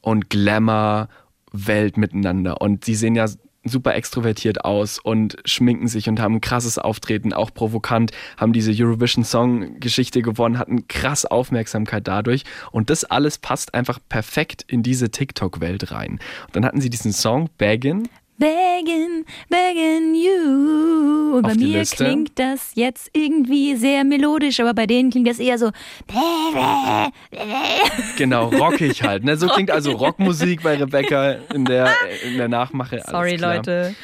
und 0.00 0.28
Glamour 0.30 1.08
Welt 1.52 1.96
miteinander. 1.96 2.60
Und 2.60 2.84
sie 2.84 2.94
sehen 2.94 3.14
ja 3.14 3.26
super 3.64 3.94
extrovertiert 3.94 4.64
aus 4.64 4.98
und 4.98 5.36
schminken 5.44 5.86
sich 5.86 6.08
und 6.08 6.20
haben 6.20 6.36
ein 6.36 6.40
krasses 6.40 6.78
Auftreten, 6.78 7.32
auch 7.32 7.52
provokant, 7.54 8.10
haben 8.36 8.52
diese 8.52 8.72
Eurovision 8.72 9.24
Song 9.24 9.78
Geschichte 9.78 10.22
gewonnen, 10.22 10.58
hatten 10.58 10.88
krass 10.88 11.24
Aufmerksamkeit 11.24 12.08
dadurch 12.08 12.44
und 12.72 12.90
das 12.90 13.04
alles 13.04 13.38
passt 13.38 13.74
einfach 13.74 14.00
perfekt 14.08 14.64
in 14.66 14.82
diese 14.82 15.10
TikTok 15.10 15.60
Welt 15.60 15.92
rein. 15.92 16.18
Und 16.46 16.56
dann 16.56 16.64
hatten 16.64 16.80
sie 16.80 16.90
diesen 16.90 17.12
Song 17.12 17.50
Baggin 17.58 18.08
Begging, 18.38 19.24
begging 19.48 20.14
you. 20.14 21.36
Und 21.36 21.42
bei 21.42 21.54
mir 21.54 21.78
Liste. 21.78 22.04
klingt 22.04 22.38
das 22.38 22.72
jetzt 22.74 23.10
irgendwie 23.12 23.76
sehr 23.76 24.04
melodisch, 24.04 24.58
aber 24.60 24.74
bei 24.74 24.86
denen 24.86 25.10
klingt 25.10 25.28
das 25.28 25.38
eher 25.38 25.58
so. 25.58 25.70
Genau, 28.16 28.48
rockig 28.48 29.02
halt. 29.02 29.24
Ne? 29.24 29.36
So 29.36 29.46
klingt 29.46 29.70
also 29.70 29.92
Rockmusik 29.92 30.62
bei 30.62 30.76
Rebecca 30.76 31.32
in 31.54 31.64
der, 31.64 31.94
in 32.24 32.36
der 32.36 32.48
Nachmache. 32.48 33.02
Sorry, 33.06 33.36
Leute 33.36 33.94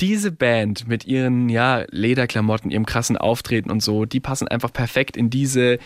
diese 0.00 0.32
Band 0.32 0.88
mit 0.88 1.04
ihren 1.04 1.48
ja, 1.48 1.84
Lederklamotten, 1.90 2.70
ihrem 2.70 2.86
krassen 2.86 3.16
Auftreten 3.16 3.70
und 3.70 3.82
so, 3.82 4.06
die 4.06 4.20
passen 4.20 4.48
einfach 4.48 4.72
perfekt 4.72 5.16
in 5.16 5.30
diese 5.30 5.78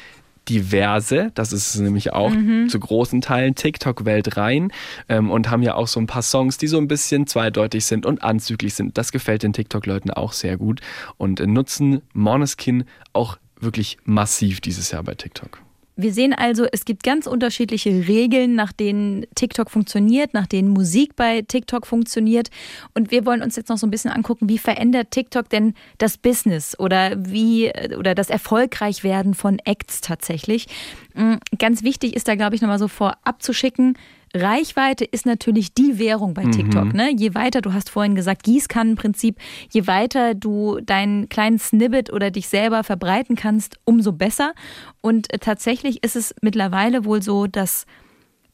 diverse, 0.49 1.31
das 1.35 1.53
ist 1.53 1.77
nämlich 1.77 2.13
auch 2.13 2.31
mhm. 2.31 2.69
zu 2.69 2.79
großen 2.79 3.21
Teilen 3.21 3.55
TikTok-Welt 3.55 4.37
rein 4.37 4.73
ähm, 5.09 5.31
und 5.31 5.51
haben 5.51 5.63
ja 5.63 5.75
auch 5.75 5.89
so 5.89 6.01
ein 6.01 6.07
paar 6.07 6.23
Songs, 6.23 6.59
die 6.59 6.67
so 6.67 6.79
ein 6.79 6.89
bisschen 6.89 7.27
zweideutig 7.27 7.85
sind 7.85 8.07
und 8.07 8.23
anzüglich 8.23 8.75
sind. 8.75 8.99
Das 8.99 9.13
gefällt 9.13 9.43
den 9.43 9.53
TikTok-Leuten 9.53 10.11
auch 10.11 10.33
sehr 10.33 10.57
gut 10.57 10.81
und 11.17 11.41
nutzen 11.41 12.03
Moneskin 12.13 12.85
auch 13.13 13.39
wirklich 13.59 13.99
massiv 14.05 14.61
dieses 14.61 14.91
Jahr 14.91 15.03
bei 15.03 15.15
TikTok. 15.15 15.61
Wir 15.97 16.13
sehen 16.13 16.33
also, 16.33 16.67
es 16.73 16.85
gibt 16.85 17.05
ganz 17.05 17.27
unterschiedliche 17.29 18.09
Regeln, 18.09 18.55
nach 18.57 18.73
denen 18.73 19.27
TikTok 19.37 19.71
funktioniert, 19.71 20.35
nach 20.35 20.49
denen 20.49 20.69
Musik 20.69 21.15
bei 21.15 21.43
TikTok 21.43 21.87
funktioniert. 21.87 22.51
Und 22.95 23.13
wir 23.13 23.25
wollen 23.27 23.43
uns 23.43 23.55
jetzt 23.55 23.69
noch 23.69 23.79
so 23.79 23.87
ein 23.87 23.91
bisschen 23.91 24.11
angucken, 24.11 24.49
wie 24.49 24.59
verändert 24.59 25.13
TikTok 25.13 25.49
denn 25.49 25.75
das 25.99 26.19
Business 26.19 26.79
oder 26.79 27.13
wie 27.17 27.71
oder 27.97 28.17
das 28.17 28.29
Erfolgreichwerden 28.29 29.35
von 29.35 29.61
Acts 29.61 30.01
tatsächlich. 30.01 30.67
Mm, 31.15 31.35
ganz 31.59 31.85
wichtig 31.85 32.17
ist 32.17 32.27
da, 32.27 32.35
glaube 32.35 32.57
ich, 32.57 32.63
nochmal 32.63 32.81
so 32.81 32.89
vorab 32.89 33.41
zu 33.41 33.53
schicken, 33.53 33.97
Reichweite 34.35 35.05
ist 35.05 35.27
natürlich 35.27 35.75
die 35.75 35.99
Währung 35.99 36.35
bei 36.35 36.44
TikTok. 36.44 36.87
Mhm. 36.87 36.92
Ne? 36.92 37.11
Je 37.16 37.35
weiter, 37.35 37.61
du 37.61 37.73
hast 37.73 37.88
vorhin 37.88 38.16
gesagt, 38.16 38.42
Gießkannenprinzip, 38.42 39.38
je 39.70 39.87
weiter 39.87 40.35
du 40.35 40.81
deinen 40.83 41.29
kleinen 41.29 41.59
Snippet 41.59 42.12
oder 42.12 42.31
dich 42.33 42.49
selber 42.49 42.83
verbreiten 42.83 43.37
kannst, 43.37 43.79
umso 43.85 44.12
besser. 44.12 44.55
Und 45.01 45.29
tatsächlich 45.40 46.03
ist 46.03 46.16
es 46.16 46.35
mittlerweile 46.42 47.05
wohl 47.05 47.23
so, 47.23 47.47
dass 47.47 47.87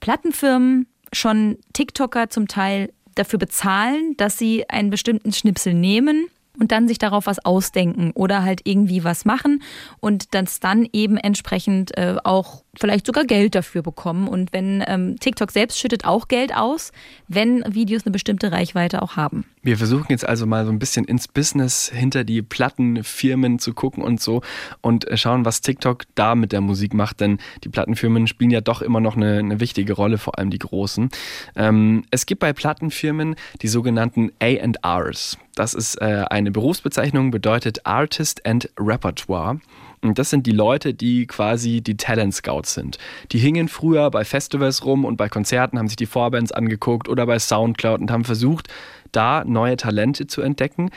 Plattenfirmen 0.01 0.87
schon 1.13 1.57
TikToker 1.73 2.29
zum 2.29 2.47
Teil 2.47 2.93
dafür 3.15 3.39
bezahlen, 3.39 4.15
dass 4.19 4.39
sie 4.39 4.69
einen 4.69 4.91
bestimmten 4.91 5.33
Schnipsel 5.33 5.75
nehmen 5.75 6.27
und 6.59 6.73
dann 6.73 6.89
sich 6.89 6.99
darauf 6.99 7.27
was 7.27 7.45
ausdenken 7.45 8.13
oder 8.15 8.43
halt 8.43 8.63
irgendwie 8.65 9.05
was 9.05 9.25
machen 9.25 9.63
und 10.01 10.35
das 10.35 10.61
dann 10.61 10.89
eben 10.93 11.17
entsprechend 11.17 11.97
äh, 11.97 12.17
auch 12.25 12.65
vielleicht 12.79 13.07
sogar 13.07 13.25
Geld 13.25 13.55
dafür 13.55 13.83
bekommen. 13.83 14.29
Und 14.29 14.53
wenn 14.53 14.83
ähm, 14.87 15.19
TikTok 15.19 15.51
selbst 15.51 15.79
schüttet 15.79 16.05
auch 16.05 16.29
Geld 16.29 16.55
aus, 16.55 16.93
wenn 17.29 17.63
Videos 17.73 18.05
eine 18.05 18.13
bestimmte 18.13 18.53
Reichweite 18.53 19.03
auch 19.03 19.17
haben. 19.17 19.45
Wir 19.63 19.77
versuchen 19.77 20.07
jetzt 20.09 20.27
also 20.27 20.47
mal 20.47 20.65
so 20.65 20.73
ein 20.73 20.79
bisschen 20.79 21.05
ins 21.05 21.29
Business 21.29 21.91
hinter 21.95 22.25
die 22.25 22.41
Plattenfirmen 22.41 23.59
zu 23.59 23.75
gucken 23.75 24.03
und 24.03 24.19
so 24.19 24.41
und 24.81 25.07
äh, 25.09 25.19
schauen, 25.19 25.45
was 25.45 25.61
TikTok 25.61 26.05
da 26.15 26.35
mit 26.35 26.53
der 26.53 26.63
Musik 26.63 26.95
macht, 26.95 27.21
denn 27.21 27.39
die 27.63 27.69
Plattenfirmen 27.69 28.27
spielen 28.27 28.51
ja 28.51 28.63
doch 28.63 28.81
immer 28.81 29.01
noch 29.01 29.17
eine, 29.17 29.39
eine 29.39 29.61
wichtige 29.61 29.93
Rolle, 29.93 30.17
vor 30.17 30.39
allem 30.39 30.49
die 30.49 30.59
großen. 30.59 31.11
Ähm, 31.57 32.05
es 32.11 32.25
gibt 32.25 32.41
bei 32.41 32.55
Plattenfirmen 32.55 33.37
die 33.61 33.69
sogenannten 33.69 34.33
A&Rs. 34.41 35.37
Das 35.57 35.75
ist 35.75 35.97
äh, 35.97 36.25
eine 36.31 36.51
Berufsbezeichnung, 36.51 37.31
bedeutet 37.31 37.85
Artist 37.85 38.47
and 38.47 38.71
Repertoire. 38.79 39.61
Und 40.03 40.19
das 40.19 40.31
sind 40.31 40.47
die 40.47 40.53
Leute, 40.53 40.95
die 40.95 41.27
quasi 41.27 41.83
die 41.83 41.99
Talent 41.99 42.35
Scouts 42.35 42.73
sind. 42.73 42.97
Die 43.33 43.39
hingen 43.39 43.69
früher 43.69 44.11
bei 44.11 44.25
Festivals 44.25 44.85
rum 44.85 45.05
und 45.05 45.19
bei 45.19 45.29
Konzerten, 45.29 45.79
haben 45.79 45.89
sich 45.89 45.97
die 45.97 46.07
Vorbands 46.07 46.53
angeguckt 46.53 47.09
oder 47.09 47.27
bei 47.27 47.39
Soundcloud 47.39 48.01
und 48.01 48.11
haben 48.11 48.25
versucht, 48.25 48.69
da 49.13 49.45
neue 49.45 49.77
Talente 49.77 50.27
zu 50.27 50.43
entdecken. 50.43 50.91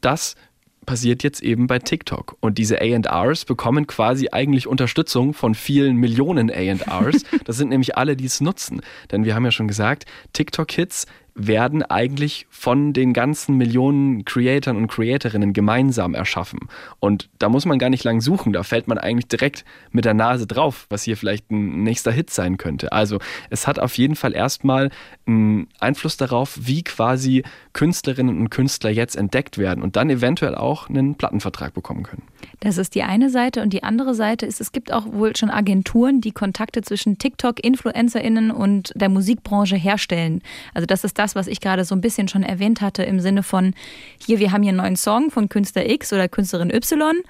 Das 0.00 0.36
passiert 0.86 1.22
jetzt 1.22 1.42
eben 1.42 1.66
bei 1.66 1.78
TikTok. 1.78 2.36
Und 2.40 2.58
diese 2.58 2.80
ARs 2.80 3.44
bekommen 3.44 3.86
quasi 3.86 4.28
eigentlich 4.32 4.66
Unterstützung 4.66 5.34
von 5.34 5.54
vielen 5.54 5.96
Millionen 5.96 6.50
ARs. 6.50 7.22
Das 7.44 7.56
sind 7.56 7.68
nämlich 7.68 7.96
alle, 7.96 8.16
die 8.16 8.24
es 8.24 8.40
nutzen. 8.40 8.80
Denn 9.10 9.24
wir 9.24 9.34
haben 9.34 9.44
ja 9.44 9.50
schon 9.50 9.68
gesagt, 9.68 10.06
TikTok-Hits 10.32 11.06
werden 11.34 11.82
eigentlich 11.82 12.46
von 12.50 12.92
den 12.92 13.12
ganzen 13.12 13.56
Millionen 13.56 14.24
Creatoren 14.24 14.76
und 14.76 14.88
Creatorinnen 14.88 15.52
gemeinsam 15.52 16.14
erschaffen. 16.14 16.60
Und 16.98 17.28
da 17.38 17.48
muss 17.48 17.66
man 17.66 17.78
gar 17.78 17.90
nicht 17.90 18.04
lang 18.04 18.20
suchen, 18.20 18.52
da 18.52 18.62
fällt 18.62 18.88
man 18.88 18.98
eigentlich 18.98 19.28
direkt 19.28 19.64
mit 19.90 20.04
der 20.04 20.14
Nase 20.14 20.46
drauf, 20.46 20.86
was 20.90 21.02
hier 21.04 21.16
vielleicht 21.16 21.50
ein 21.50 21.82
nächster 21.82 22.12
Hit 22.12 22.30
sein 22.30 22.56
könnte. 22.56 22.92
Also 22.92 23.18
es 23.50 23.66
hat 23.66 23.78
auf 23.78 23.96
jeden 23.98 24.16
Fall 24.16 24.34
erstmal 24.34 24.90
einen 25.26 25.68
Einfluss 25.78 26.16
darauf, 26.16 26.58
wie 26.60 26.82
quasi 26.82 27.42
Künstlerinnen 27.72 28.38
und 28.38 28.50
Künstler 28.50 28.90
jetzt 28.90 29.16
entdeckt 29.16 29.58
werden 29.58 29.82
und 29.82 29.96
dann 29.96 30.10
eventuell 30.10 30.54
auch 30.54 30.88
einen 30.88 31.14
Plattenvertrag 31.14 31.74
bekommen 31.74 32.02
können. 32.02 32.22
Das 32.60 32.78
ist 32.78 32.94
die 32.94 33.02
eine 33.02 33.30
Seite 33.30 33.62
und 33.62 33.72
die 33.72 33.82
andere 33.82 34.14
Seite 34.14 34.46
ist, 34.46 34.60
es 34.60 34.72
gibt 34.72 34.92
auch 34.92 35.06
wohl 35.12 35.34
schon 35.36 35.50
Agenturen, 35.50 36.20
die 36.20 36.32
Kontakte 36.32 36.82
zwischen 36.82 37.18
TikTok-InfluencerInnen 37.18 38.50
und 38.50 38.92
der 38.94 39.08
Musikbranche 39.08 39.76
herstellen. 39.76 40.42
Also 40.74 40.86
das 40.86 41.04
ist 41.04 41.18
das, 41.20 41.34
was 41.34 41.46
ich 41.46 41.60
gerade 41.60 41.84
so 41.84 41.94
ein 41.94 42.00
bisschen 42.00 42.28
schon 42.28 42.42
erwähnt 42.42 42.80
hatte 42.80 43.02
im 43.02 43.20
Sinne 43.20 43.42
von, 43.42 43.74
hier, 44.24 44.38
wir 44.38 44.52
haben 44.52 44.62
hier 44.62 44.70
einen 44.70 44.78
neuen 44.78 44.96
Song 44.96 45.30
von 45.30 45.48
Künstler 45.48 45.88
X 45.88 46.12
oder 46.12 46.28
Künstlerin 46.28 46.70
Y. 46.70 47.20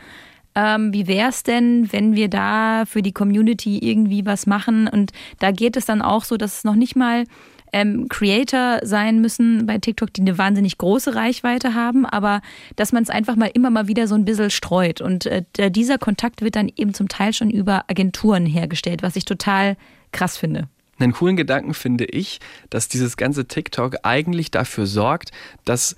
Ähm, 0.54 0.92
wie 0.92 1.06
wäre 1.06 1.28
es 1.28 1.42
denn, 1.42 1.92
wenn 1.92 2.14
wir 2.14 2.28
da 2.28 2.84
für 2.86 3.02
die 3.02 3.12
Community 3.12 3.78
irgendwie 3.78 4.24
was 4.26 4.46
machen? 4.46 4.88
Und 4.88 5.12
da 5.38 5.50
geht 5.50 5.76
es 5.76 5.86
dann 5.86 6.02
auch 6.02 6.24
so, 6.24 6.36
dass 6.36 6.58
es 6.58 6.64
noch 6.64 6.74
nicht 6.74 6.96
mal 6.96 7.24
ähm, 7.72 8.08
Creator 8.08 8.80
sein 8.82 9.20
müssen 9.20 9.66
bei 9.66 9.78
TikTok, 9.78 10.12
die 10.12 10.22
eine 10.22 10.38
wahnsinnig 10.38 10.78
große 10.78 11.14
Reichweite 11.14 11.74
haben, 11.74 12.06
aber 12.06 12.42
dass 12.76 12.92
man 12.92 13.02
es 13.02 13.10
einfach 13.10 13.36
mal 13.36 13.50
immer 13.52 13.70
mal 13.70 13.88
wieder 13.88 14.06
so 14.06 14.14
ein 14.14 14.24
bisschen 14.24 14.50
streut. 14.50 15.00
Und 15.00 15.26
äh, 15.26 15.42
dieser 15.70 15.98
Kontakt 15.98 16.42
wird 16.42 16.56
dann 16.56 16.70
eben 16.74 16.94
zum 16.94 17.08
Teil 17.08 17.32
schon 17.32 17.50
über 17.50 17.84
Agenturen 17.88 18.46
hergestellt, 18.46 19.02
was 19.02 19.16
ich 19.16 19.24
total 19.24 19.76
krass 20.12 20.36
finde. 20.36 20.68
Einen 21.00 21.12
coolen 21.12 21.36
Gedanken 21.36 21.74
finde 21.74 22.04
ich, 22.04 22.40
dass 22.68 22.88
dieses 22.88 23.16
ganze 23.16 23.46
TikTok 23.46 23.96
eigentlich 24.02 24.50
dafür 24.50 24.86
sorgt, 24.86 25.30
dass 25.64 25.96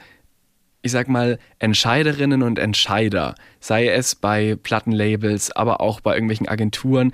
ich 0.84 0.90
sag 0.90 1.08
mal, 1.08 1.38
Entscheiderinnen 1.60 2.42
und 2.42 2.58
Entscheider, 2.58 3.36
sei 3.60 3.88
es 3.88 4.16
bei 4.16 4.56
Plattenlabels, 4.60 5.52
aber 5.52 5.80
auch 5.80 6.00
bei 6.00 6.14
irgendwelchen 6.14 6.48
Agenturen 6.48 7.12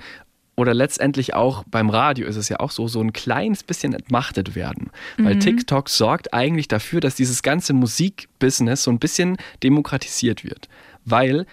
oder 0.59 0.73
letztendlich 0.73 1.35
auch 1.35 1.63
beim 1.67 1.89
Radio 1.89 2.27
ist 2.27 2.35
es 2.35 2.49
ja 2.49 2.59
auch 2.59 2.71
so, 2.71 2.89
so 2.89 2.99
ein 2.99 3.13
kleines 3.13 3.63
bisschen 3.63 3.93
entmachtet 3.93 4.55
werden. 4.55 4.89
Mhm. 5.17 5.25
Weil 5.25 5.39
TikTok 5.39 5.87
sorgt 5.87 6.33
eigentlich 6.33 6.67
dafür, 6.67 6.99
dass 6.99 7.15
dieses 7.15 7.43
ganze 7.43 7.73
Musikbusiness 7.73 8.83
so 8.83 8.91
ein 8.91 8.99
bisschen 8.99 9.37
demokratisiert 9.63 10.43
wird. 10.43 10.67
Weil 11.05 11.45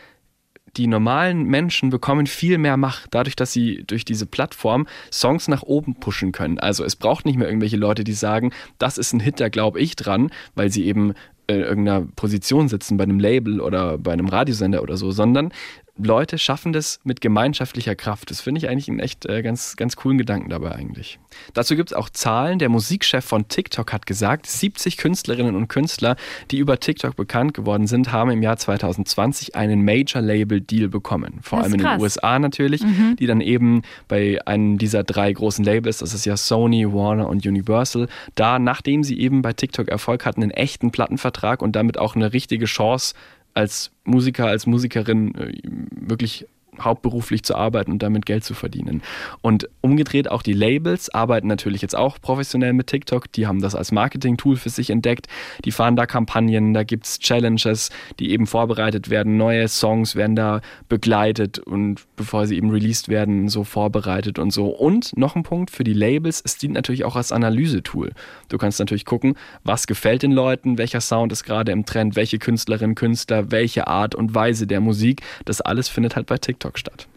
die 0.77 0.87
normalen 0.87 1.45
Menschen 1.45 1.91
bekommen 1.91 2.27
viel 2.27 2.59
mehr 2.59 2.77
Macht, 2.77 3.09
dadurch, 3.13 3.37
dass 3.37 3.53
sie 3.53 3.85
durch 3.87 4.05
diese 4.05 4.27
Plattform 4.27 4.87
Songs 5.13 5.49
nach 5.49 5.63
oben 5.63 5.97
pushen 5.97 6.33
können. 6.33 6.59
Also 6.59 6.85
es 6.85 6.97
braucht 6.97 7.25
nicht 7.25 7.39
mehr 7.39 7.49
irgendwelche 7.49 7.77
Leute, 7.77 8.05
die 8.05 8.13
sagen, 8.13 8.53
das 8.79 8.99
ist 8.99 9.13
ein 9.13 9.21
Hit, 9.21 9.41
da 9.41 9.49
glaube 9.49 9.81
ich 9.81 9.97
dran, 9.97 10.31
weil 10.55 10.71
sie 10.71 10.85
eben 10.87 11.15
in 11.49 11.61
irgendeiner 11.61 12.07
Position 12.17 12.69
sitzen 12.69 12.97
bei 12.97 13.05
einem 13.05 13.21
Label 13.21 13.61
oder 13.61 13.99
bei 13.99 14.13
einem 14.13 14.29
Radiosender 14.29 14.83
oder 14.83 14.97
so, 14.97 15.13
sondern 15.13 15.53
Leute 15.99 16.39
schaffen 16.39 16.73
das 16.73 17.01
mit 17.05 17.21
gemeinschaftlicher 17.21 17.95
Kraft. 17.95 18.31
Das 18.31 18.41
finde 18.41 18.59
ich 18.59 18.69
eigentlich 18.69 18.89
einen 18.89 19.01
echt 19.01 19.27
äh, 19.27 19.43
ganz, 19.43 19.77
ganz 19.77 19.97
coolen 19.97 20.19
Gedanken 20.19 20.51
dabei 20.51 20.73
eigentlich. 20.73 21.19
Dazu 21.55 21.75
gibt 21.75 21.91
es 21.91 21.97
auch 21.97 22.11
Zahlen. 22.11 22.59
Der 22.59 22.69
Musikchef 22.69 23.25
von 23.25 23.49
TikTok 23.49 23.93
hat 23.93 24.07
gesagt, 24.07 24.47
70 24.47 24.99
Künstlerinnen 24.99 25.57
und 25.57 25.69
Künstler, 25.69 26.17
die 26.51 26.59
über 26.59 26.79
TikTok 26.81 27.17
bekannt 27.17 27.55
geworden 27.55 27.87
sind, 27.87 28.13
haben 28.13 28.31
im 28.31 28.43
Jahr 28.43 28.59
2020 28.59 29.57
einen 29.57 29.85
Major-Label-Deal 29.85 30.89
bekommen. 30.89 31.39
Vor 31.43 31.63
allem 31.63 31.75
in 31.75 31.81
den 31.81 32.01
USA 32.01 32.39
natürlich, 32.39 32.83
mhm. 32.83 33.17
die 33.19 33.27
dann 33.27 33.41
eben 33.41 33.83
bei 34.09 34.39
einem 34.47 34.79
dieser 34.79 35.03
drei 35.03 35.33
großen 35.33 35.65
Labels, 35.65 35.99
das 35.99 36.13
ist 36.13 36.27
ja 36.27 36.37
Sony, 36.37 36.93
Warner 36.93 37.29
und 37.29 37.47
Universal, 37.47 38.09
da, 38.35 38.59
nachdem 38.59 39.03
sie 39.03 39.19
eben 39.19 39.43
bei 39.43 39.53
TikTok 39.53 39.89
Erfolg 39.89 40.27
hatten, 40.27 40.43
einen 40.43 40.51
echten 40.51 40.91
Plattenvertrag 40.91 41.63
und 41.63 41.75
damit 41.75 41.99
auch 41.99 42.17
eine 42.17 42.33
richtige 42.33 42.67
Chance 42.67 43.15
als 43.57 43.91
Musiker, 44.05 44.47
als 44.47 44.67
Musikerin 44.67 45.35
äh, 45.35 45.53
wirklich 45.91 46.47
hauptberuflich 46.81 47.43
zu 47.43 47.55
arbeiten 47.55 47.93
und 47.93 48.03
damit 48.03 48.27
Geld 48.27 48.45
zu 48.45 48.55
verdienen. 48.55 49.03
Und 49.43 49.69
umgedreht 49.81 50.31
auch 50.31 50.43
die 50.43 50.53
Labels 50.53 51.09
arbeiten 51.11 51.47
natürlich 51.47 51.83
jetzt 51.83 51.97
auch 51.97 52.21
professionell 52.21 52.73
mit 52.73 52.87
TikTok. 52.87 53.31
Die 53.33 53.47
haben 53.47 53.61
das 53.61 53.75
als 53.75 53.93
Marketing-Tool 53.93 54.57
für 54.57 54.71
sich 54.71 54.91
entdeckt. 54.91 55.27
Die 55.65 55.73
fahren 55.73 55.97
da 55.97 56.07
Kampagnen, 56.07 56.75
da 56.75 56.83
gibt 56.83 57.07
es 57.07 57.19
Challenges, 57.19 57.91
die 58.19 58.31
eben 58.31 58.47
vorbereitet 58.47 59.11
werden. 59.11 59.37
Neue 59.37 59.69
Songs 59.69 60.17
werden 60.17 60.37
da 60.37 60.61
begleitet 60.89 61.59
und 61.59 62.05
bevor 62.17 62.47
sie 62.47 62.57
eben 62.57 62.71
released 62.71 63.09
werden, 63.09 63.49
so 63.49 63.65
vorbereitet 63.65 64.39
und 64.39 64.53
so. 64.53 64.69
Und 64.69 65.17
noch 65.17 65.37
ein 65.37 65.43
Punkt 65.43 65.71
für 65.71 65.85
die 65.85 65.93
Labels, 65.93 66.43
es 66.45 66.59
dient 66.59 66.75
natürlich 66.75 67.05
auch 67.05 67.17
als 67.17 67.33
Analyse-Tool. 67.33 68.13
Du 68.49 68.59
kannst 68.59 68.79
natürlich 68.79 69.05
gucken, 69.05 69.37
was 69.65 69.87
gefällt 69.87 70.23
den 70.23 70.33
Leuten, 70.33 70.79
welcher 70.79 71.01
Sound 71.01 71.33
ist 71.33 71.45
gerade 71.45 71.73
im 71.73 71.87
Trend, 71.87 72.17
welche 72.17 72.39
Künstlerinnen, 72.39 72.95
Künstler, 72.95 73.51
welche 73.51 73.87
Art 73.87 74.15
und 74.15 74.35
Weise 74.35 74.67
der 74.67 74.81
Musik. 74.81 75.23
Das 75.45 75.61
alles 75.61 75.89
findet 75.89 76.17
halt 76.17 76.27
bei 76.27 76.39
TikTok 76.39 76.66
TikTok 76.67 76.79
statt. 76.79 77.09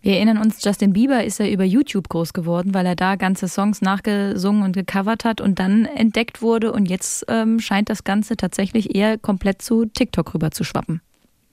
Wir 0.00 0.14
erinnern 0.14 0.38
uns, 0.38 0.64
Justin 0.64 0.92
Bieber 0.92 1.24
ist 1.24 1.40
ja 1.40 1.48
über 1.48 1.64
YouTube 1.64 2.08
groß 2.08 2.32
geworden, 2.32 2.72
weil 2.72 2.86
er 2.86 2.94
da 2.94 3.16
ganze 3.16 3.48
Songs 3.48 3.82
nachgesungen 3.82 4.62
und 4.62 4.72
gecovert 4.72 5.24
hat 5.24 5.40
und 5.40 5.58
dann 5.58 5.86
entdeckt 5.86 6.40
wurde. 6.40 6.72
Und 6.72 6.88
jetzt 6.88 7.24
ähm, 7.28 7.58
scheint 7.58 7.88
das 7.88 8.04
Ganze 8.04 8.36
tatsächlich 8.36 8.94
eher 8.94 9.18
komplett 9.18 9.60
zu 9.60 9.86
TikTok 9.86 10.34
rüber 10.34 10.50
zu 10.52 10.62
schwappen. 10.62 11.00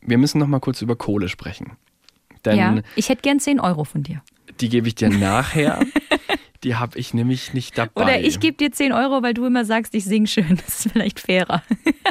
Wir 0.02 0.20
müssen 0.20 0.38
noch 0.38 0.48
mal 0.48 0.60
kurz 0.60 0.82
über 0.84 0.96
Kohle 0.96 1.28
sprechen. 1.28 1.72
Denn 2.46 2.58
ja, 2.58 2.82
ich 2.96 3.10
hätte 3.10 3.24
gern 3.24 3.40
10 3.40 3.60
Euro 3.60 3.84
von 3.84 4.04
dir. 4.04 4.22
Die 4.62 4.70
gebe 4.70 4.88
ich 4.88 4.94
dir 4.94 5.10
nachher. 5.20 5.80
die 6.64 6.76
habe 6.76 7.00
ich 7.00 7.16
nämlich 7.16 7.56
nicht 7.56 7.76
dabei. 7.80 8.04
Oder 8.04 8.22
ich 8.22 8.40
gebe 8.40 8.58
dir 8.58 8.72
10 8.72 8.94
Euro, 8.94 9.24
weil 9.24 9.34
du 9.34 9.44
immer 9.48 9.66
sagst, 9.66 9.96
ich 9.96 10.06
singe 10.06 10.28
schön. 10.28 10.60
Das 10.66 10.86
ist 10.86 10.92
vielleicht 10.94 11.20
fairer. 11.20 11.64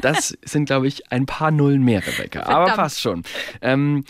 das 0.02 0.36
sind, 0.44 0.64
glaube 0.66 0.88
ich, 0.88 1.12
ein 1.12 1.26
paar 1.26 1.52
Nullen 1.52 1.84
mehr, 1.84 2.04
Rebecca. 2.04 2.42
Aber 2.42 2.72
fast 2.72 3.00
schon. 3.00 3.22
Ähm, 3.62 4.04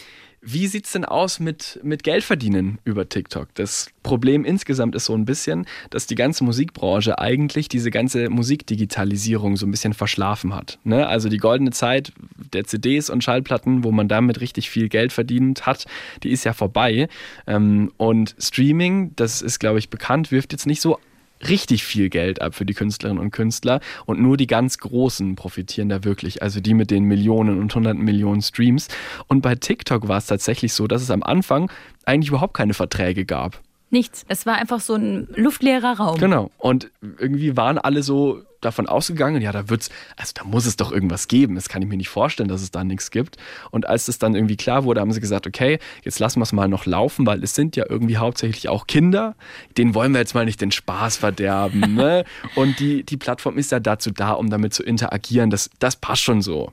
wie 0.46 0.66
sieht 0.66 0.84
es 0.84 0.92
denn 0.92 1.04
aus 1.04 1.40
mit, 1.40 1.80
mit 1.82 2.02
Geldverdienen 2.02 2.78
über 2.84 3.08
TikTok? 3.08 3.48
Das 3.54 3.88
Problem 4.02 4.44
insgesamt 4.44 4.94
ist 4.94 5.06
so 5.06 5.14
ein 5.14 5.24
bisschen, 5.24 5.66
dass 5.90 6.06
die 6.06 6.14
ganze 6.14 6.44
Musikbranche 6.44 7.18
eigentlich 7.18 7.68
diese 7.68 7.90
ganze 7.90 8.28
Musikdigitalisierung 8.28 9.56
so 9.56 9.66
ein 9.66 9.70
bisschen 9.70 9.94
verschlafen 9.94 10.54
hat. 10.54 10.78
Ne? 10.84 11.06
Also 11.06 11.28
die 11.28 11.38
goldene 11.38 11.70
Zeit 11.70 12.12
der 12.52 12.64
CDs 12.64 13.08
und 13.08 13.24
Schallplatten, 13.24 13.84
wo 13.84 13.90
man 13.90 14.08
damit 14.08 14.40
richtig 14.40 14.68
viel 14.68 14.88
Geld 14.88 15.12
verdient 15.12 15.66
hat, 15.66 15.86
die 16.22 16.30
ist 16.30 16.44
ja 16.44 16.52
vorbei. 16.52 17.08
Ähm, 17.46 17.90
und 17.96 18.36
Streaming, 18.38 19.12
das 19.16 19.40
ist, 19.40 19.58
glaube 19.58 19.78
ich, 19.78 19.88
bekannt, 19.88 20.30
wirft 20.30 20.52
jetzt 20.52 20.66
nicht 20.66 20.80
so 20.80 20.98
richtig 21.48 21.84
viel 21.84 22.08
Geld 22.08 22.40
ab 22.40 22.54
für 22.54 22.64
die 22.64 22.74
Künstlerinnen 22.74 23.22
und 23.22 23.30
Künstler 23.30 23.80
und 24.06 24.20
nur 24.20 24.36
die 24.36 24.46
ganz 24.46 24.78
Großen 24.78 25.36
profitieren 25.36 25.88
da 25.88 26.04
wirklich, 26.04 26.42
also 26.42 26.60
die 26.60 26.74
mit 26.74 26.90
den 26.90 27.04
Millionen 27.04 27.60
und 27.60 27.74
hunderten 27.74 28.02
Millionen 28.02 28.42
Streams. 28.42 28.88
Und 29.26 29.40
bei 29.40 29.54
TikTok 29.54 30.08
war 30.08 30.18
es 30.18 30.26
tatsächlich 30.26 30.72
so, 30.72 30.86
dass 30.86 31.02
es 31.02 31.10
am 31.10 31.22
Anfang 31.22 31.70
eigentlich 32.04 32.28
überhaupt 32.28 32.54
keine 32.54 32.74
Verträge 32.74 33.24
gab. 33.24 33.60
Nichts. 33.90 34.24
Es 34.28 34.44
war 34.44 34.56
einfach 34.56 34.80
so 34.80 34.94
ein 34.96 35.28
luftleerer 35.36 35.98
Raum. 35.98 36.18
Genau. 36.18 36.50
Und 36.58 36.90
irgendwie 37.18 37.56
waren 37.56 37.78
alle 37.78 38.02
so 38.02 38.42
davon 38.64 38.86
ausgegangen, 38.86 39.42
ja, 39.42 39.52
da 39.52 39.68
wird's, 39.68 39.90
also 40.16 40.32
da 40.34 40.44
muss 40.44 40.66
es 40.66 40.76
doch 40.76 40.92
irgendwas 40.92 41.28
geben. 41.28 41.54
Das 41.54 41.68
kann 41.68 41.82
ich 41.82 41.88
mir 41.88 41.96
nicht 41.96 42.08
vorstellen, 42.08 42.48
dass 42.48 42.62
es 42.62 42.70
da 42.70 42.84
nichts 42.84 43.10
gibt. 43.10 43.36
Und 43.70 43.86
als 43.88 44.06
das 44.06 44.18
dann 44.18 44.34
irgendwie 44.34 44.56
klar 44.56 44.84
wurde, 44.84 45.00
haben 45.00 45.12
sie 45.12 45.20
gesagt, 45.20 45.46
okay, 45.46 45.78
jetzt 46.02 46.18
lassen 46.18 46.40
wir 46.40 46.44
es 46.44 46.52
mal 46.52 46.68
noch 46.68 46.86
laufen, 46.86 47.26
weil 47.26 47.42
es 47.42 47.54
sind 47.54 47.76
ja 47.76 47.84
irgendwie 47.88 48.16
hauptsächlich 48.16 48.68
auch 48.68 48.86
Kinder. 48.86 49.34
Denen 49.76 49.94
wollen 49.94 50.12
wir 50.12 50.20
jetzt 50.20 50.34
mal 50.34 50.44
nicht 50.44 50.60
den 50.60 50.70
Spaß 50.72 51.16
verderben. 51.16 51.82
Ne? 51.94 52.24
Und 52.56 52.80
die, 52.80 53.04
die 53.04 53.16
Plattform 53.16 53.56
ist 53.56 53.70
ja 53.70 53.78
dazu 53.78 54.10
da, 54.10 54.32
um 54.32 54.50
damit 54.50 54.74
zu 54.74 54.82
interagieren. 54.82 55.50
Das, 55.50 55.70
das 55.78 55.94
passt 55.94 56.22
schon 56.22 56.42
so. 56.42 56.72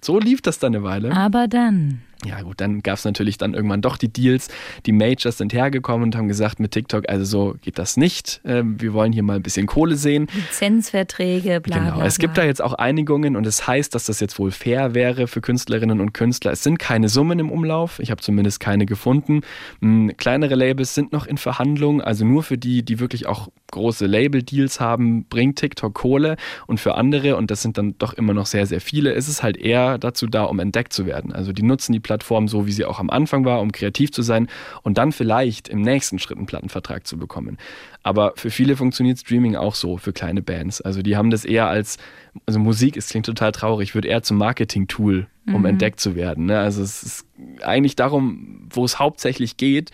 So 0.00 0.18
lief 0.20 0.40
das 0.40 0.58
dann 0.58 0.74
eine 0.74 0.84
Weile. 0.84 1.16
Aber 1.16 1.48
dann 1.48 2.02
ja 2.24 2.40
gut, 2.42 2.60
dann 2.60 2.82
gab 2.82 2.98
es 2.98 3.04
natürlich 3.04 3.38
dann 3.38 3.54
irgendwann 3.54 3.82
doch 3.82 3.96
die 3.96 4.12
Deals. 4.12 4.48
Die 4.86 4.92
Majors 4.92 5.38
sind 5.38 5.52
hergekommen 5.52 6.04
und 6.04 6.16
haben 6.16 6.28
gesagt, 6.28 6.60
mit 6.60 6.72
TikTok, 6.72 7.08
also 7.08 7.24
so 7.24 7.56
geht 7.60 7.78
das 7.78 7.96
nicht. 7.96 8.40
Ähm, 8.44 8.80
wir 8.80 8.92
wollen 8.92 9.12
hier 9.12 9.22
mal 9.22 9.36
ein 9.36 9.42
bisschen 9.42 9.66
Kohle 9.66 9.96
sehen. 9.96 10.28
Lizenzverträge, 10.34 11.60
bla. 11.60 11.78
Genau, 11.78 11.94
bla, 11.96 12.06
es 12.06 12.18
gibt 12.18 12.38
da 12.38 12.44
jetzt 12.44 12.62
auch 12.62 12.74
Einigungen 12.74 13.36
und 13.36 13.46
es 13.46 13.66
heißt, 13.66 13.94
dass 13.94 14.06
das 14.06 14.20
jetzt 14.20 14.38
wohl 14.38 14.50
fair 14.50 14.94
wäre 14.94 15.26
für 15.26 15.40
Künstlerinnen 15.40 16.00
und 16.00 16.12
Künstler. 16.12 16.52
Es 16.52 16.62
sind 16.62 16.78
keine 16.78 17.08
Summen 17.08 17.38
im 17.38 17.50
Umlauf. 17.50 17.98
Ich 17.98 18.10
habe 18.10 18.20
zumindest 18.20 18.60
keine 18.60 18.86
gefunden. 18.86 19.42
Hm, 19.80 20.12
kleinere 20.16 20.54
Labels 20.54 20.94
sind 20.94 21.12
noch 21.12 21.26
in 21.26 21.38
Verhandlungen, 21.38 22.00
also 22.00 22.24
nur 22.24 22.42
für 22.42 22.58
die, 22.58 22.82
die 22.84 23.00
wirklich 23.00 23.26
auch 23.26 23.48
große 23.72 24.06
Label-Deals 24.06 24.78
haben, 24.78 25.24
bringt 25.24 25.58
TikTok 25.58 25.94
Kohle. 25.94 26.36
Und 26.68 26.78
für 26.78 26.94
andere, 26.94 27.36
und 27.36 27.50
das 27.50 27.62
sind 27.62 27.76
dann 27.76 27.98
doch 27.98 28.12
immer 28.12 28.34
noch 28.34 28.46
sehr, 28.46 28.66
sehr 28.66 28.80
viele, 28.80 29.12
ist 29.12 29.26
es 29.26 29.42
halt 29.42 29.56
eher 29.56 29.98
dazu 29.98 30.28
da, 30.28 30.44
um 30.44 30.60
entdeckt 30.60 30.92
zu 30.92 31.04
werden. 31.06 31.32
Also 31.32 31.52
die 31.52 31.64
nutzen 31.64 31.92
die 31.92 32.00
Plattform 32.00 32.46
so 32.52 32.66
wie 32.66 32.72
sie 32.72 32.84
auch 32.84 33.00
am 33.00 33.10
Anfang 33.10 33.44
war, 33.44 33.60
um 33.60 33.72
kreativ 33.72 34.12
zu 34.12 34.22
sein 34.22 34.48
und 34.82 34.98
dann 34.98 35.10
vielleicht 35.10 35.68
im 35.68 35.80
nächsten 35.80 36.18
Schritt 36.18 36.36
einen 36.36 36.46
Plattenvertrag 36.46 37.06
zu 37.06 37.18
bekommen. 37.18 37.58
Aber 38.02 38.32
für 38.36 38.50
viele 38.50 38.76
funktioniert 38.76 39.18
Streaming 39.18 39.56
auch 39.56 39.74
so, 39.74 39.96
für 39.96 40.12
kleine 40.12 40.42
Bands. 40.42 40.80
Also 40.80 41.02
die 41.02 41.16
haben 41.16 41.30
das 41.30 41.44
eher 41.44 41.68
als, 41.68 41.98
also 42.46 42.60
Musik, 42.60 42.96
es 42.96 43.08
klingt 43.08 43.26
total 43.26 43.52
traurig, 43.52 43.94
wird 43.94 44.04
eher 44.04 44.22
zum 44.22 44.36
Marketing-Tool, 44.38 45.26
um 45.46 45.60
mhm. 45.60 45.64
entdeckt 45.64 45.98
zu 45.98 46.14
werden. 46.14 46.46
Ne? 46.46 46.58
Also 46.58 46.82
es 46.82 47.02
ist 47.02 47.26
eigentlich 47.62 47.96
darum, 47.96 48.68
wo 48.70 48.84
es 48.84 48.98
hauptsächlich 48.98 49.56
geht, 49.56 49.90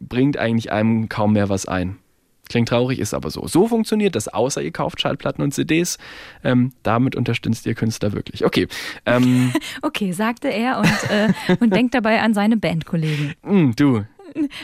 bringt 0.00 0.36
eigentlich 0.36 0.72
einem 0.72 1.08
kaum 1.08 1.34
mehr 1.34 1.48
was 1.48 1.66
ein 1.66 1.98
Klingt 2.52 2.68
traurig, 2.68 2.98
ist 2.98 3.14
aber 3.14 3.30
so. 3.30 3.46
So 3.46 3.66
funktioniert 3.66 4.14
das, 4.14 4.28
außer 4.28 4.60
ihr 4.60 4.72
kauft 4.72 5.00
Schallplatten 5.00 5.42
und 5.42 5.54
CDs. 5.54 5.96
Ähm, 6.44 6.74
damit 6.82 7.16
unterstützt 7.16 7.64
ihr 7.64 7.74
Künstler 7.74 8.12
wirklich. 8.12 8.44
Okay. 8.44 8.68
Ähm, 9.06 9.54
okay, 9.80 10.12
sagte 10.12 10.48
er 10.48 10.78
und, 10.78 11.10
äh, 11.10 11.56
und 11.60 11.74
denkt 11.74 11.94
dabei 11.94 12.20
an 12.20 12.34
seine 12.34 12.58
Bandkollegen. 12.58 13.32
Mm, 13.42 13.72
du, 13.74 14.04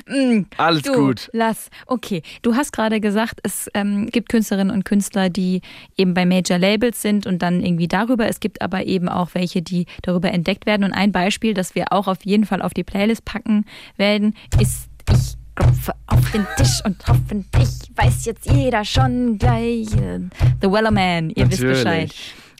Mm, 0.06 0.42
Alles 0.56 0.82
du, 0.82 0.92
gut. 0.92 1.30
Lass. 1.32 1.70
Okay. 1.86 2.22
Du 2.42 2.54
hast 2.54 2.72
gerade 2.72 3.00
gesagt, 3.00 3.40
es 3.42 3.70
ähm, 3.74 4.06
gibt 4.06 4.28
Künstlerinnen 4.28 4.74
und 4.74 4.84
Künstler, 4.84 5.30
die 5.30 5.62
eben 5.96 6.14
bei 6.14 6.26
Major 6.26 6.58
Labels 6.58 7.02
sind 7.02 7.26
und 7.26 7.40
dann 7.40 7.62
irgendwie 7.62 7.88
darüber. 7.88 8.28
Es 8.28 8.40
gibt 8.40 8.62
aber 8.62 8.86
eben 8.86 9.08
auch 9.08 9.30
welche, 9.34 9.62
die 9.62 9.86
darüber 10.02 10.30
entdeckt 10.30 10.66
werden. 10.66 10.84
Und 10.84 10.92
ein 10.92 11.12
Beispiel, 11.12 11.54
das 11.54 11.74
wir 11.74 11.92
auch 11.92 12.06
auf 12.06 12.24
jeden 12.24 12.44
Fall 12.44 12.62
auf 12.62 12.74
die 12.74 12.84
Playlist 12.84 13.24
packen 13.24 13.64
werden, 13.96 14.34
ist 14.60 14.88
ich 15.10 15.37
klopfe 15.58 15.92
auf 16.06 16.30
den 16.30 16.46
Tisch 16.56 16.80
und 16.84 17.02
hoffentlich 17.06 17.68
weiß 17.94 18.24
jetzt 18.26 18.50
jeder 18.50 18.84
schon 18.84 19.38
gleich. 19.38 19.88
The 19.90 20.70
Weller 20.70 20.90
Man, 20.90 21.30
ihr 21.30 21.50
wisst 21.50 21.62
Bescheid. 21.62 22.14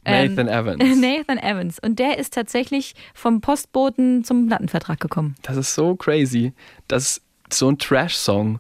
Ähm, 0.04 0.34
Nathan 0.34 0.48
Evans. 0.48 1.00
Nathan 1.00 1.38
Evans. 1.38 1.78
Und 1.78 1.98
der 1.98 2.18
ist 2.18 2.34
tatsächlich 2.34 2.94
vom 3.14 3.40
Postboten 3.40 4.24
zum 4.24 4.48
Plattenvertrag 4.48 5.00
gekommen. 5.00 5.36
Das 5.42 5.56
ist 5.56 5.74
so 5.74 5.94
crazy, 5.94 6.52
dass 6.88 7.20
so 7.52 7.70
ein 7.70 7.78
Trash-Song 7.78 8.58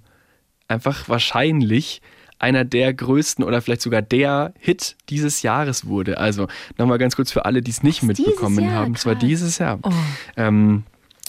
einfach 0.68 1.08
wahrscheinlich 1.08 2.02
einer 2.38 2.64
der 2.64 2.94
größten 2.94 3.44
oder 3.44 3.60
vielleicht 3.60 3.82
sogar 3.82 4.02
der 4.02 4.52
Hit 4.58 4.96
dieses 5.08 5.42
Jahres 5.42 5.86
wurde. 5.86 6.18
Also 6.18 6.46
nochmal 6.76 6.98
ganz 6.98 7.16
kurz 7.16 7.32
für 7.32 7.44
alle, 7.44 7.62
die 7.62 7.70
es 7.70 7.82
nicht 7.82 8.02
Was, 8.02 8.08
mitbekommen 8.08 8.64
Jahr? 8.64 8.74
haben. 8.74 8.94
Es 8.94 9.06
war 9.06 9.16
dieses 9.16 9.58
Jahr. 9.58 9.80
Oh. 9.82 9.90
Ähm, 10.36 10.84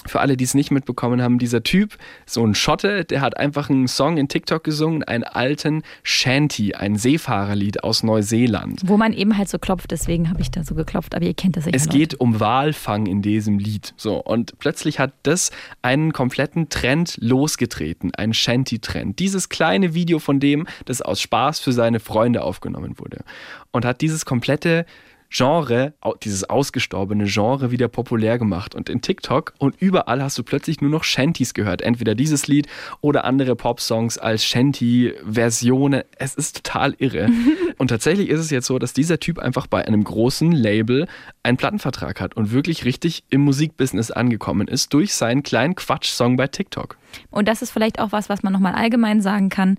für 0.06 0.20
alle, 0.20 0.38
die 0.38 0.44
es 0.44 0.54
nicht 0.54 0.72
mitbekommen 0.72 1.22
haben, 1.22 1.40
dieser 1.40 1.64
Typ, 1.64 1.98
so 2.26 2.46
ein 2.46 2.56
Schotte, 2.56 3.06
der 3.06 3.22
hat 3.22 3.38
einfach 3.38 3.70
einen 3.70 3.88
Song 3.88 4.18
in 4.18 4.28
TikTok 4.28 4.64
gesungen, 4.64 5.04
einen 5.04 5.24
alten 5.24 5.84
Shanty, 6.04 6.74
ein 6.76 6.96
Seefahrerlied 6.96 7.84
aus 7.84 8.04
Neuseeland. 8.04 8.82
Wo 8.86 8.98
man 8.98 9.14
eben 9.14 9.38
halt 9.38 9.50
so 9.50 9.60
klopft, 9.60 9.92
deswegen 9.92 10.30
habe 10.30 10.42
ich 10.42 10.52
da 10.52 10.64
so 10.64 10.76
geklopft, 10.76 11.16
aber 11.16 11.26
ihr 11.26 11.34
kennt 11.34 11.58
das 11.58 11.66
sicher. 11.66 11.76
Es 11.76 11.86
Leute. 11.86 11.98
geht 11.98 12.20
um 12.20 12.40
Walfang 12.40 13.06
in 13.06 13.22
diesem 13.22 13.60
Lied. 13.60 13.94
So, 13.98 14.18
und 14.18 14.58
plötzlich 14.60 15.00
hat 15.00 15.14
das 15.24 15.52
einen 15.82 16.14
kompletten 16.14 16.70
Trend 16.70 17.18
losgetreten, 17.22 18.14
einen 18.16 18.34
Shanty-Trend. 18.34 19.20
Dieses 19.20 19.50
kleine 19.50 19.94
Video 19.94 20.20
von 20.20 20.40
dem, 20.40 20.68
das 20.86 21.02
aus 21.02 21.22
Spaß 21.22 21.60
für 21.60 21.74
seine 21.74 22.00
Freunde 22.00 22.44
aufgenommen 22.44 22.98
wurde. 22.98 23.24
Und 23.72 23.86
hat 23.86 24.02
dieses 24.02 24.26
komplette 24.26 24.86
Genre, 25.32 25.94
dieses 26.24 26.50
ausgestorbene 26.50 27.26
Genre 27.26 27.70
wieder 27.70 27.88
populär 27.88 28.40
gemacht. 28.40 28.74
Und 28.74 28.90
in 28.90 29.02
TikTok 29.02 29.54
und 29.60 29.76
überall 29.80 30.24
hast 30.24 30.38
du 30.38 30.44
plötzlich 30.44 30.82
nur 30.82 30.90
noch 30.90 31.04
Shanties 31.04 31.54
gehört. 31.54 31.82
Entweder 31.82 32.16
dieses 32.16 32.48
Lied 32.48 32.68
oder 33.02 33.26
andere 33.26 33.56
Pop-Songs 33.56 34.18
als 34.18 34.44
Shanty-Versionen. 34.44 36.04
Es 36.18 36.36
ist 36.36 36.64
total 36.64 36.96
irre. 36.98 37.30
und 37.78 37.90
tatsächlich 37.90 38.30
ist 38.30 38.40
es 38.40 38.50
jetzt 38.50 38.66
so, 38.66 38.80
dass 38.80 38.94
dieser 38.94 39.20
Typ 39.20 39.38
einfach 39.38 39.68
bei 39.68 39.86
einem 39.86 40.04
großen 40.04 40.52
Label 40.52 41.08
einen 41.44 41.58
Plattenvertrag 41.58 42.20
hat 42.20 42.36
und 42.36 42.52
wirklich 42.52 42.86
richtig 42.86 43.24
im 43.30 43.42
Musikbusiness 43.42 44.12
angekommen 44.12 44.68
ist 44.68 44.94
durch 44.94 45.14
seinen 45.14 45.44
kleinen 45.44 45.76
Quatsch-Song 45.76 46.38
bei 46.38 46.48
TikTok. 46.48 46.98
Und 47.30 47.48
das 47.48 47.62
ist 47.62 47.72
vielleicht 47.72 48.00
auch 48.00 48.12
was, 48.12 48.30
was 48.30 48.42
man 48.42 48.54
nochmal 48.54 48.74
allgemein 48.74 49.22
sagen 49.22 49.50
kann. 49.50 49.78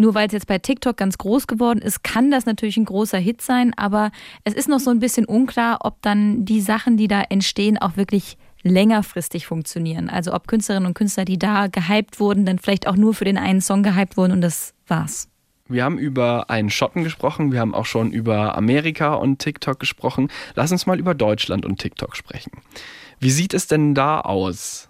Nur 0.00 0.14
weil 0.14 0.28
es 0.28 0.32
jetzt 0.32 0.46
bei 0.46 0.58
TikTok 0.58 0.96
ganz 0.96 1.18
groß 1.18 1.48
geworden 1.48 1.80
ist, 1.80 2.04
kann 2.04 2.30
das 2.30 2.46
natürlich 2.46 2.76
ein 2.76 2.84
großer 2.84 3.18
Hit 3.18 3.42
sein, 3.42 3.74
aber 3.76 4.12
es 4.44 4.54
ist 4.54 4.68
noch 4.68 4.78
so 4.78 4.90
ein 4.90 5.00
bisschen 5.00 5.24
unklar, 5.24 5.78
ob 5.80 6.00
dann 6.02 6.44
die 6.44 6.60
Sachen, 6.60 6.96
die 6.96 7.08
da 7.08 7.20
entstehen, 7.20 7.78
auch 7.78 7.96
wirklich 7.96 8.38
längerfristig 8.62 9.46
funktionieren. 9.46 10.08
Also 10.08 10.32
ob 10.32 10.46
Künstlerinnen 10.46 10.86
und 10.86 10.94
Künstler, 10.94 11.24
die 11.24 11.36
da 11.36 11.66
gehypt 11.66 12.20
wurden, 12.20 12.46
dann 12.46 12.60
vielleicht 12.60 12.86
auch 12.86 12.94
nur 12.94 13.12
für 13.12 13.24
den 13.24 13.38
einen 13.38 13.60
Song 13.60 13.82
gehypt 13.82 14.16
wurden 14.16 14.32
und 14.32 14.40
das 14.40 14.72
war's. 14.86 15.28
Wir 15.66 15.82
haben 15.82 15.98
über 15.98 16.48
einen 16.48 16.70
Schotten 16.70 17.02
gesprochen, 17.02 17.50
wir 17.50 17.58
haben 17.58 17.74
auch 17.74 17.84
schon 17.84 18.12
über 18.12 18.56
Amerika 18.56 19.14
und 19.14 19.40
TikTok 19.40 19.80
gesprochen. 19.80 20.28
Lass 20.54 20.70
uns 20.70 20.86
mal 20.86 21.00
über 21.00 21.14
Deutschland 21.14 21.66
und 21.66 21.80
TikTok 21.80 22.16
sprechen. 22.16 22.52
Wie 23.18 23.30
sieht 23.30 23.52
es 23.52 23.66
denn 23.66 23.96
da 23.96 24.20
aus? 24.20 24.87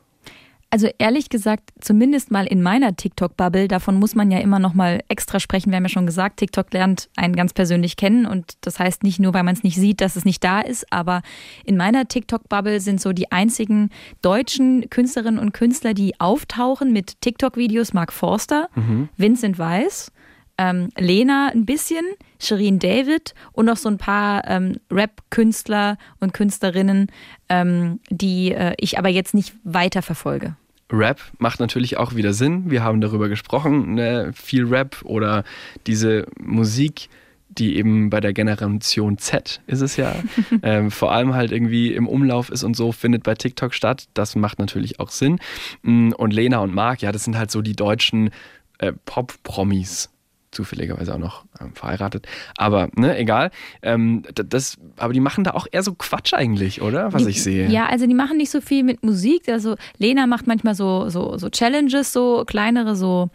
Also 0.71 0.89
ehrlich 0.99 1.31
gesagt, 1.31 1.71
zumindest 1.81 2.31
mal 2.31 2.47
in 2.47 2.63
meiner 2.63 2.95
TikTok-Bubble, 2.95 3.69
davon 3.69 3.95
muss 3.97 4.15
man 4.15 4.31
ja 4.31 4.39
immer 4.39 4.59
noch 4.59 4.75
mal 4.75 5.03
extra 5.09 5.41
sprechen. 5.41 5.71
Wir 5.71 5.77
haben 5.77 5.85
ja 5.85 5.89
schon 5.89 6.05
gesagt, 6.05 6.39
TikTok 6.39 6.71
lernt 6.75 7.09
einen 7.17 7.35
ganz 7.35 7.55
persönlich 7.55 7.97
kennen 7.97 8.27
und 8.27 8.53
das 8.61 8.79
heißt 8.79 9.03
nicht 9.03 9.19
nur, 9.19 9.33
weil 9.33 9.45
man 9.45 9.55
es 9.55 9.63
nicht 9.63 9.77
sieht, 9.77 10.03
dass 10.03 10.15
es 10.15 10.27
nicht 10.27 10.45
da 10.45 10.61
ist, 10.61 10.93
aber 10.93 11.23
in 11.65 11.79
meiner 11.79 12.07
TikTok-Bubble 12.07 12.81
sind 12.81 13.01
so 13.01 13.15
die 13.15 13.33
einzigen 13.33 13.89
deutschen 14.21 14.91
Künstlerinnen 14.91 15.41
und 15.41 15.55
Künstler, 15.55 15.95
die 15.95 16.21
auftauchen 16.21 16.93
mit 16.93 17.19
TikTok-Videos, 17.23 17.95
Mark 17.95 18.13
Forster, 18.13 18.69
Vincent 19.17 19.59
Weiss, 19.59 20.13
ähm, 20.59 20.91
Lena 20.99 21.51
ein 21.55 21.65
bisschen, 21.65 22.05
Shirin 22.41 22.79
David 22.79 23.35
und 23.53 23.67
noch 23.67 23.77
so 23.77 23.89
ein 23.89 23.99
paar 23.99 24.47
ähm, 24.49 24.77
Rap-Künstler 24.91 25.97
und 26.21 26.35
Künstlerinnen, 26.35 27.11
ähm, 27.49 28.01
die 28.11 28.53
äh, 28.53 28.75
ich 28.79 28.99
aber 28.99 29.09
jetzt 29.09 29.35
nicht 29.35 29.55
weiter 29.65 30.03
verfolge. 30.03 30.57
Rap 30.91 31.21
macht 31.39 31.61
natürlich 31.61 31.97
auch 31.97 32.15
wieder 32.15 32.33
Sinn. 32.33 32.71
Wir 32.71 32.83
haben 32.83 33.01
darüber 33.01 33.29
gesprochen, 33.29 33.95
ne? 33.95 34.33
viel 34.35 34.65
Rap 34.65 35.03
oder 35.05 35.45
diese 35.87 36.27
Musik, 36.41 37.09
die 37.49 37.77
eben 37.77 38.09
bei 38.11 38.21
der 38.21 38.33
Generation 38.33 39.19
Z 39.19 39.61
ist 39.67 39.81
es 39.81 39.97
ja, 39.97 40.15
ähm, 40.63 40.91
vor 40.91 41.13
allem 41.13 41.35
halt 41.35 41.53
irgendwie 41.53 41.93
im 41.93 42.07
Umlauf 42.07 42.51
ist 42.51 42.63
und 42.63 42.75
so, 42.75 42.93
findet 42.93 43.23
bei 43.23 43.35
TikTok 43.35 43.75
statt. 43.75 44.09
Das 44.15 44.35
macht 44.37 44.59
natürlich 44.59 45.01
auch 45.01 45.11
Sinn. 45.11 45.39
Mm, 45.83 46.13
Und 46.13 46.33
Lena 46.33 46.59
und 46.59 46.75
Marc, 46.75 47.03
ja, 47.03 47.13
das 47.13 47.25
sind 47.25 47.37
halt 47.37 47.51
so 47.51 47.61
die 47.61 47.77
deutschen 47.77 48.31
äh, 48.79 48.93
Pop-Promis. 49.05 50.11
Zufälligerweise 50.51 51.15
auch 51.15 51.19
noch 51.19 51.45
ähm, 51.61 51.75
verheiratet. 51.75 52.27
Aber, 52.57 52.89
ne, 52.97 53.19
egal. 53.19 53.51
Ähm, 53.83 54.23
das, 54.35 54.77
aber 54.97 55.13
die 55.13 55.21
machen 55.21 55.45
da 55.45 55.51
auch 55.53 55.67
eher 55.71 55.83
so 55.83 55.95
Quatsch 55.95 56.33
eigentlich, 56.35 56.81
oder? 56.81 57.13
Was 57.13 57.25
Die- 57.25 57.31
ich 57.31 57.43
sehe. 57.43 57.69
Ja, 57.69 57.87
also 57.87 58.07
die 58.07 58.15
machen 58.15 58.39
nicht 58.39 58.51
so 58.51 58.61
viel 58.61 58.83
mit 58.83 59.03
Musik. 59.05 59.49
Also 59.49 59.77
Lena 59.99 60.27
macht 60.27 60.47
manchmal 60.47 60.75
so, 60.75 61.09
so, 61.11 61.37
so 61.37 61.51
Challenges, 61.51 62.13
so 62.13 62.45
kleinere, 62.47 62.97
so, 62.97 63.29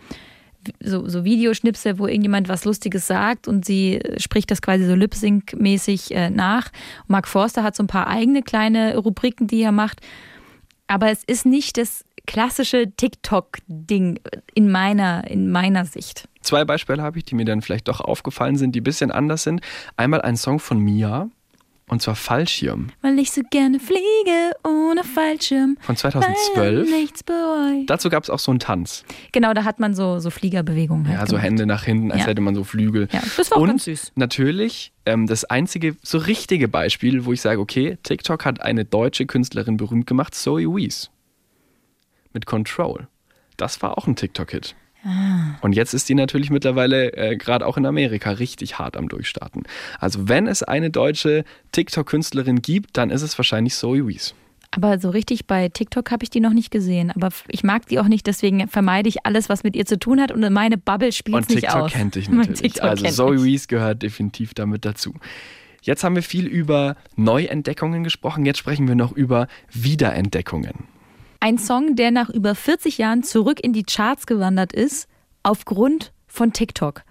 so, 0.82 1.08
so 1.08 1.24
Videoschnipsel, 1.24 2.00
wo 2.00 2.08
irgendjemand 2.08 2.50
was 2.50 2.66
Lustiges 2.66 3.06
sagt 3.06 3.48
und 3.48 3.64
sie 3.66 4.00
spricht 4.18 4.50
das 4.50 4.62
quasi 4.62 4.86
so 4.86 4.96
Lip-Sync-mäßig 4.96 6.12
äh, 6.16 6.30
nach. 6.30 6.72
Mark 7.08 7.28
Forster 7.28 7.62
hat 7.64 7.76
so 7.76 7.84
ein 7.84 7.88
paar 7.88 8.08
eigene 8.08 8.42
kleine 8.42 8.98
Rubriken, 8.98 9.46
die 9.48 9.62
er 9.62 9.72
macht. 9.72 10.00
Aber 10.88 11.10
es 11.12 11.24
ist 11.24 11.46
nicht 11.46 11.78
das 11.78 12.06
klassische 12.28 12.92
TikTok-Ding 12.96 14.20
in 14.54 14.72
meiner, 14.72 15.30
in 15.30 15.50
meiner 15.52 15.86
Sicht. 15.86 16.28
Zwei 16.42 16.66
Beispiele 16.66 17.02
habe 17.02 17.18
ich, 17.18 17.26
die 17.26 17.36
mir 17.36 17.46
dann 17.46 17.62
vielleicht 17.62 17.88
doch 17.88 18.02
aufgefallen 18.02 18.56
sind, 18.58 18.74
die 18.76 18.82
ein 18.82 18.84
bisschen 18.84 19.12
anders 19.12 19.44
sind. 19.44 19.62
Einmal 19.98 20.22
ein 20.22 20.36
Song 20.36 20.60
von 20.60 20.80
Mia, 20.80 21.30
und 21.90 22.02
zwar 22.02 22.16
Fallschirm 22.16 22.88
Weil 23.02 23.20
ich 23.20 23.32
so 23.32 23.42
gerne 23.52 23.78
fliege 23.80 24.52
ohne 24.64 25.04
Fallschirm. 25.04 25.78
von 25.82 25.96
Weil 25.96 25.98
2012. 25.98 26.90
nichts 26.90 27.24
bereut. 27.24 27.84
Dazu 27.88 28.10
gab 28.10 28.24
es 28.24 28.30
auch 28.30 28.40
so 28.40 28.52
einen 28.52 28.60
Tanz. 28.60 29.04
Genau, 29.34 29.54
da 29.54 29.64
hat 29.66 29.80
man 29.82 29.94
so, 29.94 30.20
so 30.20 30.30
Fliegerbewegungen. 30.30 31.08
Halt 31.10 31.20
Ja, 31.20 31.26
so 31.26 31.32
gemacht. 31.32 31.44
Hände 31.46 31.66
nach 31.66 31.84
hinten, 31.84 32.12
als 32.12 32.22
Ja. 32.22 32.28
hätte 32.28 32.42
man 32.42 32.56
so 32.56 32.64
Flügel. 32.64 33.10
Ja, 33.12 33.22
das 33.38 33.52
war 33.52 33.58
und 33.58 33.68
ganz 33.68 33.84
süß. 33.84 34.14
natürlich 34.16 34.94
ähm, 35.06 35.28
das 35.28 35.44
einzige 35.46 35.96
so 36.02 36.18
richtige 36.20 36.68
Beispiel, 36.70 37.26
wo 37.26 37.34
ich 37.34 37.42
sage, 37.42 37.60
okay, 37.60 37.98
TikTok 38.04 38.46
hat 38.46 38.62
eine 38.62 38.86
deutsche 38.86 39.26
Künstlerin 39.26 39.76
berühmt 39.78 40.08
gemacht, 40.08 40.34
Zoe 40.36 40.64
Wees. 40.74 41.10
Mit 42.34 42.46
Control. 42.46 43.08
Das 43.58 43.82
war 43.82 43.98
auch 43.98 44.08
ein 44.08 44.16
TikTok-Hit. 44.16 44.76
Ah. 45.06 45.56
Und 45.62 45.74
jetzt 45.74 45.94
ist 45.94 46.08
die 46.10 46.16
natürlich 46.16 46.50
mittlerweile 46.50 47.14
äh, 47.14 47.36
gerade 47.36 47.66
auch 47.66 47.78
in 47.78 47.86
Amerika 47.86 48.32
richtig 48.32 48.80
hart 48.80 48.96
am 48.96 49.10
Durchstarten. 49.10 49.64
Also 50.00 50.30
wenn 50.30 50.48
es 50.48 50.64
eine 50.64 50.90
deutsche 50.90 51.44
TikTok-Künstlerin 51.74 52.62
gibt, 52.62 52.98
dann 52.98 53.10
ist 53.10 53.22
es 53.22 53.38
wahrscheinlich 53.38 53.76
Zoe 53.76 54.08
Wees. 54.08 54.34
Aber 54.72 54.98
so 55.00 55.12
richtig 55.12 55.46
bei 55.46 55.70
TikTok 55.70 56.10
habe 56.10 56.24
ich 56.24 56.32
die 56.32 56.40
noch 56.40 56.54
nicht 56.54 56.72
gesehen. 56.72 57.12
Aber 57.12 57.30
ich 57.48 57.64
mag 57.64 57.86
die 57.88 58.00
auch 58.00 58.08
nicht, 58.08 58.26
deswegen 58.26 58.68
vermeide 58.68 59.08
ich 59.08 59.26
alles, 59.26 59.48
was 59.50 59.64
mit 59.64 59.76
ihr 59.76 59.86
zu 59.86 60.00
tun 60.00 60.20
hat. 60.20 60.32
Und 60.32 60.52
meine 60.52 60.78
Bubble 60.80 61.12
spielt 61.12 61.36
Und 61.38 61.50
nicht 61.50 61.60
TikTok 61.62 61.82
aus. 61.82 61.92
kennt 61.92 62.16
dich 62.16 62.30
natürlich. 62.30 62.62
TikTok 62.62 62.90
Also 62.90 63.08
Zoe. 63.10 63.44
Wees 63.44 63.68
gehört 63.68 64.02
definitiv 64.02 64.54
damit 64.54 64.86
dazu. 64.86 65.14
Jetzt 65.84 66.04
haben 66.06 66.16
wir 66.16 66.24
viel 66.24 66.48
über 66.48 66.96
Neuentdeckungen 67.18 68.06
gesprochen, 68.06 68.46
jetzt 68.46 68.58
sprechen 68.58 68.88
wir 68.88 68.96
noch 68.96 69.12
über 69.12 69.48
Wiederentdeckungen. 69.72 70.86
Ein 71.44 71.58
Song, 71.58 71.98
der 71.98 72.12
nach 72.12 72.30
über 72.30 72.56
40 72.56 73.00
Jahren 73.00 73.22
zurück 73.22 73.60
in 73.62 73.74
die 73.74 73.84
Charts 73.84 74.28
gewandert 74.28 74.72
ist, 74.72 75.10
aufgrund 75.44 76.14
von 76.26 76.54
TikTok. 76.54 77.02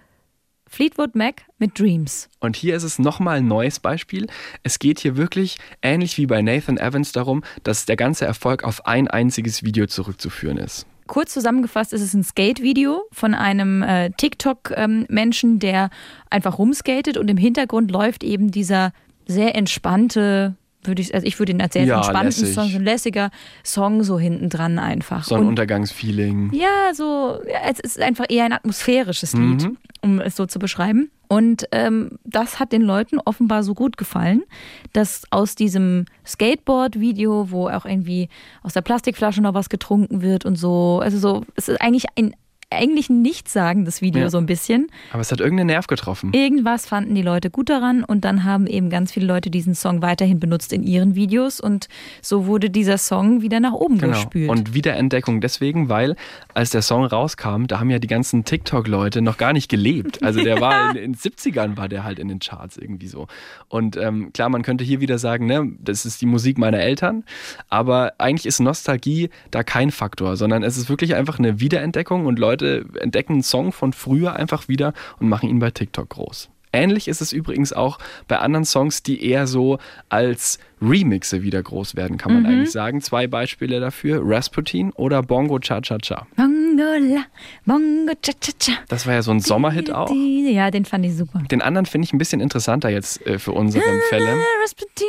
Fleetwood 0.67 1.13
Mac 1.13 1.43
mit 1.59 1.77
Dreams. 1.77 2.31
Und 2.39 2.55
hier 2.55 2.75
ist 2.75 2.81
es 2.81 2.97
nochmal 2.97 3.37
ein 3.37 3.47
neues 3.47 3.79
Beispiel. 3.79 4.25
Es 4.63 4.79
geht 4.79 4.99
hier 4.99 5.17
wirklich 5.17 5.59
ähnlich 5.83 6.17
wie 6.17 6.25
bei 6.25 6.41
Nathan 6.41 6.79
Evans 6.79 7.11
darum, 7.11 7.43
dass 7.61 7.85
der 7.85 7.95
ganze 7.95 8.25
Erfolg 8.25 8.63
auf 8.63 8.87
ein 8.87 9.07
einziges 9.07 9.61
Video 9.61 9.85
zurückzuführen 9.85 10.57
ist. 10.57 10.87
Kurz 11.05 11.31
zusammengefasst 11.31 11.93
ist 11.93 12.01
es 12.01 12.15
ein 12.15 12.23
Skate-Video 12.23 13.03
von 13.11 13.35
einem 13.35 13.83
äh, 13.83 14.09
TikTok-Menschen, 14.17 15.59
der 15.59 15.91
einfach 16.31 16.57
rumskatet 16.57 17.17
und 17.17 17.29
im 17.29 17.37
Hintergrund 17.37 17.91
läuft 17.91 18.23
eben 18.23 18.49
dieser 18.49 18.93
sehr 19.27 19.53
entspannte 19.53 20.55
würde 20.85 21.01
ich, 21.01 21.13
also 21.13 21.25
ich 21.25 21.37
würde 21.39 21.51
ihn 21.51 21.61
als 21.61 21.73
sehr 21.73 21.85
Ja, 21.85 21.97
entspannten 21.97 22.25
lässig. 22.27 22.53
Song, 22.53 22.69
so 22.69 22.77
ein 22.77 22.83
lässiger 22.83 23.31
Song 23.63 24.03
so 24.03 24.19
hinten 24.19 24.49
dran 24.49 24.79
einfach. 24.79 25.19
Und- 25.19 25.23
Sonnenuntergangsfeeling. 25.25 26.51
ja, 26.53 26.93
so, 26.93 27.39
ja, 27.47 27.59
es 27.71 27.79
ist 27.79 27.99
einfach 28.01 28.25
eher 28.29 28.45
ein 28.45 28.53
atmosphärisches 28.53 29.33
Lied, 29.33 29.63
Mhm. 29.63 29.77
um 30.01 30.19
es 30.19 30.35
so 30.35 30.45
zu 30.45 30.59
beschreiben. 30.59 31.09
Und 31.29 31.65
ähm, 31.71 32.19
das 32.25 32.59
hat 32.59 32.71
den 32.73 32.83
Leuten 32.83 33.17
offenbar 33.25 33.63
so 33.63 33.73
gut 33.73 33.97
gefallen, 33.97 34.43
dass 34.91 35.23
aus 35.31 35.55
diesem 35.55 36.05
Skateboard-Video, 36.27 37.49
wo 37.49 37.69
auch 37.69 37.85
irgendwie 37.85 38.29
aus 38.61 38.73
der 38.73 38.81
Plastikflasche 38.81 39.41
noch 39.41 39.53
was 39.53 39.69
getrunken 39.69 40.21
wird 40.21 40.45
und 40.45 40.55
so, 40.57 40.99
also 41.03 41.17
so, 41.17 41.43
es 41.55 41.69
ist 41.69 41.81
eigentlich 41.81 42.05
ein 42.17 42.35
eigentlich 42.75 43.09
nichtssagendes 43.09 44.01
Video 44.01 44.23
Ja. 44.23 44.29
so 44.29 44.37
ein 44.37 44.45
bisschen. 44.45 44.87
Aber 45.11 45.21
es 45.21 45.31
hat 45.31 45.39
irgendeinen 45.39 45.67
Nerv 45.67 45.87
getroffen. 45.87 46.31
Irgendwas 46.33 46.85
fanden 46.85 47.15
die 47.15 47.21
Leute 47.21 47.49
gut 47.49 47.69
daran 47.69 48.03
und 48.03 48.25
dann 48.25 48.43
haben 48.43 48.67
eben 48.67 48.89
ganz 48.89 49.11
viele 49.11 49.25
Leute 49.25 49.49
diesen 49.49 49.75
Song 49.75 50.01
weiterhin 50.01 50.39
benutzt 50.39 50.73
in 50.73 50.83
ihren 50.83 51.15
Videos 51.15 51.59
und 51.59 51.87
so 52.21 52.45
wurde 52.45 52.69
dieser 52.69 52.97
Song 52.97 53.41
wieder 53.41 53.59
nach 53.59 53.73
oben 53.73 53.97
Genau. 53.97 54.13
gespült. 54.13 54.49
Und 54.49 54.73
Wiederentdeckung 54.73 55.41
deswegen, 55.41 55.89
weil 55.89 56.15
als 56.53 56.69
der 56.71 56.81
Song 56.81 57.05
rauskam, 57.05 57.65
da 57.67 57.79
haben 57.79 57.89
ja 57.89 57.99
die 57.99 58.07
ganzen 58.07 58.45
TikTok-Leute 58.45 59.21
noch 59.21 59.37
gar 59.37 59.53
nicht 59.53 59.69
gelebt. 59.69 60.21
Also 60.23 60.41
der 60.41 60.61
war 60.61 60.89
in 60.95 61.13
den 61.13 61.15
70ern 61.15 61.77
war 61.77 61.87
der 61.89 62.03
halt 62.03 62.19
in 62.19 62.27
den 62.27 62.39
Charts 62.39 62.77
irgendwie 62.77 63.07
so. 63.07 63.27
Und 63.67 63.97
ähm, 63.97 64.31
klar, 64.33 64.49
man 64.49 64.61
könnte 64.63 64.83
hier 64.83 65.01
wieder 65.01 65.17
sagen, 65.17 65.45
ne, 65.45 65.71
das 65.79 66.05
ist 66.05 66.21
die 66.21 66.25
Musik 66.25 66.57
meiner 66.57 66.79
Eltern, 66.79 67.23
aber 67.69 68.13
eigentlich 68.17 68.45
ist 68.45 68.59
Nostalgie 68.59 69.29
da 69.51 69.63
kein 69.63 69.91
Faktor, 69.91 70.37
sondern 70.37 70.63
es 70.63 70.77
ist 70.77 70.89
wirklich 70.89 71.15
einfach 71.15 71.39
eine 71.39 71.59
Wiederentdeckung 71.59 72.25
und 72.25 72.39
Leute 72.39 72.62
entdecken 72.99 73.33
einen 73.33 73.43
Song 73.43 73.71
von 73.71 73.93
früher 73.93 74.35
einfach 74.35 74.67
wieder 74.67 74.93
und 75.19 75.29
machen 75.29 75.49
ihn 75.49 75.59
bei 75.59 75.71
TikTok 75.71 76.09
groß. 76.09 76.49
Ähnlich 76.75 77.07
ist 77.07 77.21
es 77.21 77.33
übrigens 77.33 77.71
auch 77.71 77.99
bei 78.27 78.39
anderen 78.39 78.65
Songs, 78.65 79.03
die 79.03 79.23
eher 79.23 79.45
so 79.45 79.77
als 80.09 80.57
Remixe 80.81 81.43
wieder 81.43 81.61
groß 81.61 81.95
werden, 81.95 82.17
kann 82.17 82.33
man 82.33 82.47
eigentlich 82.47 82.71
sagen. 82.71 82.99
Zwei 82.99 83.27
Beispiele 83.27 83.79
dafür, 83.79 84.21
Rasputin 84.23 84.91
oder 84.93 85.21
Bongo 85.21 85.59
Cha 85.59 85.81
Cha 85.81 85.99
Cha. 85.99 86.25
Bongo 86.35 87.13
la, 87.13 87.25
Bongo 87.65 88.13
cha 88.19 88.31
cha 88.41 88.51
cha. 88.57 88.71
Das 88.87 89.05
war 89.05 89.13
ja 89.13 89.21
so 89.21 89.29
ein 89.29 89.39
Sommerhit 89.39 89.91
auch. 89.91 90.09
Ja, 90.11 90.71
den 90.71 90.85
fand 90.85 91.05
ich 91.05 91.15
super. 91.15 91.43
Den 91.51 91.61
anderen 91.61 91.85
finde 91.85 92.05
ich 92.07 92.13
ein 92.13 92.17
bisschen 92.17 92.41
interessanter 92.41 92.89
jetzt 92.89 93.23
äh, 93.27 93.37
für 93.37 93.51
unsere 93.51 93.83
Fälle. 94.09 94.35
Rasputin. 94.63 95.07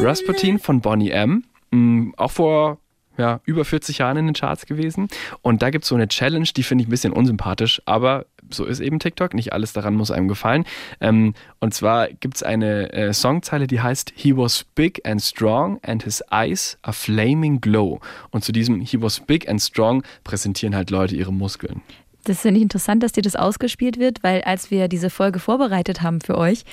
Rasputin 0.00 0.58
von 0.58 0.80
Bonnie 0.82 1.10
M. 1.10 1.44
Mm, 1.70 2.10
Auch 2.18 2.30
vor 2.30 2.78
ja, 3.16 3.40
über 3.44 3.64
40 3.64 3.98
Jahren 3.98 4.16
in 4.16 4.26
den 4.26 4.34
Charts 4.34 4.66
gewesen. 4.66 5.08
Und 5.42 5.62
da 5.62 5.70
gibt 5.70 5.84
es 5.84 5.88
so 5.88 5.94
eine 5.94 6.08
Challenge, 6.08 6.48
die 6.56 6.62
finde 6.62 6.82
ich 6.82 6.88
ein 6.88 6.90
bisschen 6.90 7.12
unsympathisch, 7.12 7.82
aber 7.84 8.26
so 8.50 8.64
ist 8.64 8.80
eben 8.80 8.98
TikTok. 8.98 9.34
Nicht 9.34 9.52
alles 9.52 9.72
daran 9.72 9.94
muss 9.94 10.10
einem 10.10 10.28
gefallen. 10.28 10.64
Ähm, 11.00 11.34
und 11.60 11.74
zwar 11.74 12.08
gibt 12.08 12.36
es 12.36 12.42
eine 12.42 12.92
äh, 12.92 13.12
Songzeile, 13.12 13.66
die 13.66 13.80
heißt 13.80 14.12
He 14.14 14.36
was 14.36 14.64
big 14.74 15.00
and 15.06 15.22
strong 15.22 15.78
and 15.82 16.02
his 16.02 16.22
eyes 16.30 16.78
a 16.82 16.92
flaming 16.92 17.60
glow. 17.60 18.00
Und 18.30 18.44
zu 18.44 18.52
diesem 18.52 18.80
He 18.80 19.00
was 19.00 19.20
big 19.20 19.48
and 19.48 19.60
strong 19.60 20.02
präsentieren 20.24 20.74
halt 20.74 20.90
Leute 20.90 21.16
ihre 21.16 21.32
Muskeln. 21.32 21.82
Das 22.24 22.40
finde 22.40 22.56
ich 22.56 22.62
interessant, 22.62 23.02
dass 23.02 23.12
dir 23.12 23.22
das 23.22 23.36
ausgespielt 23.36 23.98
wird, 23.98 24.22
weil 24.22 24.42
als 24.42 24.70
wir 24.70 24.88
diese 24.88 25.10
Folge 25.10 25.38
vorbereitet 25.38 26.00
haben 26.00 26.22
für 26.22 26.38
euch 26.38 26.64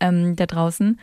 ähm, 0.00 0.36
da 0.36 0.44
draußen, 0.44 0.98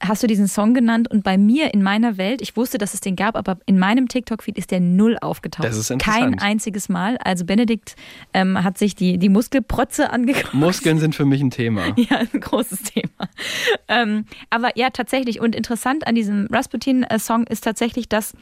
hast 0.00 0.22
du 0.22 0.26
diesen 0.26 0.48
Song 0.48 0.74
genannt 0.74 1.10
und 1.10 1.22
bei 1.22 1.36
mir 1.36 1.74
in 1.74 1.82
meiner 1.82 2.16
Welt, 2.16 2.40
ich 2.40 2.56
wusste, 2.56 2.78
dass 2.78 2.94
es 2.94 3.00
den 3.00 3.16
gab, 3.16 3.36
aber 3.36 3.58
in 3.66 3.78
meinem 3.78 4.08
TikTok-Feed 4.08 4.56
ist 4.56 4.70
der 4.70 4.80
null 4.80 5.18
aufgetaucht. 5.20 5.66
Das 5.66 5.76
ist 5.76 5.88
Kein 5.88 5.98
interessant. 5.98 6.42
einziges 6.42 6.88
Mal. 6.88 7.18
Also 7.18 7.44
Benedikt 7.44 7.96
ähm, 8.32 8.62
hat 8.62 8.78
sich 8.78 8.94
die, 8.94 9.18
die 9.18 9.28
Muskelprotze 9.28 10.10
angeguckt. 10.10 10.54
Muskeln 10.54 10.98
sind 10.98 11.14
für 11.14 11.24
mich 11.24 11.40
ein 11.40 11.50
Thema. 11.50 11.94
Ja, 12.00 12.16
ein 12.16 12.40
großes 12.40 12.82
Thema. 12.84 13.28
Ähm, 13.88 14.24
aber 14.48 14.70
ja, 14.76 14.88
tatsächlich. 14.90 15.40
Und 15.40 15.54
interessant 15.54 16.06
an 16.06 16.14
diesem 16.14 16.46
Rasputin-Song 16.50 17.46
ist 17.46 17.62
tatsächlich, 17.62 18.08
dass 18.08 18.32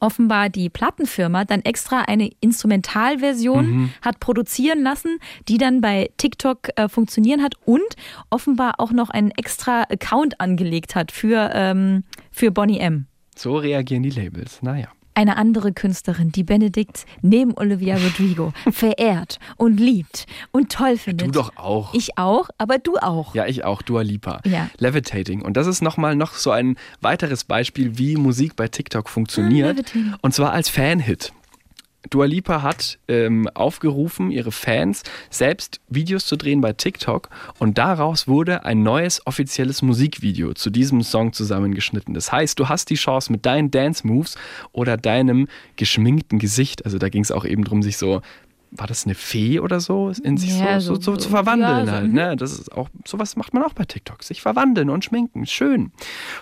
offenbar 0.00 0.48
die 0.48 0.68
Plattenfirma 0.68 1.44
dann 1.44 1.62
extra 1.62 2.02
eine 2.02 2.30
Instrumentalversion 2.40 3.92
hat 4.02 4.20
produzieren 4.20 4.82
lassen, 4.82 5.18
die 5.48 5.58
dann 5.58 5.80
bei 5.80 6.10
TikTok 6.16 6.70
äh, 6.76 6.88
funktionieren 6.88 7.42
hat 7.42 7.54
und 7.64 7.82
offenbar 8.30 8.74
auch 8.78 8.92
noch 8.92 9.10
einen 9.10 9.30
extra 9.32 9.82
Account 9.82 10.40
angelegt 10.40 10.94
hat 10.94 11.12
für, 11.12 11.50
ähm, 11.54 12.04
für 12.30 12.50
Bonnie 12.50 12.78
M. 12.78 13.06
So 13.36 13.56
reagieren 13.56 14.02
die 14.02 14.10
Labels. 14.10 14.62
Naja. 14.62 14.88
Eine 15.18 15.36
andere 15.36 15.72
Künstlerin, 15.72 16.30
die 16.30 16.44
Benedikt 16.44 17.04
neben 17.22 17.52
Olivia 17.58 17.96
Rodrigo 17.96 18.52
verehrt 18.70 19.40
und 19.56 19.80
liebt 19.80 20.26
und 20.52 20.70
toll 20.70 20.96
findet. 20.96 21.26
Du 21.26 21.32
doch 21.32 21.56
auch. 21.56 21.92
Ich 21.92 22.16
auch, 22.16 22.50
aber 22.56 22.78
du 22.78 22.98
auch. 22.98 23.34
Ja, 23.34 23.44
ich 23.44 23.64
auch, 23.64 23.82
Dua 23.82 24.02
Lipa. 24.02 24.40
Ja. 24.44 24.70
Levitating. 24.78 25.42
Und 25.42 25.56
das 25.56 25.66
ist 25.66 25.82
nochmal 25.82 26.14
noch 26.14 26.34
so 26.34 26.52
ein 26.52 26.76
weiteres 27.00 27.42
Beispiel, 27.42 27.98
wie 27.98 28.14
Musik 28.14 28.54
bei 28.54 28.68
TikTok 28.68 29.08
funktioniert. 29.08 29.66
Ah, 29.66 29.72
Levitating. 29.72 30.14
Und 30.22 30.34
zwar 30.34 30.52
als 30.52 30.68
Fanhit. 30.68 31.32
Dua 32.10 32.24
Lipa 32.26 32.62
hat 32.62 32.98
ähm, 33.08 33.48
aufgerufen, 33.54 34.30
ihre 34.30 34.52
Fans 34.52 35.02
selbst 35.30 35.80
Videos 35.88 36.26
zu 36.26 36.36
drehen 36.36 36.60
bei 36.60 36.72
TikTok 36.72 37.28
und 37.58 37.78
daraus 37.78 38.26
wurde 38.28 38.64
ein 38.64 38.82
neues 38.82 39.26
offizielles 39.26 39.82
Musikvideo 39.82 40.54
zu 40.54 40.70
diesem 40.70 41.02
Song 41.02 41.32
zusammengeschnitten. 41.32 42.14
Das 42.14 42.32
heißt, 42.32 42.58
du 42.58 42.68
hast 42.68 42.90
die 42.90 42.94
Chance 42.96 43.30
mit 43.32 43.44
deinen 43.46 43.70
Dance 43.70 44.06
Moves 44.06 44.36
oder 44.72 44.96
deinem 44.96 45.48
geschminkten 45.76 46.38
Gesicht, 46.38 46.84
also 46.84 46.98
da 46.98 47.08
ging 47.08 47.22
es 47.22 47.30
auch 47.30 47.44
eben 47.44 47.64
drum, 47.64 47.82
sich 47.82 47.98
so 47.98 48.22
war 48.70 48.86
das 48.86 49.06
eine 49.06 49.14
Fee 49.14 49.60
oder 49.60 49.80
so, 49.80 50.12
in 50.22 50.36
sich 50.36 50.58
Ja, 50.58 50.78
so, 50.78 50.96
so, 50.96 51.00
so- 51.00 51.10
so 51.12 51.16
zu 51.16 51.28
verwandeln 51.30 51.70
ja, 51.78 51.86
so, 51.86 51.92
halt. 51.92 52.08
mhm. 52.08 52.12
Ne? 52.12 52.36
Das 52.36 52.52
ist 52.52 52.70
auch, 52.70 52.90
sowas 53.06 53.34
macht 53.36 53.54
man 53.54 53.62
auch 53.62 53.72
bei 53.72 53.86
TikTok, 53.86 54.22
sich 54.22 54.42
verwandeln 54.42 54.90
und 54.90 55.06
schminken, 55.06 55.46
schön. 55.46 55.90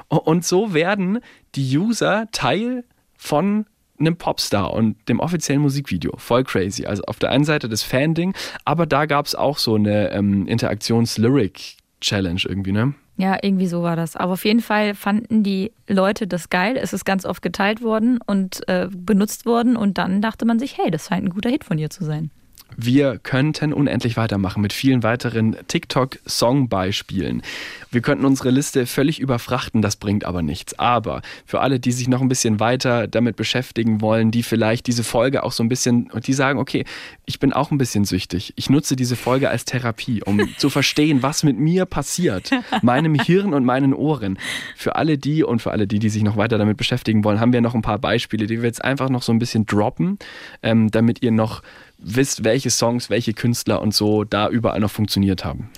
Und 0.08 0.44
so 0.44 0.74
werden 0.74 1.20
die 1.54 1.78
User 1.78 2.26
Teil 2.32 2.82
von 3.16 3.66
einem 3.98 4.16
Popstar 4.16 4.72
und 4.72 4.96
dem 5.08 5.20
offiziellen 5.20 5.62
Musikvideo. 5.62 6.12
Voll 6.16 6.44
crazy. 6.44 6.86
Also 6.86 7.02
auf 7.04 7.18
der 7.18 7.30
einen 7.30 7.44
Seite 7.44 7.68
das 7.68 7.82
Fan-Ding, 7.82 8.34
aber 8.64 8.86
da 8.86 9.06
gab 9.06 9.26
es 9.26 9.34
auch 9.34 9.58
so 9.58 9.74
eine 9.74 10.10
ähm, 10.10 10.46
Interaktions-Lyric-Challenge 10.46 12.40
irgendwie, 12.44 12.72
ne? 12.72 12.94
Ja, 13.18 13.38
irgendwie 13.40 13.66
so 13.66 13.82
war 13.82 13.96
das. 13.96 14.14
Aber 14.14 14.34
auf 14.34 14.44
jeden 14.44 14.60
Fall 14.60 14.94
fanden 14.94 15.42
die 15.42 15.72
Leute 15.88 16.26
das 16.26 16.50
geil. 16.50 16.76
Es 16.76 16.92
ist 16.92 17.06
ganz 17.06 17.24
oft 17.24 17.40
geteilt 17.40 17.82
worden 17.82 18.18
und 18.26 18.68
äh, 18.68 18.88
benutzt 18.92 19.46
worden. 19.46 19.76
Und 19.76 19.96
dann 19.96 20.20
dachte 20.20 20.44
man 20.44 20.58
sich, 20.58 20.76
hey, 20.76 20.90
das 20.90 21.06
scheint 21.06 21.24
ein 21.24 21.30
guter 21.30 21.48
Hit 21.48 21.64
von 21.64 21.78
ihr 21.78 21.88
zu 21.88 22.04
sein. 22.04 22.30
Wir 22.76 23.18
könnten 23.18 23.72
unendlich 23.72 24.16
weitermachen 24.16 24.60
mit 24.60 24.72
vielen 24.72 25.02
weiteren 25.02 25.56
TikTok-Song-Beispielen. 25.68 27.42
Wir 27.90 28.02
könnten 28.02 28.26
unsere 28.26 28.50
Liste 28.50 28.84
völlig 28.84 29.18
überfrachten, 29.20 29.80
das 29.80 29.96
bringt 29.96 30.24
aber 30.24 30.42
nichts. 30.42 30.78
Aber 30.78 31.22
für 31.46 31.60
alle, 31.60 31.80
die 31.80 31.92
sich 31.92 32.08
noch 32.08 32.20
ein 32.20 32.28
bisschen 32.28 32.60
weiter 32.60 33.06
damit 33.06 33.36
beschäftigen 33.36 34.02
wollen, 34.02 34.30
die 34.30 34.42
vielleicht 34.42 34.86
diese 34.88 35.04
Folge 35.04 35.42
auch 35.42 35.52
so 35.52 35.62
ein 35.62 35.70
bisschen, 35.70 36.10
und 36.10 36.26
die 36.26 36.34
sagen, 36.34 36.58
okay, 36.58 36.84
ich 37.24 37.38
bin 37.38 37.54
auch 37.54 37.70
ein 37.70 37.78
bisschen 37.78 38.04
süchtig. 38.04 38.52
Ich 38.56 38.68
nutze 38.68 38.96
diese 38.96 39.16
Folge 39.16 39.48
als 39.48 39.64
Therapie, 39.64 40.22
um 40.22 40.40
zu 40.58 40.68
verstehen, 40.68 41.22
was 41.22 41.44
mit 41.44 41.58
mir 41.58 41.86
passiert, 41.86 42.50
meinem 42.82 43.14
Hirn 43.14 43.54
und 43.54 43.64
meinen 43.64 43.94
Ohren. 43.94 44.38
Für 44.76 44.96
alle 44.96 45.16
die 45.16 45.44
und 45.44 45.62
für 45.62 45.70
alle 45.70 45.86
die, 45.86 45.98
die 45.98 46.10
sich 46.10 46.22
noch 46.22 46.36
weiter 46.36 46.58
damit 46.58 46.76
beschäftigen 46.76 47.24
wollen, 47.24 47.40
haben 47.40 47.54
wir 47.54 47.62
noch 47.62 47.74
ein 47.74 47.82
paar 47.82 47.98
Beispiele, 47.98 48.46
die 48.46 48.58
wir 48.60 48.66
jetzt 48.66 48.84
einfach 48.84 49.08
noch 49.08 49.22
so 49.22 49.32
ein 49.32 49.38
bisschen 49.38 49.64
droppen, 49.64 50.18
ähm, 50.62 50.90
damit 50.90 51.22
ihr 51.22 51.30
noch 51.30 51.62
wisst, 51.98 52.44
welche 52.44 52.70
Songs, 52.70 53.10
welche 53.10 53.32
Künstler 53.32 53.80
und 53.80 53.94
so 53.94 54.24
da 54.24 54.48
überall 54.48 54.80
noch 54.80 54.90
funktioniert 54.90 55.44
haben. 55.44 55.70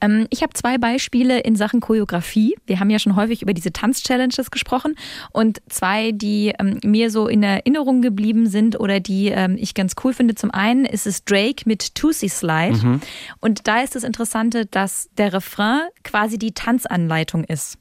Ähm, 0.00 0.26
ich 0.30 0.42
habe 0.42 0.52
zwei 0.54 0.78
Beispiele 0.78 1.40
in 1.40 1.56
Sachen 1.56 1.80
Choreografie. 1.80 2.56
Wir 2.66 2.80
haben 2.80 2.90
ja 2.90 2.98
schon 2.98 3.16
häufig 3.16 3.42
über 3.42 3.54
diese 3.54 3.72
Tanz-Challenges 3.72 4.50
gesprochen. 4.50 4.94
Und 5.32 5.60
zwei, 5.68 6.12
die 6.12 6.52
ähm, 6.58 6.78
mir 6.84 7.10
so 7.10 7.28
in 7.28 7.42
Erinnerung 7.42 8.02
geblieben 8.02 8.46
sind 8.46 8.78
oder 8.78 9.00
die 9.00 9.28
ähm, 9.28 9.56
ich 9.58 9.74
ganz 9.74 9.94
cool 10.04 10.12
finde. 10.12 10.34
Zum 10.34 10.50
einen 10.50 10.84
ist 10.84 11.06
es 11.06 11.24
Drake 11.24 11.64
mit 11.66 11.94
Tootsie 11.94 12.28
Slide. 12.28 13.00
Und 13.40 13.66
da 13.66 13.82
ist 13.82 13.94
das 13.94 14.04
Interessante, 14.04 14.66
dass 14.66 15.08
der 15.16 15.32
Refrain 15.32 15.82
quasi 16.04 16.38
die 16.38 16.52
Tanzanleitung 16.52 17.44
ist. 17.44 17.78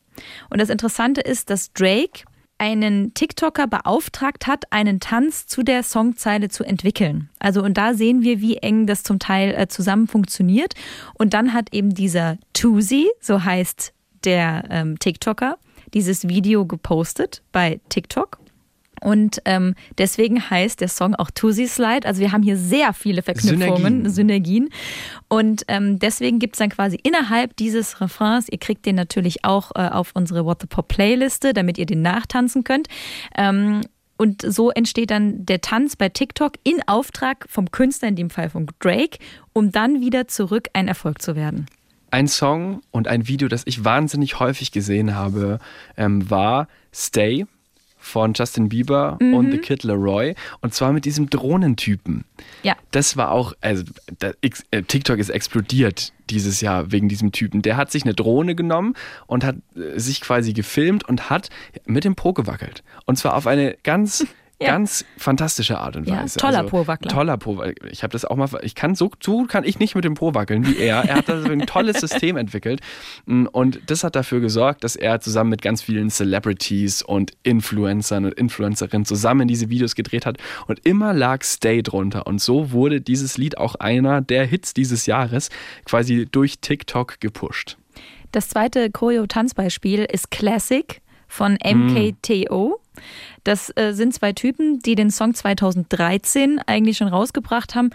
Und 0.49 0.59
das 0.59 0.69
Interessante 0.69 1.21
ist, 1.21 1.49
dass 1.49 1.71
Drake 1.73 2.23
einen 2.57 3.13
TikToker 3.13 3.67
beauftragt 3.67 4.47
hat, 4.47 4.71
einen 4.71 4.99
Tanz 4.99 5.47
zu 5.47 5.63
der 5.63 5.83
Songzeile 5.83 6.49
zu 6.49 6.63
entwickeln. 6.63 7.29
Also 7.39 7.63
und 7.63 7.77
da 7.77 7.93
sehen 7.93 8.21
wir, 8.21 8.41
wie 8.41 8.57
eng 8.57 8.87
das 8.87 9.03
zum 9.03 9.19
Teil 9.19 9.53
äh, 9.55 9.67
zusammen 9.67 10.07
funktioniert. 10.07 10.73
Und 11.13 11.33
dann 11.33 11.53
hat 11.53 11.73
eben 11.73 11.93
dieser 11.93 12.37
Tusi, 12.53 13.09
so 13.21 13.43
heißt 13.43 13.93
der 14.23 14.65
ähm, 14.69 14.97
TikToker, 14.99 15.57
dieses 15.93 16.27
Video 16.27 16.65
gepostet 16.65 17.41
bei 17.51 17.79
TikTok. 17.89 18.39
Und 19.01 19.41
ähm, 19.45 19.75
deswegen 19.97 20.49
heißt 20.49 20.81
der 20.81 20.87
Song 20.87 21.15
auch 21.15 21.31
Tusi 21.31 21.67
Slide. 21.67 22.07
Also 22.07 22.21
wir 22.21 22.31
haben 22.31 22.43
hier 22.43 22.57
sehr 22.57 22.93
viele 22.93 23.21
Verknüpfungen, 23.21 24.09
Synergien. 24.09 24.09
Synergien. 24.09 24.69
Und 25.27 25.63
ähm, 25.67 25.99
deswegen 25.99 26.39
gibt's 26.39 26.59
dann 26.59 26.69
quasi 26.69 26.99
innerhalb 27.03 27.55
dieses 27.57 28.01
Refrains, 28.01 28.47
ihr 28.49 28.57
kriegt 28.57 28.85
den 28.85 28.95
natürlich 28.95 29.43
auch 29.43 29.71
äh, 29.75 29.87
auf 29.89 30.11
unsere 30.13 30.45
What 30.45 30.61
the 30.61 30.67
Pop 30.67 30.87
Playliste, 30.87 31.53
damit 31.53 31.77
ihr 31.77 31.85
den 31.85 32.01
nachtanzen 32.01 32.63
könnt. 32.63 32.87
Ähm, 33.37 33.81
und 34.17 34.41
so 34.41 34.71
entsteht 34.71 35.11
dann 35.11 35.45
der 35.45 35.61
Tanz 35.61 35.95
bei 35.95 36.09
TikTok 36.09 36.53
in 36.63 36.81
Auftrag 36.87 37.45
vom 37.49 37.69
Künstler, 37.69 38.07
in 38.07 38.15
dem 38.15 38.29
Fall 38.29 38.49
von 38.49 38.67
Drake, 38.79 39.19
um 39.53 39.71
dann 39.71 40.01
wieder 40.01 40.27
zurück 40.27 40.69
ein 40.73 40.87
Erfolg 40.87 41.21
zu 41.21 41.35
werden. 41.35 41.67
Ein 42.09 42.27
Song 42.27 42.81
und 42.91 43.07
ein 43.07 43.27
Video, 43.27 43.47
das 43.47 43.63
ich 43.65 43.83
wahnsinnig 43.83 44.39
häufig 44.39 44.71
gesehen 44.71 45.13
habe, 45.13 45.59
ähm, 45.97 46.29
war 46.29 46.67
Stay 46.93 47.45
von 48.07 48.33
Justin 48.33 48.69
Bieber 48.69 49.17
Mhm. 49.21 49.33
und 49.33 49.51
The 49.51 49.57
Kid 49.59 49.83
Leroy. 49.83 50.33
Und 50.61 50.73
zwar 50.73 50.91
mit 50.93 51.05
diesem 51.05 51.29
Drohnentypen. 51.29 52.23
Ja. 52.63 52.75
Das 52.91 53.17
war 53.17 53.31
auch, 53.31 53.53
also 53.61 53.83
da, 54.19 54.31
äh, 54.71 54.81
TikTok 54.83 55.19
ist 55.19 55.29
explodiert 55.29 56.13
dieses 56.29 56.61
Jahr 56.61 56.91
wegen 56.91 57.09
diesem 57.09 57.31
Typen. 57.31 57.61
Der 57.61 57.77
hat 57.77 57.91
sich 57.91 58.03
eine 58.03 58.13
Drohne 58.13 58.55
genommen 58.55 58.95
und 59.27 59.43
hat 59.43 59.57
äh, 59.75 59.99
sich 59.99 60.21
quasi 60.21 60.53
gefilmt 60.53 61.07
und 61.07 61.29
hat 61.29 61.49
mit 61.85 62.03
dem 62.03 62.15
Po 62.15 62.33
gewackelt. 62.33 62.83
Und 63.05 63.17
zwar 63.17 63.35
auf 63.35 63.45
eine 63.47 63.75
ganz, 63.83 64.25
Ja. 64.59 64.69
ganz 64.69 65.05
fantastische 65.17 65.77
Art 65.77 65.95
und 65.97 66.07
Ja, 66.07 66.23
Weise. 66.23 66.39
toller 66.39 66.59
also, 66.59 66.69
Po-Wackler. 66.69 67.11
Toller 67.11 67.37
Po. 67.37 67.63
Ich 67.91 68.01
habe 68.01 68.11
das 68.11 68.25
auch 68.25 68.35
mal, 68.35 68.49
ich 68.63 68.73
kann 68.73 68.95
so, 68.95 69.11
so 69.21 69.45
kann 69.45 69.63
ich 69.63 69.77
nicht 69.77 69.93
mit 69.93 70.03
dem 70.03 70.15
Po 70.15 70.33
wackeln 70.33 70.65
wie 70.65 70.77
er. 70.77 71.03
Er 71.03 71.17
hat 71.17 71.29
da 71.29 71.39
so 71.39 71.49
ein 71.51 71.59
tolles 71.67 71.99
System 71.99 72.37
entwickelt. 72.37 72.81
Und 73.25 73.79
das 73.85 74.03
hat 74.03 74.15
dafür 74.15 74.39
gesorgt, 74.39 74.83
dass 74.83 74.95
er 74.95 75.19
zusammen 75.19 75.51
mit 75.51 75.61
ganz 75.61 75.83
vielen 75.83 76.09
Celebrities 76.09 77.03
und 77.03 77.33
Influencern 77.43 78.25
und 78.25 78.33
Influencerinnen 78.33 79.05
zusammen 79.05 79.47
diese 79.47 79.69
Videos 79.69 79.93
gedreht 79.93 80.25
hat. 80.25 80.37
Und 80.65 80.79
immer 80.85 81.13
lag 81.13 81.43
Stay 81.43 81.83
drunter. 81.83 82.25
Und 82.25 82.41
so 82.41 82.71
wurde 82.71 82.99
dieses 82.99 83.37
Lied 83.37 83.59
auch 83.59 83.75
einer 83.75 84.21
der 84.21 84.45
Hits 84.45 84.73
dieses 84.73 85.05
Jahres 85.05 85.49
quasi 85.85 86.27
durch 86.31 86.59
TikTok 86.61 87.19
gepusht. 87.19 87.77
Das 88.31 88.49
zweite 88.49 88.89
Choreo-Tanzbeispiel 88.89 90.05
ist 90.11 90.31
Classic 90.31 90.99
von 91.27 91.57
MKTO. 91.63 92.79
Das 93.43 93.71
äh, 93.75 93.93
sind 93.93 94.13
zwei 94.13 94.33
Typen, 94.33 94.79
die 94.79 94.95
den 94.95 95.11
Song 95.11 95.33
2013 95.33 96.59
eigentlich 96.65 96.97
schon 96.97 97.07
rausgebracht 97.07 97.75
haben. 97.75 97.91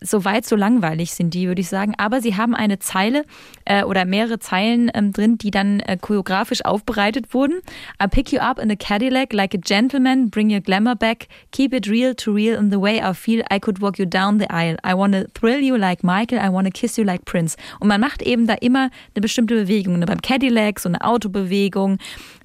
So 0.00 0.26
weit, 0.26 0.44
so 0.44 0.56
langweilig 0.56 1.14
sind 1.14 1.32
die, 1.32 1.48
würde 1.48 1.62
ich 1.62 1.68
sagen. 1.68 1.94
Aber 1.96 2.20
sie 2.20 2.36
haben 2.36 2.54
eine 2.54 2.78
Zeile 2.78 3.24
äh, 3.64 3.82
oder 3.82 4.04
mehrere 4.04 4.38
Zeilen 4.38 4.90
ähm, 4.92 5.12
drin, 5.12 5.38
die 5.38 5.50
dann 5.50 5.80
äh, 5.80 5.96
choreografisch 5.98 6.64
aufbereitet 6.64 7.32
wurden. 7.32 7.60
I 8.02 8.06
pick 8.06 8.30
you 8.30 8.40
up 8.40 8.58
in 8.58 8.70
a 8.70 8.76
Cadillac 8.76 9.32
like 9.32 9.54
a 9.54 9.58
gentleman, 9.58 10.28
bring 10.28 10.50
your 10.52 10.60
glamour 10.60 10.96
back, 10.96 11.28
keep 11.50 11.72
it 11.72 11.88
real 11.88 12.14
to 12.14 12.30
real 12.30 12.58
in 12.58 12.70
the 12.70 12.76
way 12.76 13.00
I 13.00 13.14
feel 13.14 13.42
I 13.50 13.58
could 13.58 13.80
walk 13.80 13.98
you 13.98 14.04
down 14.04 14.38
the 14.38 14.50
aisle. 14.50 14.76
I 14.84 14.94
wanna 14.94 15.24
thrill 15.32 15.60
you 15.60 15.76
like 15.78 16.04
Michael, 16.04 16.40
I 16.40 16.50
wanna 16.50 16.70
kiss 16.70 16.98
you 16.98 17.04
like 17.04 17.24
Prince. 17.24 17.56
Und 17.80 17.88
man 17.88 18.00
macht 18.00 18.20
eben 18.20 18.46
da 18.46 18.54
immer 18.54 18.90
eine 19.14 19.22
bestimmte 19.22 19.54
Bewegung. 19.54 19.98
Ne? 19.98 20.04
Beim 20.04 20.20
Cadillac 20.20 20.78
so 20.78 20.90
eine 20.90 21.00
Autobewegung, 21.00 21.96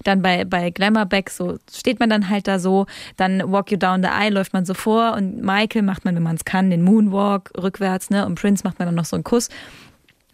dann 0.02 0.22
bei, 0.22 0.44
bei 0.44 0.70
Glamourback 0.70 1.30
so 1.30 1.58
steht 1.72 2.00
man 2.00 2.10
dann 2.10 2.28
halt 2.28 2.48
da 2.48 2.58
so, 2.58 2.86
dann 3.16 3.52
Walk 3.52 3.70
You 3.70 3.78
Down 3.78 4.02
the 4.02 4.08
Aisle 4.08 4.34
läuft 4.34 4.52
man 4.52 4.64
so 4.64 4.74
vor 4.74 5.14
und 5.14 5.42
Michael 5.42 5.82
macht 5.82 6.04
man, 6.04 6.14
wenn 6.14 6.22
man 6.22 6.36
es 6.36 6.44
kann, 6.44 6.70
den 6.70 6.82
Moonwalk 6.82 7.50
rückwärts, 7.60 8.10
ne? 8.10 8.26
Und 8.26 8.36
Prince 8.36 8.64
macht 8.64 8.78
man 8.78 8.86
dann 8.86 8.94
noch 8.94 9.04
so 9.04 9.16
einen 9.16 9.24
Kuss. 9.24 9.48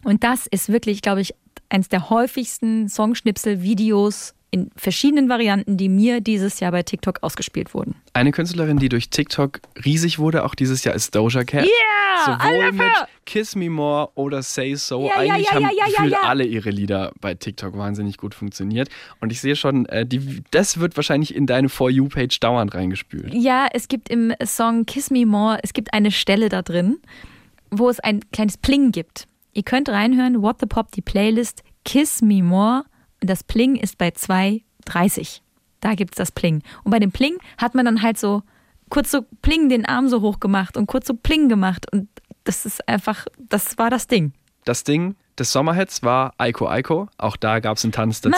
Und 0.03 0.23
das 0.23 0.47
ist 0.47 0.69
wirklich, 0.69 1.01
glaube 1.01 1.21
ich, 1.21 1.33
eins 1.69 1.89
der 1.89 2.09
häufigsten 2.09 2.89
Songschnipsel-Videos 2.89 4.33
in 4.51 4.71
verschiedenen 4.75 5.29
Varianten, 5.29 5.77
die 5.77 5.89
mir 5.89 6.21
dieses 6.21 6.59
Jahr 6.59 6.71
bei 6.71 6.83
TikTok 6.83 7.19
ausgespielt 7.21 7.73
wurden. 7.73 7.95
Eine 8.13 8.31
Künstlerin, 8.31 8.77
die 8.77 8.89
durch 8.89 9.09
TikTok 9.09 9.61
riesig 9.85 10.19
wurde, 10.19 10.43
auch 10.43 10.55
dieses 10.55 10.83
Jahr, 10.83 10.95
ist 10.95 11.13
Doja 11.15 11.43
Cat. 11.43 11.65
Yeah, 11.65 12.25
Sowohl 12.25 12.71
mit. 12.71 12.91
Kiss 13.25 13.55
Me 13.55 13.69
More 13.69 14.09
oder 14.15 14.41
Say 14.41 14.73
So. 14.75 15.07
Ja, 15.07 15.21
ja, 15.21 15.33
Eigentlich 15.33 15.47
ja, 15.47 15.53
haben 15.53 15.63
ja, 15.63 15.69
ja, 15.77 15.85
gefühlt 15.85 16.15
alle 16.23 16.45
ihre 16.45 16.71
Lieder 16.71 17.11
bei 17.21 17.35
TikTok 17.35 17.77
wahnsinnig 17.77 18.17
gut 18.17 18.33
funktioniert. 18.33 18.89
Und 19.21 19.31
ich 19.31 19.39
sehe 19.39 19.55
schon, 19.55 19.85
äh, 19.85 20.05
die, 20.05 20.41
das 20.51 20.79
wird 20.79 20.95
wahrscheinlich 20.95 21.35
in 21.35 21.45
deine 21.45 21.69
For 21.69 21.89
You-Page 21.89 22.39
dauernd 22.39 22.73
reingespült. 22.73 23.33
Ja, 23.33 23.67
es 23.71 23.87
gibt 23.87 24.09
im 24.09 24.33
Song 24.43 24.85
Kiss 24.85 25.11
Me 25.11 25.25
More, 25.25 25.59
es 25.61 25.73
gibt 25.73 25.93
eine 25.93 26.11
Stelle 26.11 26.49
da 26.49 26.63
drin, 26.63 26.97
wo 27.69 27.89
es 27.89 27.99
ein 27.99 28.21
kleines 28.31 28.57
Pling 28.57 28.91
gibt. 28.91 29.27
Ihr 29.53 29.63
könnt 29.63 29.89
reinhören, 29.89 30.41
What 30.41 30.57
the 30.59 30.65
Pop, 30.65 30.91
die 30.91 31.01
Playlist 31.01 31.63
Kiss 31.85 32.21
Me 32.21 32.41
More. 32.41 32.83
Das 33.21 33.43
Pling 33.43 33.75
ist 33.75 33.97
bei 33.97 34.09
2,30. 34.09 35.41
Da 35.81 35.95
gibt's 35.95 36.17
das 36.17 36.31
Pling. 36.31 36.61
Und 36.83 36.91
bei 36.91 36.99
dem 36.99 37.11
Pling 37.11 37.37
hat 37.57 37.75
man 37.75 37.85
dann 37.85 38.01
halt 38.01 38.17
so 38.17 38.43
kurz 38.89 39.11
so 39.11 39.21
Pling 39.41 39.69
den 39.69 39.85
Arm 39.85 40.09
so 40.09 40.21
hoch 40.21 40.39
gemacht 40.39 40.75
und 40.77 40.87
kurz 40.87 41.07
so 41.07 41.13
Pling 41.13 41.47
gemacht. 41.49 41.85
Und 41.91 42.09
das 42.43 42.65
ist 42.65 42.87
einfach, 42.87 43.25
das 43.37 43.77
war 43.77 43.89
das 43.89 44.07
Ding. 44.07 44.33
Das 44.65 44.83
Ding 44.83 45.15
des 45.37 45.51
Sommerhits 45.53 46.03
war 46.03 46.33
Aiko 46.37 46.67
Aiko. 46.67 47.07
Auch 47.17 47.37
da 47.37 47.59
gab 47.59 47.77
es 47.77 47.85
einen 47.85 47.93
Tanz 47.93 48.19
dazu. 48.21 48.35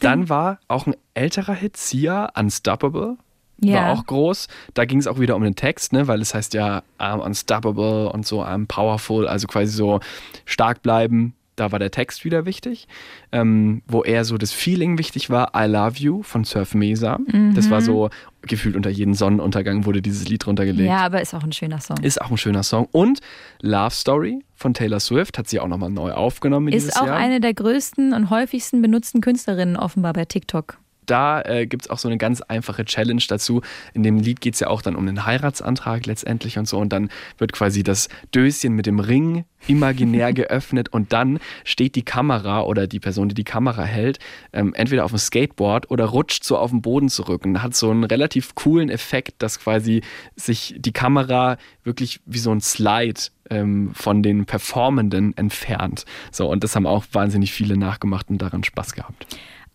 Dann 0.00 0.28
war 0.28 0.58
auch 0.68 0.86
ein 0.86 0.94
älterer 1.14 1.54
Hit, 1.54 1.76
Sia, 1.76 2.30
Unstoppable. 2.38 3.16
War 3.60 3.68
Ja. 3.68 3.92
auch 3.92 4.06
groß. 4.06 4.46
Da 4.74 4.84
ging 4.84 4.98
es 4.98 5.06
auch 5.08 5.18
wieder 5.18 5.34
um 5.36 5.42
den 5.42 5.56
Text, 5.56 5.92
ne? 5.92 6.06
weil 6.06 6.22
es 6.22 6.32
heißt 6.32 6.54
ja 6.54 6.82
I'm 6.98 7.18
unstoppable 7.18 8.08
und 8.10 8.24
so 8.24 8.42
I'm 8.42 8.66
powerful, 8.66 9.26
also 9.26 9.46
quasi 9.48 9.72
so 9.72 10.00
stark 10.44 10.80
bleiben. 10.82 11.34
Da 11.58 11.72
war 11.72 11.78
der 11.78 11.90
Text 11.90 12.24
wieder 12.24 12.44
wichtig. 12.46 12.86
Ähm, 13.32 13.82
wo 13.86 14.02
eher 14.02 14.24
so 14.24 14.38
das 14.38 14.52
Feeling 14.52 14.98
wichtig 14.98 15.30
war, 15.30 15.52
I 15.56 15.66
Love 15.66 15.98
You 15.98 16.22
von 16.22 16.44
Surf 16.44 16.74
Mesa. 16.74 17.18
Das 17.54 17.70
war 17.70 17.80
so 17.80 18.10
gefühlt 18.42 18.76
unter 18.76 18.90
jeden 18.90 19.14
Sonnenuntergang 19.14 19.84
wurde 19.84 20.00
dieses 20.00 20.28
Lied 20.28 20.46
runtergelegt. 20.46 20.88
ja, 20.88 20.98
aber 20.98 21.20
ist 21.20 21.34
auch 21.34 21.42
ein 21.42 21.52
schöner 21.52 21.80
Song. 21.80 21.96
Ist 22.02 22.20
auch 22.20 22.30
ein 22.30 22.38
schöner 22.38 22.62
Song. 22.62 22.88
Und 22.92 23.20
Love 23.60 23.90
Story 23.90 24.44
von 24.54 24.74
Taylor 24.74 25.00
Swift 25.00 25.38
hat 25.38 25.48
sie 25.48 25.60
auch 25.60 25.68
nochmal 25.68 25.90
neu 25.90 26.12
aufgenommen 26.12 26.68
Ist 26.68 26.96
auch 27.00 27.06
Jahr. 27.06 27.16
eine 27.16 27.40
der 27.40 27.54
größten 27.54 28.12
und 28.12 28.30
häufigsten 28.30 28.80
benutzten 28.80 29.20
Künstlerinnen 29.20 29.76
offenbar 29.76 30.12
bei 30.12 30.24
TikTok. 30.24 30.78
Da 31.10 31.42
äh, 31.42 31.66
gibt 31.66 31.84
es 31.84 31.90
auch 31.90 31.98
so 31.98 32.08
eine 32.08 32.18
ganz 32.18 32.40
einfache 32.40 32.84
Challenge 32.84 33.22
dazu. 33.28 33.62
In 33.94 34.02
dem 34.02 34.18
Lied 34.18 34.40
geht 34.40 34.54
es 34.54 34.60
ja 34.60 34.68
auch 34.68 34.82
dann 34.82 34.96
um 34.96 35.06
den 35.06 35.26
Heiratsantrag 35.26 36.06
letztendlich 36.06 36.58
und 36.58 36.68
so. 36.68 36.78
Und 36.78 36.92
dann 36.92 37.10
wird 37.38 37.52
quasi 37.52 37.82
das 37.82 38.08
Döschen 38.34 38.74
mit 38.74 38.86
dem 38.86 39.00
Ring 39.00 39.44
imaginär 39.66 40.32
geöffnet 40.34 40.88
und 40.90 41.12
dann 41.12 41.40
steht 41.64 41.96
die 41.96 42.04
Kamera 42.04 42.62
oder 42.62 42.86
die 42.86 43.00
Person, 43.00 43.28
die 43.28 43.34
die 43.34 43.44
Kamera 43.44 43.82
hält, 43.82 44.18
ähm, 44.52 44.74
entweder 44.74 45.04
auf 45.04 45.10
dem 45.10 45.18
Skateboard 45.18 45.90
oder 45.90 46.06
rutscht 46.06 46.44
so 46.44 46.56
auf 46.56 46.70
den 46.70 46.82
Boden 46.82 47.08
zurück 47.08 47.44
und 47.44 47.62
hat 47.62 47.74
so 47.74 47.90
einen 47.90 48.04
relativ 48.04 48.54
coolen 48.54 48.88
Effekt, 48.88 49.42
dass 49.42 49.58
quasi 49.58 50.02
sich 50.36 50.74
die 50.78 50.92
Kamera 50.92 51.56
wirklich 51.84 52.20
wie 52.26 52.38
so 52.38 52.52
ein 52.52 52.60
Slide 52.60 53.20
ähm, 53.50 53.90
von 53.94 54.22
den 54.22 54.46
Performenden 54.46 55.36
entfernt. 55.36 56.04
So, 56.30 56.50
und 56.50 56.64
das 56.64 56.76
haben 56.76 56.86
auch 56.86 57.04
wahnsinnig 57.12 57.52
viele 57.52 57.76
nachgemacht 57.76 58.28
und 58.30 58.38
daran 58.38 58.64
Spaß 58.64 58.92
gehabt. 58.94 59.26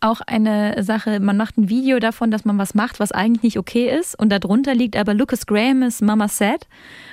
Auch 0.04 0.20
eine 0.28 0.84
Sache, 0.84 1.22
man 1.22 1.38
macht 1.38 1.58
ein 1.58 1.70
Video 1.70 1.98
davon, 1.98 2.30
dass 2.30 2.44
man 2.44 2.58
was 2.58 2.74
macht, 2.74 3.00
was 3.00 3.14
eigentlich 3.14 3.42
nicht 3.42 3.58
okay 3.58 3.90
ist. 3.90 4.20
Und 4.20 4.34
darunter 4.34 4.76
liegt 4.76 4.98
aber 4.98 5.14
Lucas 5.14 5.46
Graham 5.46 5.82
ist 5.82 6.02
Mama 6.02 6.28
said. 6.28 6.68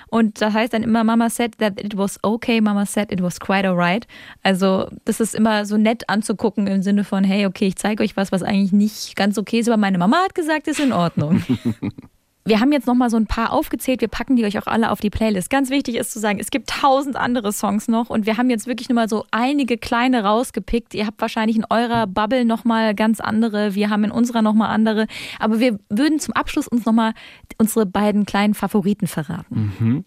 Und 0.09 0.41
das 0.41 0.53
heißt 0.55 0.73
dann 0.73 0.83
immer, 0.83 1.05
Mama 1.05 1.31
said 1.31 1.57
that 1.59 1.81
it 1.81 1.97
was 1.97 2.19
okay, 2.23 2.61
Mama 2.61 2.85
said 2.87 3.13
it 3.13 3.23
was 3.23 3.39
quite 3.39 3.69
alright. 3.69 4.09
Also 4.43 4.89
das 5.05 5.21
ist 5.21 5.37
immer 5.37 5.67
so 5.67 5.77
nett 5.77 6.09
anzugucken 6.09 6.67
im 6.67 6.83
Sinne 6.83 7.05
von, 7.05 7.23
hey, 7.23 7.47
okay, 7.47 7.69
ich 7.69 7.77
zeige 7.77 8.03
euch 8.03 8.17
was, 8.17 8.33
was 8.33 8.43
eigentlich 8.43 8.73
nicht 8.73 9.15
ganz 9.15 9.39
okay 9.39 9.61
ist, 9.61 9.69
aber 9.69 9.77
meine 9.77 9.99
Mama 9.99 10.17
hat 10.25 10.35
gesagt, 10.35 10.67
ist 10.67 10.81
in 10.81 10.93
Ordnung. 10.93 11.45
Wir 12.47 12.59
haben 12.59 12.73
jetzt 12.73 12.87
noch 12.87 12.95
mal 12.95 13.11
so 13.11 13.19
ein 13.19 13.27
paar 13.27 13.53
aufgezählt. 13.53 14.01
Wir 14.01 14.09
packen 14.09 14.35
die 14.35 14.45
euch 14.45 14.59
auch 14.59 14.67
alle 14.67 14.91
auf 14.91 15.01
die 15.01 15.11
Playlist. 15.11 15.51
Ganz 15.51 15.69
wichtig 15.69 15.97
ist 15.97 16.11
zu 16.11 16.19
sagen, 16.19 16.39
es 16.41 16.51
gibt 16.51 16.71
tausend 16.71 17.17
andere 17.17 17.53
Songs 17.53 17.87
noch 17.87 18.09
und 18.09 18.25
wir 18.25 18.39
haben 18.39 18.49
jetzt 18.49 18.67
wirklich 18.67 18.89
nur 18.89 18.95
mal 18.97 19.09
so 19.11 19.27
einige 19.31 19.77
kleine 19.77 20.25
rausgepickt. 20.25 20.95
Ihr 20.95 21.07
habt 21.07 21.21
wahrscheinlich 21.21 21.57
in 21.57 21.67
eurer 21.69 22.07
Bubble 22.07 22.47
noch 22.47 22.65
mal 22.65 22.95
ganz 22.95 23.21
andere. 23.21 23.75
Wir 23.75 23.91
haben 23.91 24.05
in 24.05 24.11
unserer 24.11 24.41
noch 24.41 24.55
mal 24.55 24.69
andere. 24.69 25.07
Aber 25.39 25.61
wir 25.61 25.79
würden 25.91 26.19
zum 26.19 26.33
Abschluss 26.35 26.67
uns 26.67 26.87
noch 26.87 26.95
mal 26.95 27.13
unsere 27.59 27.85
beiden 27.85 28.25
kleinen 28.25 28.55
Favoriten 28.55 29.07
verraten. 29.07 30.05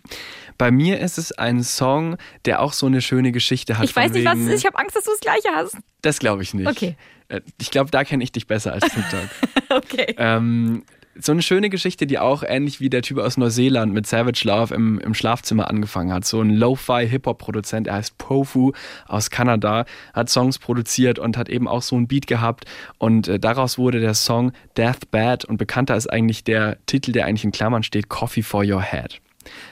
Bei 0.57 0.71
mir 0.71 0.99
ist 0.99 1.19
es 1.19 1.31
ein 1.33 1.61
Song, 1.63 2.17
der 2.45 2.61
auch 2.61 2.73
so 2.73 2.87
eine 2.87 3.01
schöne 3.01 3.31
Geschichte 3.31 3.77
hat. 3.77 3.85
Ich 3.85 3.95
weiß 3.95 4.11
nicht, 4.11 4.25
was 4.25 4.39
es 4.39 4.47
ist. 4.47 4.59
Ich 4.61 4.65
habe 4.65 4.79
Angst, 4.79 4.95
dass 4.95 5.03
du 5.05 5.11
das 5.11 5.19
Gleiche 5.19 5.49
hast. 5.53 5.77
Das 6.01 6.17
glaube 6.19 6.41
ich 6.41 6.53
nicht. 6.55 6.67
Okay. 6.67 6.95
Äh, 7.27 7.41
Ich 7.61 7.69
glaube, 7.69 7.91
da 7.91 8.03
kenne 8.03 8.23
ich 8.23 8.31
dich 8.31 8.47
besser 8.47 8.73
als 8.73 8.85
TikTok. 8.85 9.29
Okay. 9.69 10.13
ähm, 10.19 10.83
so 11.19 11.31
eine 11.31 11.41
schöne 11.41 11.69
Geschichte, 11.69 12.07
die 12.07 12.17
auch 12.19 12.43
ähnlich 12.45 12.79
wie 12.79 12.89
der 12.89 13.01
Typ 13.01 13.19
aus 13.19 13.37
Neuseeland 13.37 13.93
mit 13.93 14.07
Savage 14.07 14.41
Love 14.47 14.73
im, 14.73 14.99
im 14.99 15.13
Schlafzimmer 15.13 15.69
angefangen 15.69 16.11
hat. 16.11 16.25
So 16.25 16.41
ein 16.41 16.49
Lo-Fi-Hip-Hop-Produzent, 16.49 17.87
er 17.87 17.95
heißt 17.95 18.17
Pofu 18.17 18.71
aus 19.07 19.29
Kanada, 19.29 19.85
hat 20.13 20.29
Songs 20.29 20.57
produziert 20.59 21.19
und 21.19 21.37
hat 21.37 21.49
eben 21.49 21.67
auch 21.67 21.81
so 21.81 21.95
ein 21.95 22.07
Beat 22.07 22.27
gehabt. 22.27 22.65
Und 22.97 23.27
äh, 23.27 23.39
daraus 23.39 23.77
wurde 23.77 23.99
der 23.99 24.13
Song 24.13 24.51
Death 24.77 25.11
Bad 25.11 25.45
und 25.45 25.57
bekannter 25.57 25.95
ist 25.95 26.07
eigentlich 26.07 26.43
der 26.43 26.77
Titel, 26.85 27.11
der 27.11 27.25
eigentlich 27.25 27.43
in 27.43 27.51
Klammern 27.51 27.83
steht, 27.83 28.09
Coffee 28.09 28.41
for 28.43 28.63
Your 28.65 28.81
Head. 28.81 29.19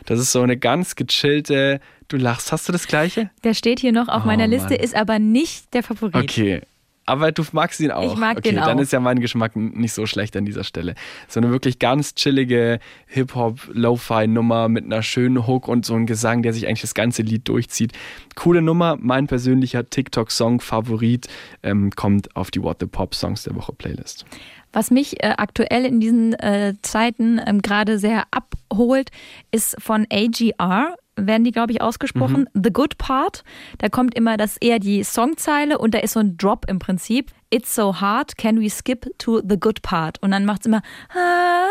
Das 0.05 0.19
ist 0.19 0.31
so 0.31 0.41
eine 0.41 0.57
ganz 0.57 0.95
gechillte, 0.95 1.79
du 2.09 2.17
lachst, 2.17 2.51
hast 2.51 2.67
du 2.67 2.73
das 2.73 2.87
gleiche? 2.87 3.29
Der 3.43 3.53
steht 3.53 3.79
hier 3.79 3.93
noch 3.93 4.09
auf 4.09 4.23
Oh, 4.23 4.27
meiner 4.27 4.45
Liste, 4.47 4.73
Mann. 4.73 4.79
ist 4.83 4.95
aber 4.95 5.17
nicht 5.17 5.73
der 5.73 5.81
Favorit. 5.83 6.15
Okay. 6.15 6.61
Aber 7.05 7.31
du 7.31 7.43
magst 7.51 7.79
ihn 7.79 7.91
auch. 7.91 8.13
Ich 8.13 8.19
mag 8.19 8.37
okay, 8.37 8.49
den 8.49 8.57
Dann 8.57 8.77
auch. 8.77 8.81
ist 8.81 8.93
ja 8.93 8.99
mein 8.99 9.19
Geschmack 9.19 9.55
nicht 9.55 9.93
so 9.93 10.05
schlecht 10.05 10.35
an 10.37 10.45
dieser 10.45 10.63
Stelle. 10.63 10.95
So 11.27 11.39
eine 11.39 11.49
wirklich 11.49 11.79
ganz 11.79 12.15
chillige 12.15 12.79
Hip-Hop-Lo-Fi-Nummer 13.07 14.69
mit 14.69 14.85
einer 14.85 15.01
schönen 15.01 15.47
Hook 15.47 15.67
und 15.67 15.85
so 15.85 15.95
ein 15.95 16.05
Gesang, 16.05 16.43
der 16.43 16.53
sich 16.53 16.67
eigentlich 16.67 16.81
das 16.81 16.93
ganze 16.93 17.23
Lied 17.23 17.47
durchzieht. 17.47 17.93
Coole 18.35 18.61
Nummer. 18.61 18.97
Mein 18.99 19.27
persönlicher 19.27 19.89
TikTok-Song-Favorit 19.89 21.27
ähm, 21.63 21.91
kommt 21.91 22.35
auf 22.35 22.51
die 22.51 22.61
What 22.61 22.77
the 22.79 22.85
Pop 22.85 23.15
Songs 23.15 23.43
der 23.43 23.55
Woche 23.55 23.73
Playlist. 23.73 24.25
Was 24.73 24.89
mich 24.89 25.21
äh, 25.21 25.33
aktuell 25.37 25.85
in 25.85 25.99
diesen 25.99 26.33
äh, 26.33 26.75
Zeiten 26.81 27.41
ähm, 27.45 27.61
gerade 27.61 27.99
sehr 27.99 28.23
abholt, 28.31 29.09
ist 29.51 29.75
von 29.81 30.07
AGR 30.09 30.95
werden 31.15 31.43
die, 31.43 31.51
glaube 31.51 31.71
ich, 31.71 31.81
ausgesprochen. 31.81 32.47
Mhm. 32.53 32.61
The 32.63 32.71
Good 32.71 32.97
Part. 32.97 33.43
Da 33.77 33.89
kommt 33.89 34.15
immer 34.15 34.37
das 34.37 34.57
eher 34.57 34.79
die 34.79 35.03
Songzeile 35.03 35.77
und 35.77 35.93
da 35.93 35.99
ist 35.99 36.13
so 36.13 36.19
ein 36.19 36.37
Drop 36.37 36.65
im 36.67 36.79
Prinzip. 36.79 37.31
It's 37.49 37.75
so 37.75 37.99
hard, 37.99 38.37
can 38.37 38.61
we 38.61 38.69
skip 38.69 39.07
to 39.17 39.41
the 39.47 39.59
good 39.59 39.81
part? 39.81 40.21
Und 40.23 40.31
dann 40.31 40.45
macht 40.45 40.61
es 40.61 40.67
immer 40.67 40.81
ah, 41.09 41.67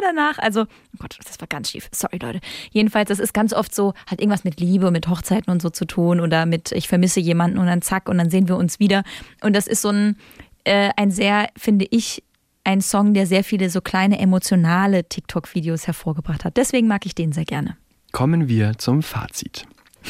danach. 0.00 0.38
Also, 0.38 0.62
oh 0.62 0.96
Gott, 0.98 1.18
das 1.24 1.40
war 1.40 1.48
ganz 1.48 1.70
schief. 1.70 1.88
Sorry, 1.92 2.18
Leute. 2.18 2.40
Jedenfalls, 2.70 3.08
das 3.08 3.18
ist 3.18 3.34
ganz 3.34 3.52
oft 3.52 3.74
so, 3.74 3.94
hat 4.06 4.20
irgendwas 4.20 4.44
mit 4.44 4.60
Liebe, 4.60 4.90
mit 4.92 5.08
Hochzeiten 5.08 5.50
und 5.50 5.60
so 5.60 5.70
zu 5.70 5.86
tun 5.86 6.20
oder 6.20 6.46
mit 6.46 6.70
ich 6.72 6.86
vermisse 6.86 7.18
jemanden 7.18 7.58
und 7.58 7.66
dann 7.66 7.82
zack 7.82 8.08
und 8.08 8.18
dann 8.18 8.30
sehen 8.30 8.48
wir 8.48 8.56
uns 8.56 8.78
wieder. 8.78 9.02
Und 9.42 9.56
das 9.56 9.66
ist 9.66 9.82
so 9.82 9.88
ein, 9.88 10.16
äh, 10.62 10.90
ein 10.96 11.10
sehr, 11.10 11.48
finde 11.56 11.86
ich, 11.90 12.22
ein 12.64 12.80
Song, 12.80 13.12
der 13.12 13.26
sehr 13.26 13.42
viele 13.42 13.70
so 13.70 13.80
kleine 13.80 14.20
emotionale 14.20 15.08
TikTok-Videos 15.08 15.88
hervorgebracht 15.88 16.44
hat. 16.44 16.56
Deswegen 16.56 16.86
mag 16.86 17.06
ich 17.06 17.16
den 17.16 17.32
sehr 17.32 17.44
gerne. 17.44 17.76
Kommen 18.12 18.48
wir 18.48 18.78
zum 18.78 19.02
Fazit. 19.02 19.66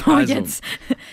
Oh, 0.06 0.10
Also. 0.12 0.34
jetzt. 0.34 0.64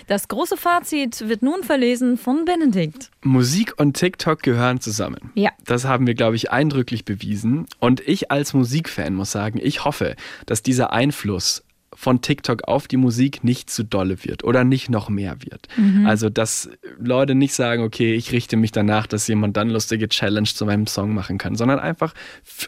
Das 0.06 0.26
große 0.28 0.56
Fazit 0.56 1.28
wird 1.28 1.42
nun 1.42 1.62
verlesen 1.62 2.16
von 2.16 2.44
Benedikt. 2.44 3.10
Musik 3.22 3.74
und 3.78 3.94
TikTok 3.94 4.42
gehören 4.42 4.80
zusammen. 4.80 5.30
Ja. 5.34 5.50
Das 5.64 5.84
haben 5.84 6.06
wir, 6.06 6.14
glaube 6.14 6.36
ich, 6.36 6.50
eindrücklich 6.50 7.04
bewiesen. 7.04 7.66
Und 7.78 8.00
ich 8.00 8.30
als 8.30 8.54
Musikfan 8.54 9.14
muss 9.14 9.30
sagen, 9.30 9.60
ich 9.62 9.84
hoffe, 9.84 10.16
dass 10.46 10.62
dieser 10.62 10.92
Einfluss 10.92 11.62
von 11.94 12.22
TikTok 12.22 12.64
auf 12.64 12.88
die 12.88 12.96
Musik 12.96 13.44
nicht 13.44 13.68
zu 13.68 13.84
dolle 13.84 14.24
wird 14.24 14.44
oder 14.44 14.64
nicht 14.64 14.88
noch 14.88 15.08
mehr 15.08 15.36
wird. 15.42 15.68
Also, 16.06 16.30
dass 16.30 16.70
Leute 16.98 17.34
nicht 17.34 17.52
sagen, 17.52 17.82
okay, 17.82 18.14
ich 18.14 18.32
richte 18.32 18.56
mich 18.56 18.72
danach, 18.72 19.06
dass 19.06 19.28
jemand 19.28 19.56
dann 19.56 19.68
lustige 19.70 20.08
Challenge 20.08 20.48
zu 20.48 20.66
meinem 20.66 20.86
Song 20.86 21.12
machen 21.14 21.36
kann, 21.36 21.56
sondern 21.56 21.78
einfach, 21.80 22.14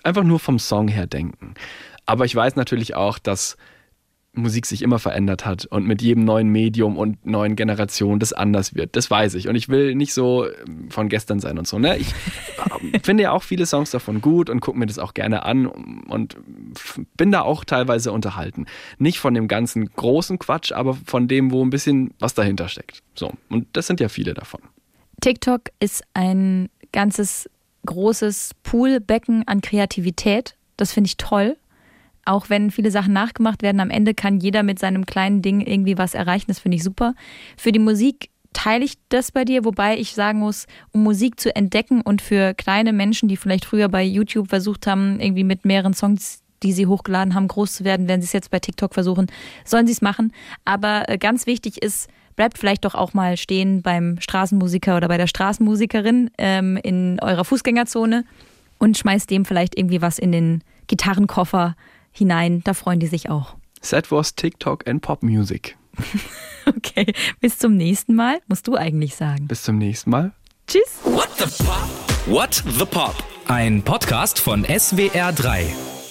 einfach 0.02 0.24
nur 0.24 0.40
vom 0.40 0.58
Song 0.58 0.88
her 0.88 1.06
denken. 1.06 1.54
Aber 2.04 2.24
ich 2.24 2.34
weiß 2.34 2.56
natürlich 2.56 2.94
auch, 2.96 3.18
dass 3.18 3.56
Musik 4.34 4.64
sich 4.64 4.80
immer 4.80 4.98
verändert 4.98 5.44
hat 5.44 5.66
und 5.66 5.86
mit 5.86 6.00
jedem 6.00 6.24
neuen 6.24 6.48
Medium 6.48 6.96
und 6.96 7.26
neuen 7.26 7.54
Generation 7.54 8.18
das 8.18 8.32
anders 8.32 8.74
wird. 8.74 8.96
Das 8.96 9.10
weiß 9.10 9.34
ich. 9.34 9.46
Und 9.46 9.56
ich 9.56 9.68
will 9.68 9.94
nicht 9.94 10.14
so 10.14 10.46
ähm, 10.46 10.90
von 10.90 11.10
gestern 11.10 11.38
sein 11.38 11.58
und 11.58 11.68
so. 11.68 11.78
Ne? 11.78 11.98
Ich 11.98 12.14
ähm, 12.80 13.00
finde 13.02 13.24
ja 13.24 13.32
auch 13.32 13.42
viele 13.42 13.66
Songs 13.66 13.90
davon 13.90 14.22
gut 14.22 14.48
und 14.48 14.60
gucke 14.60 14.78
mir 14.78 14.86
das 14.86 14.98
auch 14.98 15.12
gerne 15.12 15.44
an 15.44 15.66
und 15.66 16.36
bin 17.16 17.30
da 17.30 17.42
auch 17.42 17.64
teilweise 17.64 18.10
unterhalten. 18.10 18.64
Nicht 18.98 19.18
von 19.18 19.34
dem 19.34 19.48
ganzen 19.48 19.90
großen 19.92 20.38
Quatsch, 20.38 20.72
aber 20.72 20.96
von 21.04 21.28
dem, 21.28 21.50
wo 21.50 21.62
ein 21.62 21.70
bisschen 21.70 22.14
was 22.18 22.32
dahinter 22.32 22.68
steckt. 22.68 23.02
So. 23.14 23.32
Und 23.50 23.66
das 23.74 23.86
sind 23.86 24.00
ja 24.00 24.08
viele 24.08 24.32
davon. 24.32 24.60
TikTok 25.20 25.70
ist 25.78 26.04
ein 26.14 26.70
ganzes 26.90 27.50
großes 27.84 28.52
Poolbecken 28.62 29.46
an 29.46 29.60
Kreativität. 29.60 30.56
Das 30.78 30.92
finde 30.92 31.08
ich 31.08 31.18
toll. 31.18 31.56
Auch 32.24 32.50
wenn 32.50 32.70
viele 32.70 32.90
Sachen 32.90 33.12
nachgemacht 33.12 33.62
werden, 33.62 33.80
am 33.80 33.90
Ende 33.90 34.14
kann 34.14 34.38
jeder 34.38 34.62
mit 34.62 34.78
seinem 34.78 35.06
kleinen 35.06 35.42
Ding 35.42 35.60
irgendwie 35.60 35.98
was 35.98 36.14
erreichen. 36.14 36.46
Das 36.48 36.60
finde 36.60 36.76
ich 36.76 36.84
super. 36.84 37.14
Für 37.56 37.72
die 37.72 37.78
Musik 37.78 38.30
teile 38.52 38.84
ich 38.84 38.94
das 39.08 39.32
bei 39.32 39.44
dir, 39.44 39.64
wobei 39.64 39.98
ich 39.98 40.14
sagen 40.14 40.38
muss, 40.38 40.66
um 40.92 41.02
Musik 41.02 41.40
zu 41.40 41.54
entdecken 41.56 42.00
und 42.00 42.22
für 42.22 42.54
kleine 42.54 42.92
Menschen, 42.92 43.28
die 43.28 43.36
vielleicht 43.36 43.64
früher 43.64 43.88
bei 43.88 44.04
YouTube 44.04 44.48
versucht 44.48 44.86
haben, 44.86 45.20
irgendwie 45.20 45.44
mit 45.44 45.64
mehreren 45.64 45.94
Songs, 45.94 46.42
die 46.62 46.72
sie 46.72 46.86
hochgeladen 46.86 47.34
haben, 47.34 47.48
groß 47.48 47.74
zu 47.74 47.84
werden, 47.84 48.08
werden 48.08 48.20
sie 48.20 48.26
es 48.26 48.32
jetzt 48.32 48.50
bei 48.50 48.60
TikTok 48.60 48.94
versuchen, 48.94 49.26
sollen 49.64 49.86
sie 49.86 49.92
es 49.92 50.02
machen. 50.02 50.32
Aber 50.64 51.08
äh, 51.08 51.18
ganz 51.18 51.46
wichtig 51.46 51.82
ist, 51.82 52.08
bleibt 52.36 52.58
vielleicht 52.58 52.84
doch 52.84 52.94
auch 52.94 53.14
mal 53.14 53.36
stehen 53.36 53.82
beim 53.82 54.20
Straßenmusiker 54.20 54.96
oder 54.96 55.08
bei 55.08 55.18
der 55.18 55.26
Straßenmusikerin 55.26 56.30
ähm, 56.38 56.78
in 56.82 57.18
eurer 57.20 57.44
Fußgängerzone 57.44 58.24
und 58.78 58.96
schmeißt 58.96 59.30
dem 59.30 59.44
vielleicht 59.44 59.76
irgendwie 59.76 60.02
was 60.02 60.18
in 60.18 60.32
den 60.32 60.64
Gitarrenkoffer 60.86 61.76
hinein. 62.12 62.62
Da 62.64 62.74
freuen 62.74 63.00
die 63.00 63.06
sich 63.06 63.28
auch. 63.30 63.56
That 63.90 64.10
was 64.12 64.34
TikTok 64.34 64.86
and 64.86 65.02
Pop 65.02 65.22
Music. 65.22 65.76
Okay, 66.64 67.12
bis 67.40 67.58
zum 67.58 67.76
nächsten 67.76 68.14
Mal, 68.14 68.38
musst 68.46 68.68
du 68.68 68.76
eigentlich 68.76 69.16
sagen. 69.16 69.48
Bis 69.48 69.64
zum 69.64 69.78
nächsten 69.78 70.10
Mal. 70.10 70.30
Tschüss. 70.68 71.00
What 71.02 71.28
the 71.36 71.64
Pop? 71.64 71.88
What 72.26 72.54
the 72.78 72.84
Pop? 72.84 73.16
Ein 73.48 73.82
Podcast 73.82 74.38
von 74.38 74.64
SWR3. 74.64 76.01